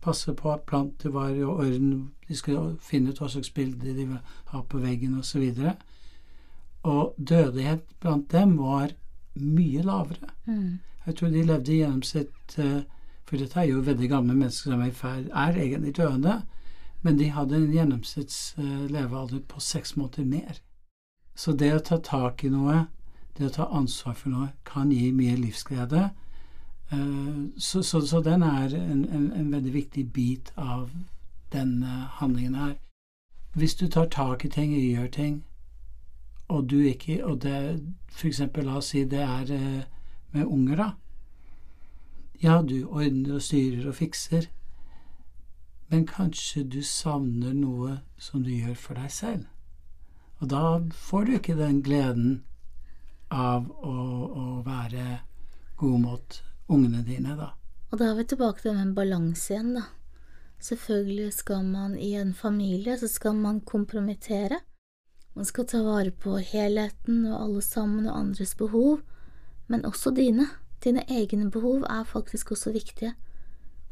Passe 0.00 0.32
på 0.38 0.52
at 0.52 0.64
planter 0.70 1.12
var 1.12 1.34
i 1.34 1.44
orden, 1.44 2.12
de 2.28 2.36
skulle 2.36 2.78
finne 2.80 3.10
ut 3.10 3.20
hva 3.20 3.28
slags 3.28 3.50
bilder 3.50 3.92
de 3.92 4.06
ville 4.06 4.22
ha 4.52 4.62
på 4.62 4.80
veggen 4.80 5.18
osv. 5.18 5.44
Og, 5.50 5.84
og 6.82 7.14
dødelighet 7.18 7.84
blant 8.00 8.30
dem 8.32 8.56
var 8.56 8.94
mye 9.34 9.82
lavere. 9.82 10.32
Mm. 10.46 10.78
Jeg 11.06 11.16
tror 11.16 11.28
de 11.28 11.42
levde 11.42 11.72
i 11.72 11.80
gjennomsnitt 11.82 12.58
eh, 12.58 12.82
For 13.26 13.36
dette 13.36 13.58
er 13.58 13.66
jo 13.66 13.82
veldig 13.82 14.08
gamle 14.08 14.34
mennesker 14.38 14.70
som 14.70 14.82
er, 14.86 15.24
er 15.34 15.56
egentlig 15.58 15.96
døende, 15.96 16.42
men 17.06 17.18
de 17.20 17.30
hadde 17.30 17.56
en 17.60 17.72
gjennomsnitts 17.72 18.38
eh, 18.58 18.84
levealder 18.90 19.44
på 19.46 19.62
seks 19.62 19.94
måneder 19.96 20.26
mer. 20.26 20.60
Så 21.38 21.54
det 21.54 21.70
å 21.76 21.82
ta 21.84 22.00
tak 22.02 22.42
i 22.44 22.50
noe, 22.50 22.86
det 23.38 23.46
å 23.46 23.54
ta 23.60 23.68
ansvar 23.78 24.16
for 24.18 24.32
noe, 24.34 24.48
kan 24.66 24.90
gi 24.90 25.12
mye 25.14 25.36
livsglede. 25.38 26.08
Eh, 26.90 27.36
Så, 27.56 27.82
så, 27.82 28.00
så 28.00 28.22
den 28.22 28.42
er 28.42 28.74
en, 28.74 29.04
en, 29.04 29.32
en 29.32 29.52
veldig 29.52 29.72
viktig 29.74 30.06
bit 30.12 30.52
av 30.56 30.90
den 31.52 31.82
eh, 31.82 32.06
handlingen 32.18 32.54
her. 32.54 32.74
Hvis 33.54 33.74
du 33.74 33.86
tar 33.88 34.10
tak 34.12 34.44
i 34.44 34.48
ting 34.48 34.74
og 34.74 34.82
gjør 34.82 35.08
ting, 35.12 35.44
og 36.48 36.70
du 36.70 36.78
ikke 36.86 37.24
Og 37.26 37.42
det 37.42 37.82
eksempel, 38.24 38.64
la 38.64 38.76
oss 38.78 38.92
si 38.94 39.04
det 39.04 39.22
er 39.22 39.52
eh, 39.52 39.84
med 40.32 40.46
unger, 40.46 40.76
da. 40.76 40.90
Ja, 42.42 42.62
du 42.62 42.84
ordner 42.86 43.38
og 43.38 43.42
styrer 43.42 43.88
og 43.88 43.94
fikser, 43.94 44.46
men 45.88 46.06
kanskje 46.06 46.64
du 46.64 46.80
savner 46.82 47.54
noe 47.54 48.00
som 48.18 48.42
du 48.42 48.50
gjør 48.50 48.74
for 48.78 48.98
deg 48.98 49.12
selv. 49.12 49.44
Og 50.40 50.50
da 50.52 50.62
får 51.08 51.26
du 51.26 51.36
ikke 51.36 51.56
den 51.58 51.80
gleden 51.84 52.40
av 53.32 53.70
å, 53.70 53.94
å 54.26 54.46
være 54.66 55.20
god 55.80 56.00
mot 56.02 56.40
ungene 56.72 57.02
dine, 57.06 57.36
da. 57.38 57.52
Og 57.92 58.00
da 58.00 58.10
er 58.10 58.18
vi 58.18 58.26
tilbake 58.32 58.64
til 58.64 58.76
den 58.76 58.94
balanse 58.96 59.54
igjen, 59.54 59.76
da. 59.78 59.86
Selvfølgelig 60.66 61.32
skal 61.36 61.64
man 61.68 61.96
i 62.00 62.14
en 62.16 62.32
familie, 62.34 62.96
så 62.98 63.08
skal 63.08 63.36
man 63.38 63.60
kompromittere. 63.60 64.60
Man 65.36 65.44
skal 65.44 65.66
ta 65.68 65.82
vare 65.84 66.10
på 66.10 66.38
helheten 66.40 67.26
og 67.28 67.36
alle 67.42 67.62
sammen 67.62 68.08
og 68.08 68.16
andres 68.16 68.54
behov, 68.56 69.02
men 69.68 69.84
også 69.84 70.14
dine. 70.16 70.48
Dine 70.84 71.04
egne 71.12 71.50
behov 71.52 71.84
er 71.90 72.08
faktisk 72.08 72.54
også 72.56 72.72
viktige, 72.72 73.12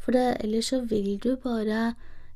for 0.05 0.13
det, 0.13 0.37
ellers 0.45 0.69
så 0.73 0.83
vil 0.85 1.17
du 1.23 1.35
bare 1.41 1.95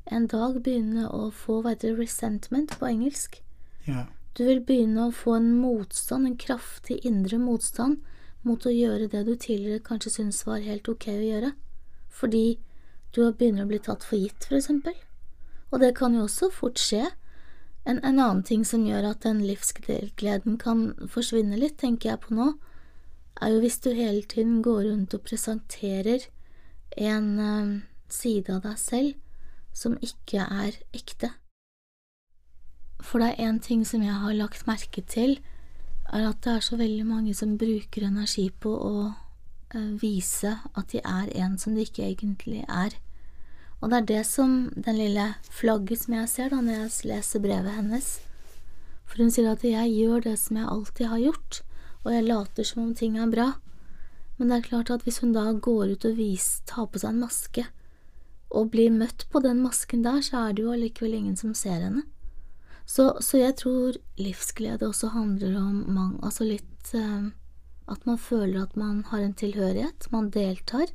en 0.09 0.25
dag 0.27 0.57
begynne 0.65 1.05
å 1.13 1.29
få 1.29 1.59
hva 1.61 1.75
heter 1.75 1.93
det, 1.93 1.99
resentment 2.01 2.73
på 2.79 2.87
engelsk. 2.89 3.37
Ja. 3.85 4.07
Du 4.33 4.45
vil 4.47 4.61
begynne 4.65 5.09
å 5.09 5.13
få 5.13 5.35
en 5.37 5.51
motstand, 5.59 6.25
en 6.25 6.39
kraftig 6.39 6.99
indre 7.05 7.37
motstand, 7.41 7.99
mot 8.41 8.65
å 8.65 8.73
gjøre 8.73 9.09
det 9.11 9.25
du 9.27 9.35
tidligere 9.35 9.83
kanskje 9.83 10.13
syntes 10.15 10.45
var 10.47 10.63
helt 10.63 10.87
ok 10.89 11.09
å 11.11 11.27
gjøre, 11.27 11.51
fordi 12.09 12.59
du 13.13 13.21
begynner 13.27 13.65
å 13.65 13.69
bli 13.69 13.81
tatt 13.83 14.05
for 14.05 14.17
gitt, 14.17 14.47
for 14.47 14.57
eksempel. 14.57 14.95
Og 15.69 15.83
det 15.83 15.91
kan 15.97 16.15
jo 16.15 16.25
også 16.25 16.49
fort 16.53 16.79
skje. 16.81 17.09
En, 17.85 17.99
en 17.99 18.17
annen 18.17 18.41
ting 18.45 18.63
som 18.65 18.85
gjør 18.87 19.11
at 19.11 19.21
den 19.25 19.43
livsgleden 19.45 20.57
kan 20.61 20.93
forsvinne 21.11 21.59
litt, 21.59 21.77
tenker 21.81 22.13
jeg 22.13 22.23
på 22.25 22.37
nå, 22.37 22.53
er 23.39 23.53
jo 23.53 23.61
hvis 23.63 23.79
du 23.83 23.91
hele 23.93 24.23
tiden 24.23 24.59
går 24.65 24.87
rundt 24.89 25.13
og 25.15 25.23
presenterer 25.27 26.25
en 26.99 27.27
uh, 27.39 27.79
side 28.11 28.51
av 28.53 28.63
deg 28.65 28.77
selv 28.79 29.15
som 29.75 29.97
ikke 30.03 30.43
er 30.43 30.75
ekte. 30.95 31.31
For 32.99 33.23
det 33.23 33.31
er 33.31 33.47
én 33.47 33.59
ting 33.63 33.85
som 33.87 34.03
jeg 34.03 34.15
har 34.21 34.35
lagt 34.35 34.67
merke 34.67 35.01
til, 35.07 35.37
er 36.11 36.25
at 36.27 36.41
det 36.43 36.55
er 36.57 36.65
så 36.65 36.79
veldig 36.79 37.05
mange 37.07 37.35
som 37.37 37.57
bruker 37.59 38.07
energi 38.07 38.49
på 38.51 38.73
å 38.73 38.95
uh, 39.11 39.91
vise 40.01 40.57
at 40.73 40.89
de 40.91 41.03
er 41.03 41.29
en 41.39 41.55
som 41.61 41.77
de 41.77 41.85
ikke 41.87 42.07
egentlig 42.09 42.65
er. 42.67 42.97
Og 43.79 43.91
det 43.91 44.01
er 44.01 44.09
det 44.09 44.23
som 44.27 44.67
den 44.75 44.97
lille 44.99 45.29
flagget 45.47 46.03
som 46.03 46.17
jeg 46.17 46.31
ser 46.31 46.51
da 46.51 46.59
når 46.59 46.81
jeg 46.81 47.13
leser 47.13 47.43
brevet 47.43 47.77
hennes. 47.77 48.09
For 49.07 49.23
hun 49.23 49.31
sier 49.31 49.53
at 49.53 49.63
jeg 49.63 49.95
gjør 49.95 50.25
det 50.27 50.35
som 50.41 50.59
jeg 50.59 50.67
alltid 50.69 51.11
har 51.13 51.23
gjort, 51.23 51.61
og 52.03 52.11
jeg 52.13 52.27
later 52.27 52.67
som 52.67 52.83
om 52.83 52.91
ting 52.95 53.15
er 53.17 53.31
bra. 53.31 53.47
Men 54.39 54.49
det 54.49 54.57
er 54.57 54.69
klart 54.69 54.89
at 54.93 55.03
hvis 55.03 55.19
hun 55.19 55.33
da 55.35 55.49
går 55.51 55.93
ut 55.93 56.07
og 56.07 56.15
viser, 56.15 56.63
tar 56.69 56.87
på 56.87 57.01
seg 57.01 57.11
en 57.11 57.25
maske, 57.25 57.65
og 58.49 58.71
blir 58.73 58.93
møtt 58.93 59.27
på 59.29 59.41
den 59.43 59.59
masken 59.61 60.05
der, 60.05 60.23
så 60.25 60.47
er 60.47 60.55
det 60.55 60.63
jo 60.63 60.71
allikevel 60.73 61.17
ingen 61.17 61.35
som 61.37 61.51
ser 61.53 61.83
henne. 61.83 62.05
Så, 62.89 63.11
så 63.21 63.37
jeg 63.37 63.59
tror 63.59 63.99
livsglede 64.17 64.87
også 64.87 65.11
handler 65.13 65.59
om 65.59 65.83
mang, 65.93 66.15
altså 66.25 66.47
litt 66.47 66.93
eh, 66.97 67.27
at 67.89 68.05
man 68.09 68.17
føler 68.17 68.63
at 68.63 68.73
man 68.79 69.03
har 69.11 69.21
en 69.21 69.35
tilhørighet, 69.37 70.07
man 70.09 70.31
deltar. 70.33 70.89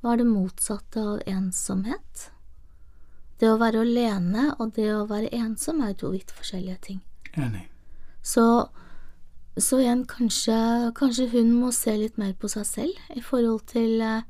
Hva 0.00 0.14
er 0.14 0.22
det 0.22 0.28
motsatte 0.30 1.02
av 1.02 1.22
ensomhet? 1.28 2.28
Det 3.38 3.50
å 3.50 3.58
være 3.60 3.82
alene 3.84 4.48
og 4.56 4.72
det 4.78 4.88
å 4.94 5.06
være 5.10 5.34
ensom 5.36 5.82
er 5.84 5.98
to 5.98 6.14
vidt 6.14 6.32
forskjellige 6.34 6.80
ting. 6.88 7.02
Enig. 7.34 7.66
Så 8.22 8.44
så 9.62 9.80
igjen, 9.82 10.04
kanskje, 10.08 10.56
kanskje 10.98 11.28
hun 11.32 11.54
må 11.56 11.72
se 11.74 11.94
litt 11.96 12.18
mer 12.20 12.34
på 12.38 12.50
seg 12.52 12.66
selv 12.68 13.16
i 13.16 13.22
forhold 13.24 13.64
til 13.72 14.02
eh, 14.04 14.26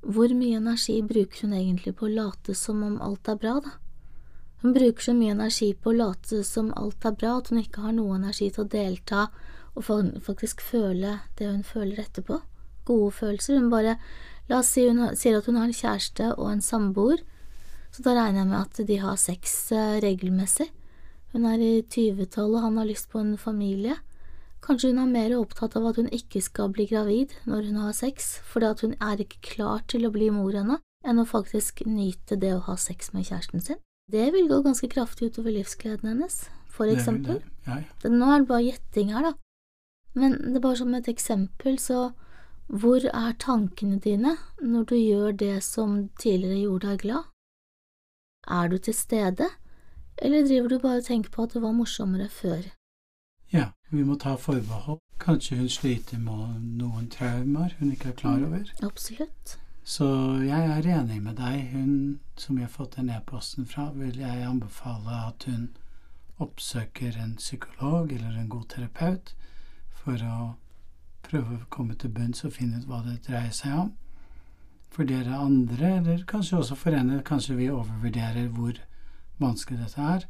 hvor 0.00 0.32
mye 0.32 0.58
energi 0.58 1.00
bruker 1.04 1.46
hun 1.46 1.54
egentlig 1.58 1.94
på 1.98 2.08
å 2.08 2.14
late 2.14 2.56
som 2.56 2.82
om 2.86 2.98
alt 3.04 3.28
er 3.28 3.38
bra, 3.40 3.58
da? 3.64 3.76
Hun 4.60 4.74
bruker 4.76 5.06
så 5.06 5.14
mye 5.16 5.32
energi 5.32 5.70
på 5.72 5.92
å 5.92 5.96
late 5.96 6.42
som 6.44 6.72
alt 6.76 7.04
er 7.08 7.16
bra 7.16 7.38
at 7.38 7.48
hun 7.48 7.62
ikke 7.62 7.84
har 7.86 7.94
noe 7.96 8.18
energi 8.18 8.50
til 8.52 8.66
å 8.66 8.72
delta 8.72 9.28
og 9.78 9.86
faktisk 9.86 10.60
føle 10.64 11.20
det 11.38 11.48
hun 11.48 11.62
føler 11.64 12.02
etterpå. 12.02 12.40
Gode 12.84 13.14
følelser. 13.16 13.56
Hun 13.56 13.70
bare 13.72 13.96
La 14.50 14.58
oss 14.58 14.72
si 14.74 14.82
hun 14.82 14.98
sier 15.14 15.36
at 15.38 15.46
hun 15.46 15.60
har 15.60 15.68
en 15.68 15.76
kjæreste 15.76 16.32
og 16.32 16.48
en 16.50 16.62
samboer, 16.64 17.20
så 17.94 18.02
da 18.02 18.16
regner 18.16 18.40
jeg 18.40 18.48
med 18.50 18.58
at 18.58 18.80
de 18.88 18.96
har 18.98 19.18
sex 19.22 19.52
eh, 19.70 19.98
regelmessig. 20.02 20.66
Hun 21.30 21.46
er 21.46 21.62
i 21.62 21.84
tyvetallet, 21.86 22.64
han 22.64 22.80
har 22.80 22.88
lyst 22.88 23.06
på 23.12 23.20
en 23.22 23.36
familie. 23.38 23.94
Kanskje 24.60 24.90
hun 24.92 25.00
er 25.00 25.08
mer 25.08 25.34
opptatt 25.38 25.74
av 25.78 25.86
at 25.88 25.98
hun 26.00 26.10
ikke 26.12 26.42
skal 26.44 26.72
bli 26.74 26.84
gravid 26.90 27.32
når 27.48 27.70
hun 27.70 27.78
har 27.80 27.96
sex, 27.96 28.38
fordi 28.44 28.68
at 28.68 28.82
hun 28.84 28.96
er 29.00 29.22
ikke 29.24 29.40
klar 29.54 29.84
til 29.88 30.04
å 30.04 30.12
bli 30.14 30.28
mor 30.34 30.56
ennå, 30.56 30.76
enn 31.06 31.20
å 31.22 31.28
faktisk 31.28 31.80
nyte 31.88 32.36
det 32.40 32.52
å 32.56 32.64
ha 32.66 32.76
sex 32.76 33.14
med 33.14 33.28
kjæresten 33.30 33.64
sin. 33.64 33.80
Det 34.10 34.26
vil 34.34 34.50
gå 34.50 34.60
ganske 34.64 34.90
kraftig 34.90 35.30
utover 35.30 35.54
livsgleden 35.54 36.10
hennes, 36.12 36.42
for 36.68 36.90
eksempel. 36.90 37.40
Ja, 37.66 37.78
ja. 37.80 38.10
Nå 38.10 38.28
er 38.28 38.42
det 38.42 38.50
bare 38.50 38.66
gjetting 38.66 39.14
her, 39.14 39.30
da. 39.30 39.32
Men 40.18 40.34
det 40.42 40.58
er 40.58 40.64
bare 40.64 40.80
som 40.80 40.94
et 40.98 41.08
eksempel, 41.08 41.78
så 41.78 42.10
hvor 42.70 43.02
er 43.06 43.38
tankene 43.42 44.00
dine 44.02 44.36
når 44.62 44.84
du 44.90 44.96
gjør 44.96 45.32
det 45.38 45.56
som 45.66 46.08
tidligere 46.20 46.64
gjorde 46.64 46.90
deg 46.92 47.04
glad? 47.06 47.30
Er 48.50 48.68
du 48.70 48.76
til 48.78 48.96
stede, 48.96 49.48
eller 50.20 50.46
driver 50.46 50.68
du 50.68 50.78
bare 50.82 51.00
og 51.00 51.08
tenker 51.08 51.32
på 51.32 51.46
at 51.46 51.54
det 51.54 51.62
var 51.64 51.74
morsommere 51.76 52.28
før? 52.30 52.68
Vi 53.90 54.04
må 54.06 54.14
ta 54.18 54.36
forbehold. 54.38 55.00
Kanskje 55.20 55.56
hun 55.58 55.68
sliter 55.68 56.18
med 56.18 56.60
noen 56.80 57.08
traumer 57.12 57.74
hun 57.78 57.90
ikke 57.92 58.08
er 58.08 58.12
klar 58.20 58.38
Mm. 58.38 58.44
over. 58.52 58.70
Absolutt. 58.86 59.56
Så 59.84 60.06
jeg 60.46 60.70
er 60.78 61.00
enig 61.00 61.22
med 61.22 61.36
deg. 61.36 61.70
Hun 61.72 62.20
som 62.36 62.56
jeg 62.56 62.66
har 62.66 62.72
fått 62.72 62.96
den 62.96 63.10
e-posten 63.10 63.66
fra, 63.66 63.90
vil 63.94 64.16
jeg 64.18 64.46
anbefale 64.46 65.26
at 65.28 65.44
hun 65.44 65.68
oppsøker 66.40 67.16
en 67.22 67.34
psykolog 67.36 68.12
eller 68.12 68.38
en 68.40 68.48
god 68.48 68.68
terapeut 68.68 69.34
for 69.92 70.12
å 70.24 70.54
prøve 71.22 71.58
å 71.58 71.66
komme 71.70 71.94
til 71.98 72.10
bunns 72.10 72.44
og 72.44 72.52
finne 72.52 72.78
ut 72.78 72.86
hva 72.88 73.02
det 73.04 73.18
dreier 73.26 73.50
seg 73.52 73.72
om. 73.78 73.92
For 74.90 75.04
dere 75.04 75.36
andre, 75.38 75.96
eller 75.98 76.24
kanskje 76.24 76.58
også 76.58 76.76
for 76.76 76.90
henne, 76.96 77.22
kanskje 77.22 77.56
vi 77.56 77.68
overvurderer 77.70 78.48
hvor 78.48 78.78
vanskelig 79.40 79.78
dette 79.78 80.00
er, 80.00 80.24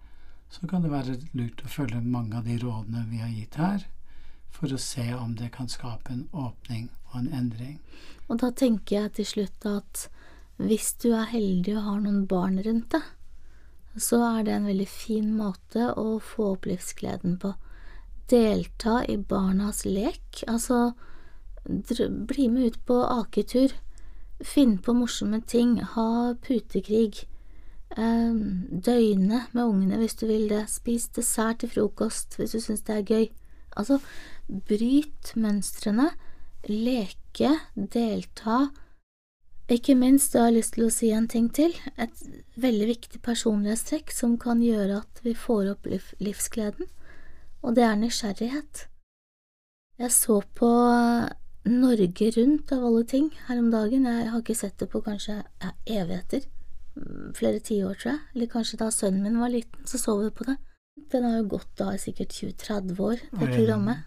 så 0.50 0.66
kan 0.66 0.82
det 0.82 0.90
være 0.90 1.18
lurt 1.38 1.62
å 1.64 1.70
følge 1.70 2.00
mange 2.02 2.38
av 2.38 2.48
de 2.48 2.58
rådene 2.58 3.06
vi 3.10 3.22
har 3.22 3.30
gitt 3.30 3.58
her, 3.60 3.86
for 4.50 4.72
å 4.74 4.80
se 4.82 5.06
om 5.14 5.36
det 5.38 5.52
kan 5.54 5.70
skape 5.70 6.12
en 6.12 6.26
åpning 6.34 6.88
og 7.10 7.20
en 7.22 7.30
endring. 7.38 7.78
Og 8.28 8.42
da 8.42 8.50
tenker 8.50 8.96
jeg 8.96 9.14
til 9.18 9.28
slutt 9.34 9.66
at 9.70 10.08
hvis 10.60 10.92
du 11.00 11.12
er 11.14 11.30
heldig 11.30 11.76
og 11.78 11.86
har 11.86 12.00
noen 12.02 12.26
barn 12.28 12.58
rundt 12.66 12.90
deg, 12.92 13.06
så 13.98 14.20
er 14.26 14.44
det 14.46 14.54
en 14.54 14.68
veldig 14.68 14.88
fin 14.90 15.30
måte 15.34 15.88
å 15.98 16.18
få 16.22 16.52
opp 16.54 16.68
livsgleden 16.68 17.38
på. 17.42 17.54
Delta 18.30 19.00
i 19.10 19.16
barnas 19.18 19.82
lek, 19.86 20.44
altså 20.46 20.92
bli 21.64 22.46
med 22.52 22.70
ut 22.70 22.78
på 22.86 23.00
aketur, 23.06 23.72
finn 24.40 24.78
på 24.78 24.94
morsomme 24.96 25.40
ting, 25.46 25.78
ha 25.94 26.34
putekrig, 26.46 27.24
døgne 27.96 29.40
med 29.52 29.64
ungene 29.64 29.98
hvis 29.98 30.14
du 30.14 30.26
vil 30.28 30.48
det, 30.48 30.68
spis 30.70 31.08
dessert 31.16 31.60
til 31.60 31.72
frokost 31.72 32.36
hvis 32.38 32.54
du 32.54 32.60
syns 32.62 32.84
det 32.86 32.96
er 32.96 33.08
gøy. 33.08 33.26
Altså, 33.78 33.98
bryt 34.46 35.32
mønstrene, 35.38 36.10
leke, 36.68 37.56
delta. 37.74 38.68
Ikke 39.70 39.94
minst, 39.94 40.34
jeg 40.34 40.42
har 40.42 40.54
lyst 40.54 40.74
til 40.74 40.88
å 40.88 40.92
si 40.94 41.12
en 41.14 41.28
ting 41.30 41.46
til, 41.54 41.74
et 41.94 42.24
veldig 42.58 42.88
viktig 42.90 43.20
personlighetstrekk 43.22 44.10
som 44.10 44.34
kan 44.38 44.62
gjøre 44.62 45.02
at 45.04 45.20
vi 45.22 45.34
får 45.38 45.76
opp 45.76 45.86
liv 45.86 46.08
livsgleden, 46.18 46.88
og 47.62 47.76
det 47.78 47.84
er 47.86 48.00
nysgjerrighet. 48.00 48.86
Jeg 50.00 50.10
så 50.16 50.40
på 50.56 50.70
Norge 51.70 52.30
Rundt 52.34 52.72
av 52.72 52.86
alle 52.88 53.04
ting 53.04 53.30
her 53.46 53.60
om 53.60 53.70
dagen, 53.70 54.08
jeg 54.08 54.30
har 54.32 54.42
ikke 54.42 54.58
sett 54.58 54.78
det 54.80 54.88
på 54.90 55.04
kanskje 55.06 55.38
ja, 55.38 55.70
evigheter, 55.86 56.48
flere 57.36 57.60
tiår, 57.64 57.94
tror 58.00 58.12
jeg, 58.12 58.20
eller 58.34 58.50
kanskje 58.52 58.80
da 58.80 58.90
sønnen 58.94 59.24
min 59.24 59.40
var 59.40 59.52
liten, 59.52 59.86
så 59.88 60.00
så 60.00 60.16
vi 60.20 60.30
på 60.34 60.46
det. 60.48 60.56
Den 61.10 61.24
har 61.26 61.38
jo 61.40 61.46
gått 61.56 61.70
da 61.80 61.94
i 61.94 61.98
sikkert 61.98 62.34
20-30 62.36 63.00
år, 63.00 63.22
det 63.40 63.48
programmet. 63.56 64.06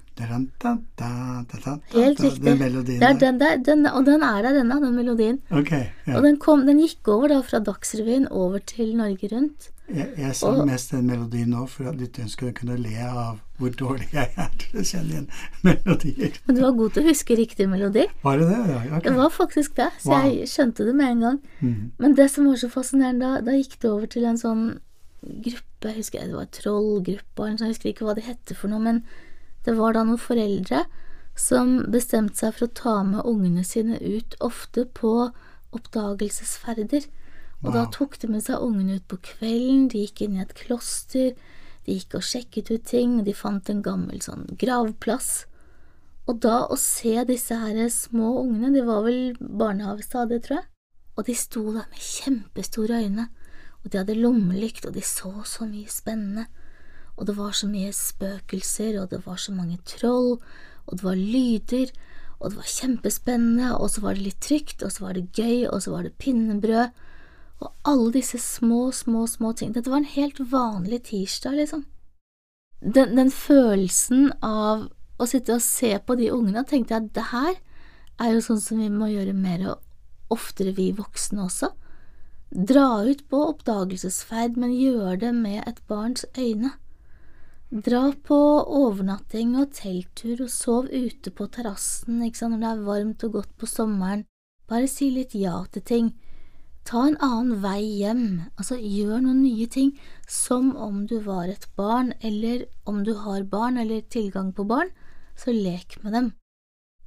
Helt 1.93 2.19
riktig. 2.21 2.43
Den 2.45 2.59
melodien 2.61 3.01
er 3.01 3.13
der. 3.13 3.19
den 3.19 3.39
der, 3.41 3.57
den, 3.65 3.87
og 3.89 4.05
den 4.05 4.23
er 4.23 4.45
der 4.45 4.59
ennå, 4.61 4.77
den 4.83 4.95
melodien. 4.95 5.39
Okay, 5.49 5.87
ja. 6.05 6.17
Og 6.17 6.27
den, 6.27 6.37
kom, 6.37 6.67
den 6.69 6.79
gikk 6.83 7.09
over 7.09 7.33
da 7.33 7.39
fra 7.41 7.59
Dagsrevyen 7.65 8.27
over 8.29 8.61
til 8.61 8.93
Norge 8.99 9.29
Rundt. 9.33 9.72
Jeg, 9.91 10.13
jeg 10.17 10.35
sang 10.39 10.61
og- 10.61 10.67
mest 10.69 10.91
den 10.93 11.05
melodien 11.09 11.49
nå 11.51 11.65
for 11.67 11.89
at 11.89 11.97
lytteren 11.99 12.29
skulle 12.31 12.53
kunne 12.55 12.77
le 12.79 12.93
av 13.03 13.39
hvor 13.59 13.69
dårlig 13.75 14.07
jeg 14.13 14.29
er 14.37 14.49
til 14.61 14.79
å 14.79 14.83
kjenne 14.87 15.09
igjen 15.11 15.27
melodier. 15.67 16.37
Men 16.47 16.55
du 16.55 16.61
var 16.63 16.71
god 16.77 16.93
til 16.95 17.03
å 17.03 17.09
huske 17.09 17.35
riktig 17.37 17.67
melodi. 17.69 18.05
Var 18.23 18.37
det 18.39 18.47
det? 18.47 18.61
Ja, 18.71 18.79
okay. 18.97 19.03
Det 19.09 19.15
var 19.17 19.29
faktisk 19.35 19.75
det, 19.75 19.89
så 19.99 20.09
Wow. 20.13 20.23
jeg 20.31 20.47
skjønte 20.47 20.85
det 20.87 20.95
med 20.95 21.11
en 21.11 21.19
gang. 21.27 21.39
Mm. 21.61 21.91
Men 21.99 22.15
det 22.15 22.29
som 22.31 22.47
var 22.47 22.55
så 22.63 22.69
fascinerende, 22.71 23.19
da, 23.35 23.41
da 23.51 23.57
gikk 23.59 23.75
det 23.83 23.91
over 23.91 24.07
til 24.07 24.25
en 24.25 24.37
sånn 24.39 24.63
gruppe, 25.23 25.91
jeg 25.91 25.95
husker 25.99 26.25
det 26.27 26.35
var 26.35 26.47
trollgruppa, 26.51 27.45
eller 27.47 27.57
sånn, 27.59 27.67
jeg 27.67 27.75
husker 27.75 27.89
ikke 27.93 28.05
hva 28.07 28.15
det 28.15 28.23
hette 28.27 28.55
for 28.55 28.71
noe, 28.71 28.79
men 28.79 29.03
det 29.67 29.75
var 29.77 29.93
da 29.95 30.03
noen 30.07 30.19
foreldre 30.19 30.85
som 31.35 31.77
bestemte 31.91 32.35
seg 32.39 32.53
for 32.55 32.67
å 32.67 32.73
ta 32.73 32.95
med 33.03 33.23
ungene 33.25 33.63
sine 33.67 33.99
ut, 33.99 34.35
ofte 34.39 34.83
på 34.85 35.31
oppdagelsesferder. 35.73 37.05
Og 37.63 37.71
da 37.71 37.85
tok 37.91 38.17
de 38.19 38.27
med 38.27 38.43
seg 38.43 38.59
ungene 38.59 38.99
ut 38.99 39.07
på 39.07 39.21
kvelden, 39.23 39.87
de 39.91 40.03
gikk 40.03 40.25
inn 40.25 40.35
i 40.35 40.43
et 40.43 40.53
kloster, 40.57 41.31
de 41.85 41.95
gikk 41.95 42.17
og 42.19 42.25
sjekket 42.27 42.71
ut 42.73 42.85
ting, 42.87 43.21
de 43.23 43.35
fant 43.35 43.69
en 43.71 43.83
gammel 43.83 44.19
sånn 44.23 44.45
gravplass. 44.59 45.45
Og 46.27 46.39
da 46.43 46.63
å 46.71 46.77
se 46.79 47.15
disse 47.27 47.55
her 47.59 47.79
små 47.91 48.35
ungene, 48.41 48.73
de 48.75 48.83
var 48.87 49.03
vel 49.07 49.35
barnehagestadiet, 49.39 50.45
tror 50.45 50.59
jeg, 50.59 50.67
og 51.13 51.27
de 51.27 51.35
sto 51.37 51.63
der 51.71 51.87
med 51.91 52.03
kjempestore 52.03 52.99
øyne, 53.05 53.29
og 53.83 53.91
de 53.91 53.99
hadde 53.99 54.19
lommelykt, 54.19 54.87
og 54.87 54.95
de 54.95 55.03
så 55.03 55.31
så 55.47 55.67
mye 55.67 55.91
spennende, 55.91 56.47
og 57.15 57.27
det 57.29 57.35
var 57.37 57.55
så 57.55 57.67
mye 57.69 57.91
spøkelser, 57.95 58.97
og 59.01 59.11
det 59.11 59.21
var 59.27 59.39
så 59.39 59.55
mange 59.55 59.79
troll, 59.87 60.39
og 60.87 60.99
det 60.99 61.05
var 61.05 61.19
lyder, 61.19 61.91
og 62.39 62.51
det 62.51 62.59
var 62.59 62.71
kjempespennende, 62.75 63.73
og 63.77 63.91
så 63.91 64.03
var 64.03 64.17
det 64.17 64.27
litt 64.27 64.41
trygt, 64.43 64.83
og 64.83 64.91
så 64.91 65.05
var 65.05 65.15
det 65.15 65.29
gøy, 65.35 65.67
og 65.69 65.83
så 65.83 65.93
var 65.93 66.07
det 66.07 66.17
pinnebrød, 66.19 67.03
og 67.61 67.71
alle 67.87 68.11
disse 68.17 68.39
små, 68.41 68.91
små, 68.91 69.27
små 69.27 69.53
ting. 69.53 69.73
Dette 69.75 69.91
var 69.91 70.01
en 70.01 70.15
helt 70.15 70.39
vanlig 70.51 71.03
tirsdag, 71.09 71.59
liksom. 71.59 71.85
Den, 72.83 73.15
den 73.15 73.31
følelsen 73.31 74.31
av 74.43 74.89
å 75.21 75.27
sitte 75.29 75.55
og 75.55 75.63
se 75.63 75.93
på 76.03 76.17
de 76.19 76.31
ungene, 76.33 76.65
tenkte 76.67 76.95
jeg 76.95 77.05
at 77.05 77.13
det 77.15 77.29
her 77.31 77.53
er 78.23 78.35
jo 78.35 78.43
sånn 78.43 78.61
som 78.61 78.81
vi 78.81 78.89
må 78.91 79.07
gjøre 79.11 79.35
mer 79.37 79.63
og 79.71 80.33
oftere, 80.33 80.73
vi 80.75 80.91
voksne 80.95 81.45
også. 81.45 81.71
Dra 82.53 83.01
ut 83.07 83.23
på 83.29 83.39
oppdagelsesferd, 83.49 84.57
men 84.61 84.75
gjør 84.77 85.17
det 85.23 85.31
med 85.33 85.63
et 85.65 85.79
barns 85.89 86.25
øyne. 86.37 86.73
Dra 87.73 88.11
på 88.27 88.37
overnatting 88.69 89.55
og 89.57 89.71
telttur 89.73 90.43
og 90.45 90.51
sov 90.53 90.91
ute 90.93 91.31
på 91.33 91.47
terrassen 91.49 92.19
når 92.21 92.59
det 92.61 92.69
er 92.69 92.83
varmt 92.85 93.23
og 93.25 93.39
godt 93.39 93.55
på 93.57 93.69
sommeren. 93.69 94.27
Bare 94.69 94.85
si 94.87 95.09
litt 95.09 95.33
ja 95.33 95.63
til 95.73 95.81
ting. 95.81 96.11
Ta 96.83 97.05
en 97.07 97.17
annen 97.23 97.61
vei 97.63 97.81
hjem, 98.01 98.25
altså 98.59 98.75
gjør 98.75 99.21
noen 99.23 99.41
nye 99.45 99.67
ting, 99.71 99.93
som 100.27 100.73
om 100.75 101.05
du 101.07 101.15
var 101.23 101.47
et 101.47 101.67
barn, 101.79 102.11
eller 102.19 102.65
om 102.83 103.03
du 103.07 103.13
har 103.23 103.45
barn 103.47 103.79
eller 103.79 104.03
tilgang 104.11 104.51
på 104.55 104.65
barn, 104.67 104.91
så 105.39 105.55
lek 105.55 105.95
med 106.03 106.13
dem. 106.13 106.31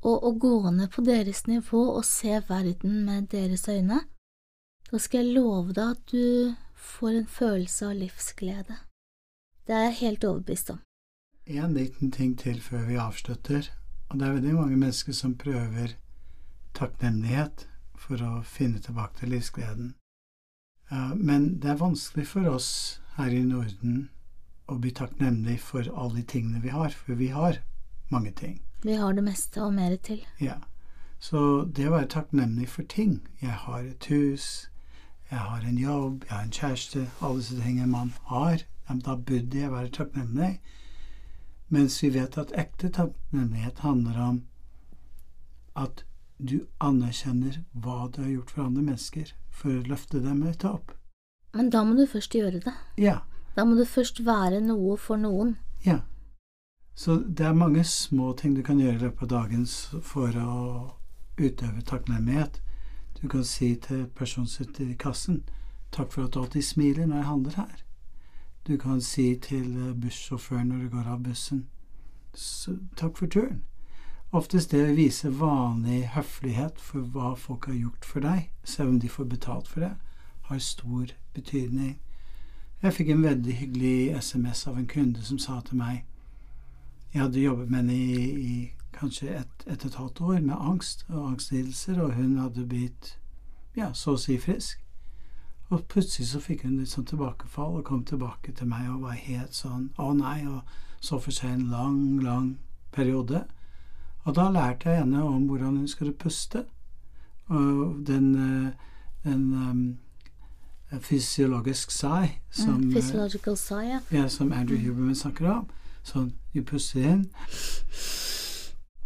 Og, 0.00 0.16
og 0.24 0.40
gå 0.40 0.54
ned 0.70 0.88
på 0.94 1.04
deres 1.04 1.44
nivå 1.46 1.82
og 1.98 2.04
se 2.08 2.40
verden 2.48 3.04
med 3.04 3.28
deres 3.32 3.68
øyne. 3.68 4.00
Da 4.90 4.98
skal 5.02 5.24
jeg 5.24 5.36
love 5.36 5.74
deg 5.76 5.96
at 5.96 6.12
du 6.12 6.54
får 6.76 7.20
en 7.20 7.26
følelse 7.26 7.90
av 7.90 7.96
livsglede. 8.00 8.80
Det 9.66 9.74
er 9.74 9.88
jeg 9.88 10.00
helt 10.00 10.24
overbevist 10.24 10.70
om. 10.70 10.82
En 11.46 11.74
liten 11.74 12.10
ting 12.14 12.36
til 12.38 12.60
før 12.62 12.86
vi 12.86 13.00
avslutter. 13.02 13.68
Og 14.08 14.18
det 14.18 14.26
er 14.26 14.36
veldig 14.38 14.54
mange 14.54 14.76
mennesker 14.76 15.12
som 15.12 15.34
prøver 15.38 15.96
takknemlighet 16.74 17.66
for 17.98 18.22
å 18.22 18.42
finne 18.42 18.80
tilbake 18.82 19.20
til 19.20 19.32
livsgleden. 19.34 19.94
Men 21.14 21.48
det 21.62 21.70
er 21.72 21.80
vanskelig 21.80 22.26
for 22.30 22.46
oss 22.48 22.70
her 23.16 23.32
i 23.34 23.42
Norden 23.42 24.08
å 24.70 24.76
bli 24.82 24.92
takknemlig 24.94 25.58
for 25.62 25.88
alle 25.94 26.20
de 26.20 26.22
tingene 26.22 26.62
vi 26.62 26.70
har, 26.74 26.90
for 26.90 27.18
vi 27.18 27.28
har 27.34 27.60
mange 28.10 28.32
ting. 28.38 28.60
Vi 28.82 28.94
har 28.94 29.14
det 29.14 29.24
meste 29.26 29.62
og 29.62 29.74
mer 29.74 29.96
til. 29.96 30.22
Ja. 30.40 30.60
Så 31.18 31.64
det 31.64 31.88
å 31.88 31.94
være 31.94 32.10
takknemlig 32.12 32.68
for 32.68 32.84
ting 32.84 33.22
Jeg 33.40 33.54
har 33.64 33.86
et 33.88 34.04
hus, 34.12 34.68
jeg 35.30 35.38
har 35.38 35.64
en 35.64 35.78
jobb, 35.78 36.24
jeg 36.28 36.36
har 36.36 36.42
en 36.44 36.52
kjæreste 36.52 37.06
Alle 37.20 37.40
disse 37.40 37.56
tingene 37.62 37.86
man 37.90 38.12
har. 38.30 38.62
Da 38.88 39.16
burde 39.16 39.58
jeg 39.58 39.72
være 39.72 39.90
takknemlig. 39.90 40.60
Mens 41.68 42.02
vi 42.02 42.12
vet 42.14 42.38
at 42.38 42.52
ekte 42.54 42.92
takknemlighet 42.94 43.80
handler 43.82 44.20
om 44.22 44.42
at 45.74 46.04
du 46.38 46.66
anerkjenner 46.78 47.62
hva 47.72 48.08
du 48.12 48.22
har 48.22 48.30
gjort 48.30 48.50
for 48.50 48.66
andre 48.66 48.82
mennesker, 48.82 49.32
for 49.50 49.78
å 49.78 49.86
løfte 49.88 50.20
dem 50.20 50.42
høyt 50.42 50.64
opp. 50.68 50.92
Men 51.56 51.70
da 51.70 51.84
må 51.84 51.96
du 51.96 52.04
først 52.06 52.34
gjøre 52.34 52.60
det. 52.60 52.74
Ja. 53.00 53.20
Da 53.56 53.64
må 53.64 53.76
du 53.78 53.84
først 53.88 54.20
være 54.26 54.60
noe 54.60 54.96
for 55.00 55.16
noen. 55.16 55.56
Ja. 55.84 56.00
Så 56.94 57.16
det 57.16 57.46
er 57.46 57.56
mange 57.56 57.84
små 57.84 58.32
ting 58.32 58.56
du 58.56 58.62
kan 58.62 58.80
gjøre 58.80 58.96
i 58.96 59.04
løpet 59.06 59.22
av 59.22 59.28
dagen 59.28 59.66
for 60.02 60.36
å 60.40 60.52
utøve 61.36 61.84
takknemlighet. 61.84 62.60
Du 63.20 63.28
kan 63.28 63.44
si 63.44 63.74
til 63.80 64.06
personen 64.06 64.48
som 64.48 64.64
sitter 64.64 64.90
i 64.90 64.96
kassen 64.96 65.44
'Takk 65.92 66.12
for 66.12 66.24
at 66.24 66.34
du 66.34 66.40
alltid 66.40 66.62
smiler 66.62 67.06
når 67.06 67.16
jeg 67.16 67.24
handler 67.24 67.52
her'. 67.56 67.84
Du 68.66 68.76
kan 68.76 69.00
si 69.00 69.38
til 69.38 69.88
eh, 69.88 69.94
bussjåføren 69.94 70.68
når 70.68 70.78
du 70.78 70.88
går 70.88 71.06
av 71.06 71.22
bussen 71.22 71.66
'Takk 72.96 73.16
for 73.16 73.26
turen'. 73.26 73.62
Oftest 74.34 74.70
det 74.70 74.82
å 74.82 74.94
vise 74.96 75.30
vanlig 75.30 76.08
høflighet 76.16 76.80
for 76.82 77.06
hva 77.14 77.34
folk 77.38 77.68
har 77.70 77.76
gjort 77.78 78.04
for 78.04 78.24
deg, 78.26 78.48
selv 78.64 78.90
om 78.90 78.98
de 79.00 79.08
får 79.08 79.28
betalt 79.30 79.68
for 79.70 79.86
det, 79.86 79.92
har 80.48 80.58
stor 80.58 81.12
betydning. 81.34 81.98
Jeg 82.82 82.94
fikk 82.94 83.12
en 83.14 83.22
veldig 83.22 83.54
hyggelig 83.60 84.16
SMS 84.18 84.66
av 84.66 84.78
en 84.78 84.88
kunde 84.90 85.22
som 85.24 85.38
sa 85.38 85.60
til 85.64 85.78
meg 85.80 86.04
Jeg 87.14 87.22
hadde 87.22 87.40
jobbet 87.40 87.70
med 87.70 87.78
henne 87.78 87.94
i, 87.94 88.26
i 88.36 88.72
kanskje 88.92 89.30
ett 89.38 89.64
et, 89.66 89.84
et 89.84 89.94
halvt 89.94 90.20
år 90.20 90.40
med 90.40 90.56
angst 90.58 91.06
og 91.08 91.30
angstlidelser, 91.30 92.02
og 92.02 92.12
hun 92.14 92.38
hadde 92.38 92.66
blitt 92.66 93.14
ja, 93.76 93.92
så 93.92 94.16
å 94.16 94.20
si 94.20 94.36
frisk. 94.40 94.82
Og 95.70 95.86
plutselig 95.90 96.28
så 96.30 96.40
fikk 96.40 96.66
hun 96.66 96.76
litt 96.78 96.92
sånn 96.92 97.08
tilbakefall 97.08 97.78
og 97.78 97.86
kom 97.88 98.04
tilbake 98.04 98.52
til 98.52 98.68
meg 98.70 98.90
og 98.90 99.06
var 99.08 99.18
helt 99.18 99.56
sånn 99.56 99.88
Å 99.98 100.12
nei, 100.14 100.44
og 100.46 100.62
så 101.00 101.18
for 101.18 101.34
seg 101.34 101.50
en 101.54 101.66
lang, 101.72 102.20
lang 102.22 102.52
periode. 102.92 103.46
Og 104.26 104.34
da 104.34 104.48
lærte 104.50 104.90
jeg 104.90 104.98
henne 105.04 105.22
om 105.22 105.46
hvordan 105.46 105.76
hun 105.76 105.88
skulle 105.88 106.12
puste. 106.12 106.64
Og 107.46 107.96
den, 108.06 108.34
eh, 108.34 108.72
den 109.24 109.52
um, 109.52 109.98
fysiologisk 111.00 111.90
sigh 111.90 112.38
som, 112.50 112.74
Mm, 112.74 112.88
eh, 112.88 112.94
physiological 112.94 113.56
sigh, 113.56 113.88
ja. 113.88 114.00
ja, 114.12 114.28
som 114.28 114.52
Andrew 114.52 114.78
Huberman 114.78 115.14
snakker 115.14 115.50
om. 115.50 115.68
Sånn, 116.02 116.32
du 116.54 116.62
puster 116.62 117.02
inn, 117.02 117.24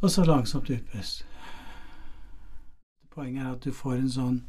og 0.01 0.11
så 0.11 0.25
langsomt 0.25 0.71
utpust. 0.71 1.25
Poenget 3.11 3.47
er 3.47 3.53
at 3.53 3.65
du 3.65 3.73
får 3.73 3.95
en 3.95 4.11
sånn 4.11 4.43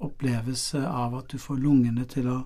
opplevelse 0.00 0.86
av 0.88 1.14
at 1.18 1.28
du 1.32 1.38
får 1.38 1.56
lungene 1.56 2.04
til 2.04 2.28
å 2.28 2.38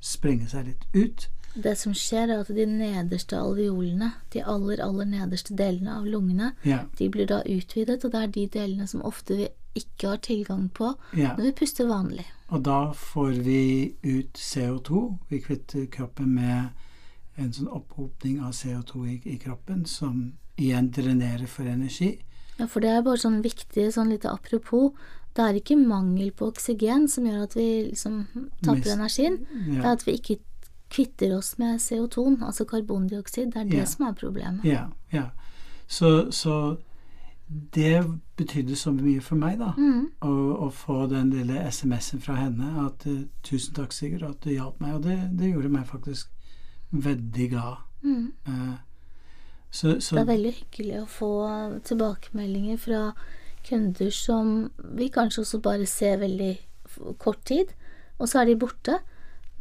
sprenge 0.00 0.48
seg 0.48 0.66
litt 0.66 0.86
ut. 0.94 1.28
Det 1.54 1.76
som 1.78 1.94
skjer, 1.94 2.30
er 2.30 2.42
at 2.42 2.50
de 2.50 2.66
nederste 2.66 3.38
alveolene, 3.38 4.10
de 4.34 4.42
aller, 4.42 4.80
aller 4.82 5.06
nederste 5.06 5.54
delene 5.54 5.98
av 6.00 6.06
lungene, 6.06 6.52
Ja, 6.66 6.82
de 6.98 7.08
blir 7.08 7.28
da 7.30 7.42
utvidet, 7.46 8.04
og 8.04 8.12
det 8.12 8.22
er 8.22 8.32
de 8.34 8.46
delene 8.58 8.88
som 8.90 9.04
ofte 9.06 9.38
vi 9.38 9.48
ikke 9.74 10.14
har 10.14 10.22
tilgang 10.22 10.68
på 10.74 10.92
ja. 11.18 11.34
når 11.34 11.50
vi 11.50 11.52
puster 11.62 11.86
vanlig. 11.90 12.26
Og 12.54 12.62
da 12.66 12.92
får 12.94 13.40
vi 13.46 13.94
ut 14.02 14.38
CO2. 14.38 15.04
Vi 15.30 15.40
kvitter 15.42 15.86
kroppen 15.90 16.34
med 16.34 16.74
en 17.40 17.50
sånn 17.52 17.70
opphopning 17.70 18.38
av 18.44 18.54
CO2 18.54 19.06
i, 19.08 19.16
i 19.34 19.38
kroppen, 19.42 19.82
som 19.86 20.34
igjen 20.60 20.92
drenerer 20.94 21.46
for 21.50 21.66
energi. 21.66 22.16
Ja, 22.60 22.68
for 22.70 22.84
det 22.84 22.92
er 22.94 23.02
bare 23.02 23.18
sånn 23.18 23.40
viktig, 23.42 23.88
sånn 23.94 24.12
lite 24.14 24.30
apropos, 24.30 24.92
det 25.34 25.42
er 25.42 25.56
ikke 25.58 25.74
mangel 25.80 26.30
på 26.30 26.46
oksygen 26.52 27.08
som 27.10 27.24
gjør 27.26 27.48
at 27.48 27.56
vi 27.58 27.66
liksom 27.88 28.20
tapper 28.62 28.92
energien. 28.92 29.40
Ja. 29.66 29.80
det 29.80 29.82
er 29.82 29.96
at 29.96 30.04
vi 30.06 30.14
ikke 30.20 30.36
kvitter 30.90 31.36
oss 31.36 31.54
med 31.58 31.80
CO2, 31.82 32.44
altså 32.44 32.64
karbondioksid, 32.64 33.52
det 33.52 33.60
er 33.60 33.70
det 33.70 33.80
yeah. 33.82 33.86
som 33.88 34.06
er 34.06 34.12
problemet. 34.18 34.64
ja. 34.64 34.86
ja. 35.12 35.28
Så, 35.86 36.30
så 36.32 36.76
det 37.74 38.20
betydde 38.36 38.76
så 38.76 38.90
mye 38.90 39.20
for 39.20 39.36
meg, 39.36 39.58
da. 39.60 39.72
Mm. 39.76 40.06
å, 40.24 40.32
å 40.66 40.70
få 40.72 41.04
den 41.10 41.30
lille 41.34 41.60
SMS-en 41.68 42.22
fra 42.24 42.38
henne 42.38 42.86
at 42.86 43.04
eh, 43.06 43.26
'Tusen 43.44 43.76
takk, 43.76 43.92
Sigurd, 43.92 44.24
at 44.24 44.40
du 44.44 44.50
hjalp 44.54 44.80
meg.' 44.80 44.94
Og 44.96 45.04
det, 45.04 45.18
det 45.38 45.52
gjorde 45.52 45.72
meg 45.74 45.86
faktisk 45.86 46.32
veldig 46.90 47.48
glad. 47.50 47.84
Mm. 48.02 48.32
Uh, 48.48 48.74
så, 49.70 50.00
så 50.00 50.16
Det 50.16 50.22
er 50.22 50.32
veldig 50.32 50.52
hyggelig 50.58 51.00
å 51.02 51.10
få 51.10 51.32
tilbakemeldinger 51.84 52.78
fra 52.80 53.00
kunder 53.64 54.10
som 54.12 54.70
vi 54.96 55.08
kanskje 55.12 55.42
også 55.42 55.60
bare 55.64 55.86
ser 55.88 56.20
veldig 56.20 56.52
kort 57.18 57.42
tid, 57.48 57.72
og 58.18 58.28
så 58.30 58.42
er 58.42 58.52
de 58.52 58.60
borte. 58.60 58.98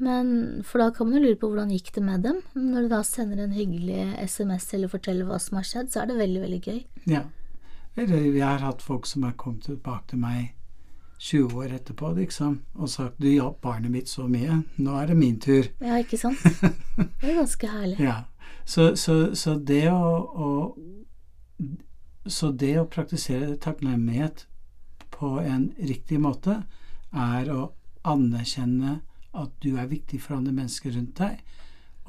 Men 0.02 0.64
For 0.66 0.82
da 0.82 0.90
kan 0.92 1.10
man 1.10 1.20
jo 1.20 1.28
lure 1.28 1.38
på 1.40 1.50
hvordan 1.52 1.72
gikk 1.74 1.94
det 1.96 2.04
med 2.04 2.26
dem. 2.26 2.42
Når 2.58 2.86
du 2.86 2.90
da 2.96 3.04
sender 3.06 3.44
en 3.44 3.54
hyggelig 3.54 4.08
SMS 4.26 4.74
eller 4.74 4.92
forteller 4.92 5.28
hva 5.30 5.38
som 5.42 5.60
har 5.60 5.68
skjedd, 5.70 5.92
så 5.94 6.02
er 6.02 6.10
det 6.10 6.20
veldig, 6.20 6.42
veldig 6.42 6.62
gøy. 6.64 6.82
Ja. 7.12 7.24
vi 7.96 8.40
jeg 8.40 8.48
har 8.48 8.64
hatt 8.66 8.82
folk 8.82 9.06
som 9.06 9.24
har 9.24 9.38
kommet 9.38 9.70
tilbake 9.70 10.10
til 10.10 10.24
meg 10.24 10.54
20 11.24 11.56
år 11.56 11.76
etterpå 11.78 12.10
liksom, 12.18 12.62
og 12.76 12.90
sagt 12.90 13.20
'Du 13.20 13.28
hjalp 13.28 13.62
barnet 13.62 13.92
mitt 13.92 14.10
så 14.10 14.28
mye. 14.28 14.64
Nå 14.78 14.96
er 15.00 15.06
det 15.08 15.18
min 15.18 15.40
tur'. 15.40 15.70
Ja, 15.80 15.96
ikke 15.96 16.18
sant? 16.18 16.38
Det 17.22 17.30
er 17.30 17.36
ganske 17.36 17.68
herlig. 17.68 18.00
Ja. 18.00 18.24
Så, 18.66 18.96
så, 18.96 19.36
så 19.36 19.56
det 19.56 19.92
å, 19.92 20.18
å 20.36 20.78
Så 22.28 22.52
det 22.52 22.80
å 22.80 22.86
praktisere 22.88 23.58
takknemlighet 23.60 24.48
på 25.12 25.40
en 25.40 25.74
riktig 25.76 26.20
måte 26.24 26.64
er 27.12 27.50
å 27.52 27.74
anerkjenne 28.04 29.02
at 29.34 29.54
du 29.66 29.76
er 29.78 29.90
viktig 29.90 30.20
for 30.22 30.38
andre 30.38 30.54
mennesker 30.56 30.94
rundt 30.96 31.18
deg, 31.20 31.40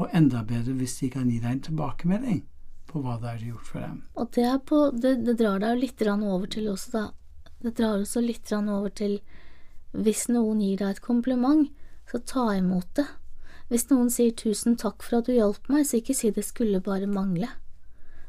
og 0.01 0.11
enda 0.16 0.43
bedre 0.47 0.75
hvis 0.79 0.99
de 1.01 1.11
kan 1.14 1.31
gi 1.31 1.39
deg 1.41 1.51
en 1.51 1.64
tilbakemelding 1.68 2.43
på 2.91 3.03
hva 3.03 3.16
det 3.22 3.31
er 3.31 3.39
du 3.39 3.45
har 3.45 3.53
gjort 3.55 3.70
for 3.70 3.85
dem. 3.85 4.01
Og 4.20 4.31
det, 4.37 4.51
på, 4.68 4.81
det, 5.03 5.14
det 5.27 5.37
drar 5.41 5.62
deg 5.62 5.75
jo 5.75 5.83
litt 5.85 6.05
over 6.12 6.47
til 6.51 6.70
også, 6.70 6.93
da. 6.95 7.05
Det 7.64 7.75
drar 7.79 8.03
også 8.03 8.20
litt 8.20 8.53
over 8.53 8.93
til 8.93 9.18
hvis 9.95 10.27
noen 10.29 10.61
gir 10.61 10.81
deg 10.81 10.97
et 10.97 11.05
kompliment, 11.05 11.68
så 12.11 12.18
ta 12.18 12.49
imot 12.59 12.91
det. 12.99 13.07
Hvis 13.70 13.89
noen 13.91 14.11
sier 14.12 14.35
tusen 14.37 14.77
takk 14.77 15.03
for 15.07 15.20
at 15.20 15.31
du 15.31 15.37
hjalp 15.37 15.70
meg, 15.72 15.87
så 15.87 16.01
ikke 16.01 16.16
si 16.18 16.31
det 16.35 16.45
skulle 16.45 16.83
bare 16.85 17.09
mangle. 17.09 17.49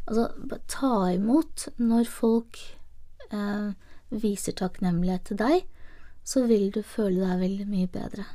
Altså, 0.05 0.29
ta 0.71 1.09
imot 1.11 1.67
når 1.81 2.07
folk 2.07 2.61
eh, 3.33 3.73
viser 4.13 4.55
takknemlighet 4.55 5.25
til 5.31 5.41
deg, 5.41 5.65
så 6.25 6.45
vil 6.49 6.69
du 6.73 6.81
føle 6.85 7.25
deg 7.25 7.41
veldig 7.41 7.67
mye 7.69 7.89
bedre. 7.91 8.25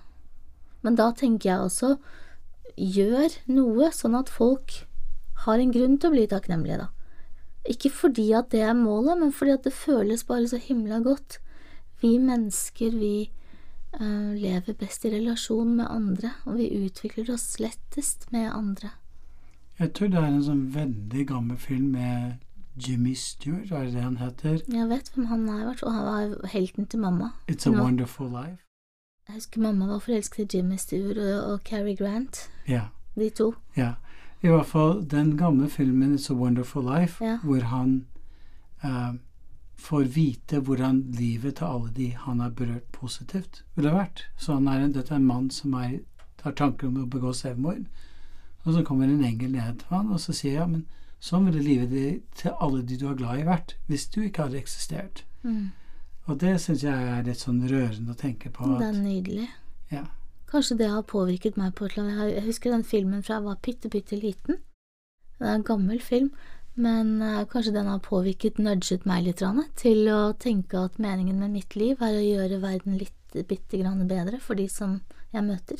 Men 0.85 0.97
da 0.99 1.11
tenker 1.17 1.51
jeg 1.51 1.67
også 1.67 1.97
gjør 2.81 3.37
noe 3.53 3.91
sånn 3.95 4.17
at 4.19 4.33
folk 4.33 4.83
har 5.45 5.61
en 5.61 5.73
grunn 5.75 5.99
til 5.99 6.11
å 6.11 6.15
bli 6.15 6.27
takknemlige, 6.31 6.85
da. 6.85 6.89
Ikke 7.69 7.91
fordi 7.93 8.31
at 8.37 8.51
det 8.55 8.63
er 8.65 8.77
målet, 8.77 9.19
men 9.21 9.35
fordi 9.37 9.53
at 9.57 9.67
det 9.67 9.77
føles 9.77 10.25
bare 10.29 10.49
så 10.49 10.61
himla 10.61 11.03
godt. 11.05 11.39
Vi 12.01 12.15
mennesker, 12.21 12.97
vi 12.97 13.31
uh, 14.01 14.33
lever 14.33 14.77
best 14.81 15.05
i 15.05 15.13
relasjon 15.13 15.77
med 15.77 15.91
andre, 15.91 16.33
og 16.49 16.57
vi 16.61 16.71
utvikler 16.87 17.33
oss 17.35 17.59
lettest 17.61 18.31
med 18.33 18.49
andre. 18.53 18.95
Jeg 19.81 19.93
tror 19.97 20.13
det 20.13 20.21
er 20.21 20.31
en 20.31 20.45
sånn 20.45 20.65
veldig 20.75 21.27
gammel 21.29 21.61
film 21.61 21.93
med 21.97 22.41
Jimmy 22.81 23.15
Stewart, 23.17 23.73
er 23.73 23.89
det 23.89 23.95
det 23.99 24.07
han 24.07 24.19
heter? 24.21 24.59
Jeg 24.69 24.89
vet 24.89 25.13
hvem 25.13 25.29
han 25.29 25.47
er, 25.53 25.71
og 25.73 25.93
han 25.93 26.09
var 26.09 26.51
helten 26.53 26.89
til 26.89 27.01
mamma. 27.05 27.33
It's 27.49 27.69
a 27.69 27.73
Wonderful 27.73 28.29
Life. 28.29 28.70
Jeg 29.29 29.35
husker 29.37 29.61
mamma 29.63 29.87
var 29.87 30.01
forelsket 30.03 30.55
i 30.55 30.57
Jimmy 30.59 30.77
Stewart 30.81 31.19
og, 31.19 31.53
og 31.53 31.61
Cary 31.65 31.97
Grant. 31.99 32.51
Ja. 32.69 32.87
De 33.19 33.31
to. 33.31 33.53
Ja. 33.77 33.93
I 34.43 34.49
hvert 34.49 34.67
fall 34.67 35.03
den 35.11 35.35
gamle 35.39 35.69
filmen 35.69 36.15
It's 36.17 36.31
a 36.33 36.35
Wonderful 36.35 36.87
Life, 36.87 37.25
Ja. 37.25 37.37
hvor 37.45 37.61
han 37.71 38.07
eh, 38.85 39.15
får 39.77 40.05
vite 40.15 40.61
hvordan 40.61 41.03
livet 41.13 41.55
til 41.57 41.65
alle 41.65 41.91
de 41.97 42.09
han 42.17 42.41
har 42.41 42.51
berørt 42.51 42.89
positivt, 42.93 43.65
ville 43.77 43.93
vært. 43.93 44.25
Så 44.37 44.55
han 44.57 44.69
er 44.69 44.81
en, 44.87 44.93
dette 44.97 45.13
er 45.15 45.21
en 45.21 45.27
mann 45.29 45.51
som 45.51 45.75
er, 45.75 45.99
har 46.43 46.53
tanker 46.57 46.89
om 46.89 46.97
å 47.03 47.07
begå 47.07 47.33
selvmord. 47.37 47.85
Og 48.65 48.73
så 48.75 48.83
kommer 48.85 49.05
en 49.09 49.25
engel 49.25 49.53
ned 49.53 49.79
til 49.81 49.89
han 49.95 50.11
og 50.13 50.21
så 50.21 50.33
sier 50.37 50.55
ja, 50.63 50.67
men 50.67 50.87
sånn 51.21 51.47
ville 51.49 51.63
livet 51.65 52.23
til 52.37 52.57
alle 52.61 52.83
de 52.83 52.97
du 52.97 53.07
er 53.11 53.15
glad 53.21 53.41
i 53.41 53.47
vært, 53.49 53.77
hvis 53.89 54.09
du 54.09 54.23
ikke 54.25 54.47
hadde 54.49 54.59
eksistert. 54.61 55.23
Mm. 55.43 55.71
Og 56.31 56.39
det 56.39 56.55
syns 56.63 56.85
jeg 56.87 56.95
er 56.95 57.25
litt 57.27 57.41
sånn 57.43 57.61
rørende 57.67 58.15
å 58.15 58.19
tenke 58.19 58.51
på. 58.55 58.69
Det 58.79 58.87
er 58.93 58.99
nydelig. 59.03 59.49
ja. 59.91 60.05
Kanskje 60.51 60.77
det 60.81 60.89
har 60.91 61.03
påvirket 61.07 61.57
meg 61.57 61.75
på 61.79 61.85
et 61.87 61.93
eller 61.97 62.09
annet 62.11 62.35
Jeg 62.35 62.43
husker 62.49 62.73
den 62.75 62.83
filmen 62.83 63.21
fra 63.23 63.37
jeg 63.37 63.45
var 63.45 63.59
bitte, 63.63 63.89
bitte 63.93 64.17
liten. 64.19 64.57
Det 65.39 65.47
er 65.47 65.55
en 65.55 65.63
gammel 65.63 66.01
film, 66.03 66.33
men 66.75 67.23
eh, 67.23 67.45
kanskje 67.47 67.73
den 67.77 67.87
har 67.87 68.01
påvirket, 68.03 68.59
nudget 68.59 69.07
meg 69.07 69.25
litt 69.29 69.43
til 69.77 70.09
å 70.11 70.33
tenke 70.39 70.75
at 70.85 70.99
meningen 70.99 71.39
med 71.39 71.51
mitt 71.55 71.77
liv 71.77 72.03
er 72.03 72.19
å 72.19 72.25
gjøre 72.27 72.61
verden 72.63 72.99
litt 72.99 73.15
bitte 73.47 73.79
grann 73.79 74.09
bedre 74.11 74.41
for 74.41 74.55
de 74.59 74.67
som 74.69 75.01
jeg 75.33 75.45
møter. 75.47 75.79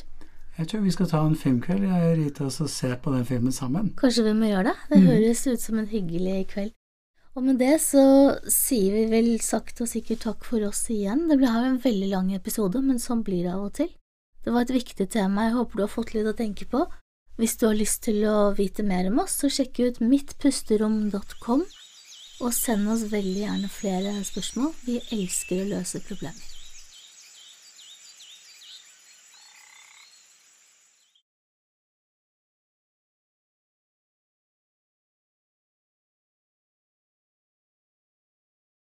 Jeg 0.57 0.67
tror 0.71 0.81
vi 0.83 0.91
skal 0.91 1.07
ta 1.07 1.19
en 1.25 1.35
filmkveld, 1.35 1.83
jeg 1.83 2.07
og 2.11 2.17
Rita, 2.17 2.45
og 2.45 2.69
se 2.69 2.95
på 2.95 3.11
den 3.11 3.25
filmen 3.27 3.51
sammen. 3.51 3.91
Kanskje 3.99 4.23
vi 4.23 4.33
må 4.39 4.47
gjøre 4.51 4.71
det? 4.71 4.77
Det 4.89 4.99
Mhm. 4.99 5.07
høres 5.11 5.47
ut 5.47 5.59
som 5.59 5.79
en 5.79 5.87
hyggelig 5.87 6.47
kveld. 6.47 6.71
Og 7.31 7.45
med 7.45 7.61
det 7.61 7.77
så 7.79 8.03
sier 8.51 8.91
vi 8.95 9.03
vel 9.11 9.29
sakte 9.43 9.85
og 9.85 9.91
sikkert 9.91 10.25
takk 10.25 10.43
for 10.47 10.63
oss 10.67 10.83
igjen. 10.91 11.29
Det 11.29 11.37
ble 11.39 11.51
her 11.51 11.69
en 11.69 11.79
veldig 11.79 12.09
lang 12.11 12.33
episode, 12.35 12.81
men 12.83 12.99
sånn 12.99 13.23
blir 13.23 13.45
det 13.47 13.53
av 13.53 13.69
og 13.69 13.75
til. 13.79 13.91
Det 14.43 14.51
var 14.51 14.65
et 14.65 14.73
viktig 14.75 15.07
tema, 15.13 15.47
jeg 15.47 15.55
håper 15.55 15.79
du 15.79 15.85
har 15.85 15.93
fått 15.93 16.13
litt 16.15 16.27
å 16.27 16.35
tenke 16.35 16.67
på. 16.67 16.83
Hvis 17.39 17.55
du 17.61 17.67
har 17.69 17.77
lyst 17.77 18.03
til 18.03 18.25
å 18.27 18.51
vite 18.57 18.83
mer 18.83 19.07
om 19.09 19.21
oss, 19.23 19.37
så 19.39 19.49
sjekk 19.49 19.79
ut 19.79 20.01
mittpusterom.com, 20.03 21.63
og 22.41 22.55
send 22.57 22.91
oss 22.91 23.07
veldig 23.13 23.45
gjerne 23.45 23.71
flere 23.71 24.15
spørsmål. 24.27 24.73
Vi 24.83 24.99
elsker 25.15 25.63
å 25.63 25.69
løse 25.77 26.03
problemer. 26.03 26.50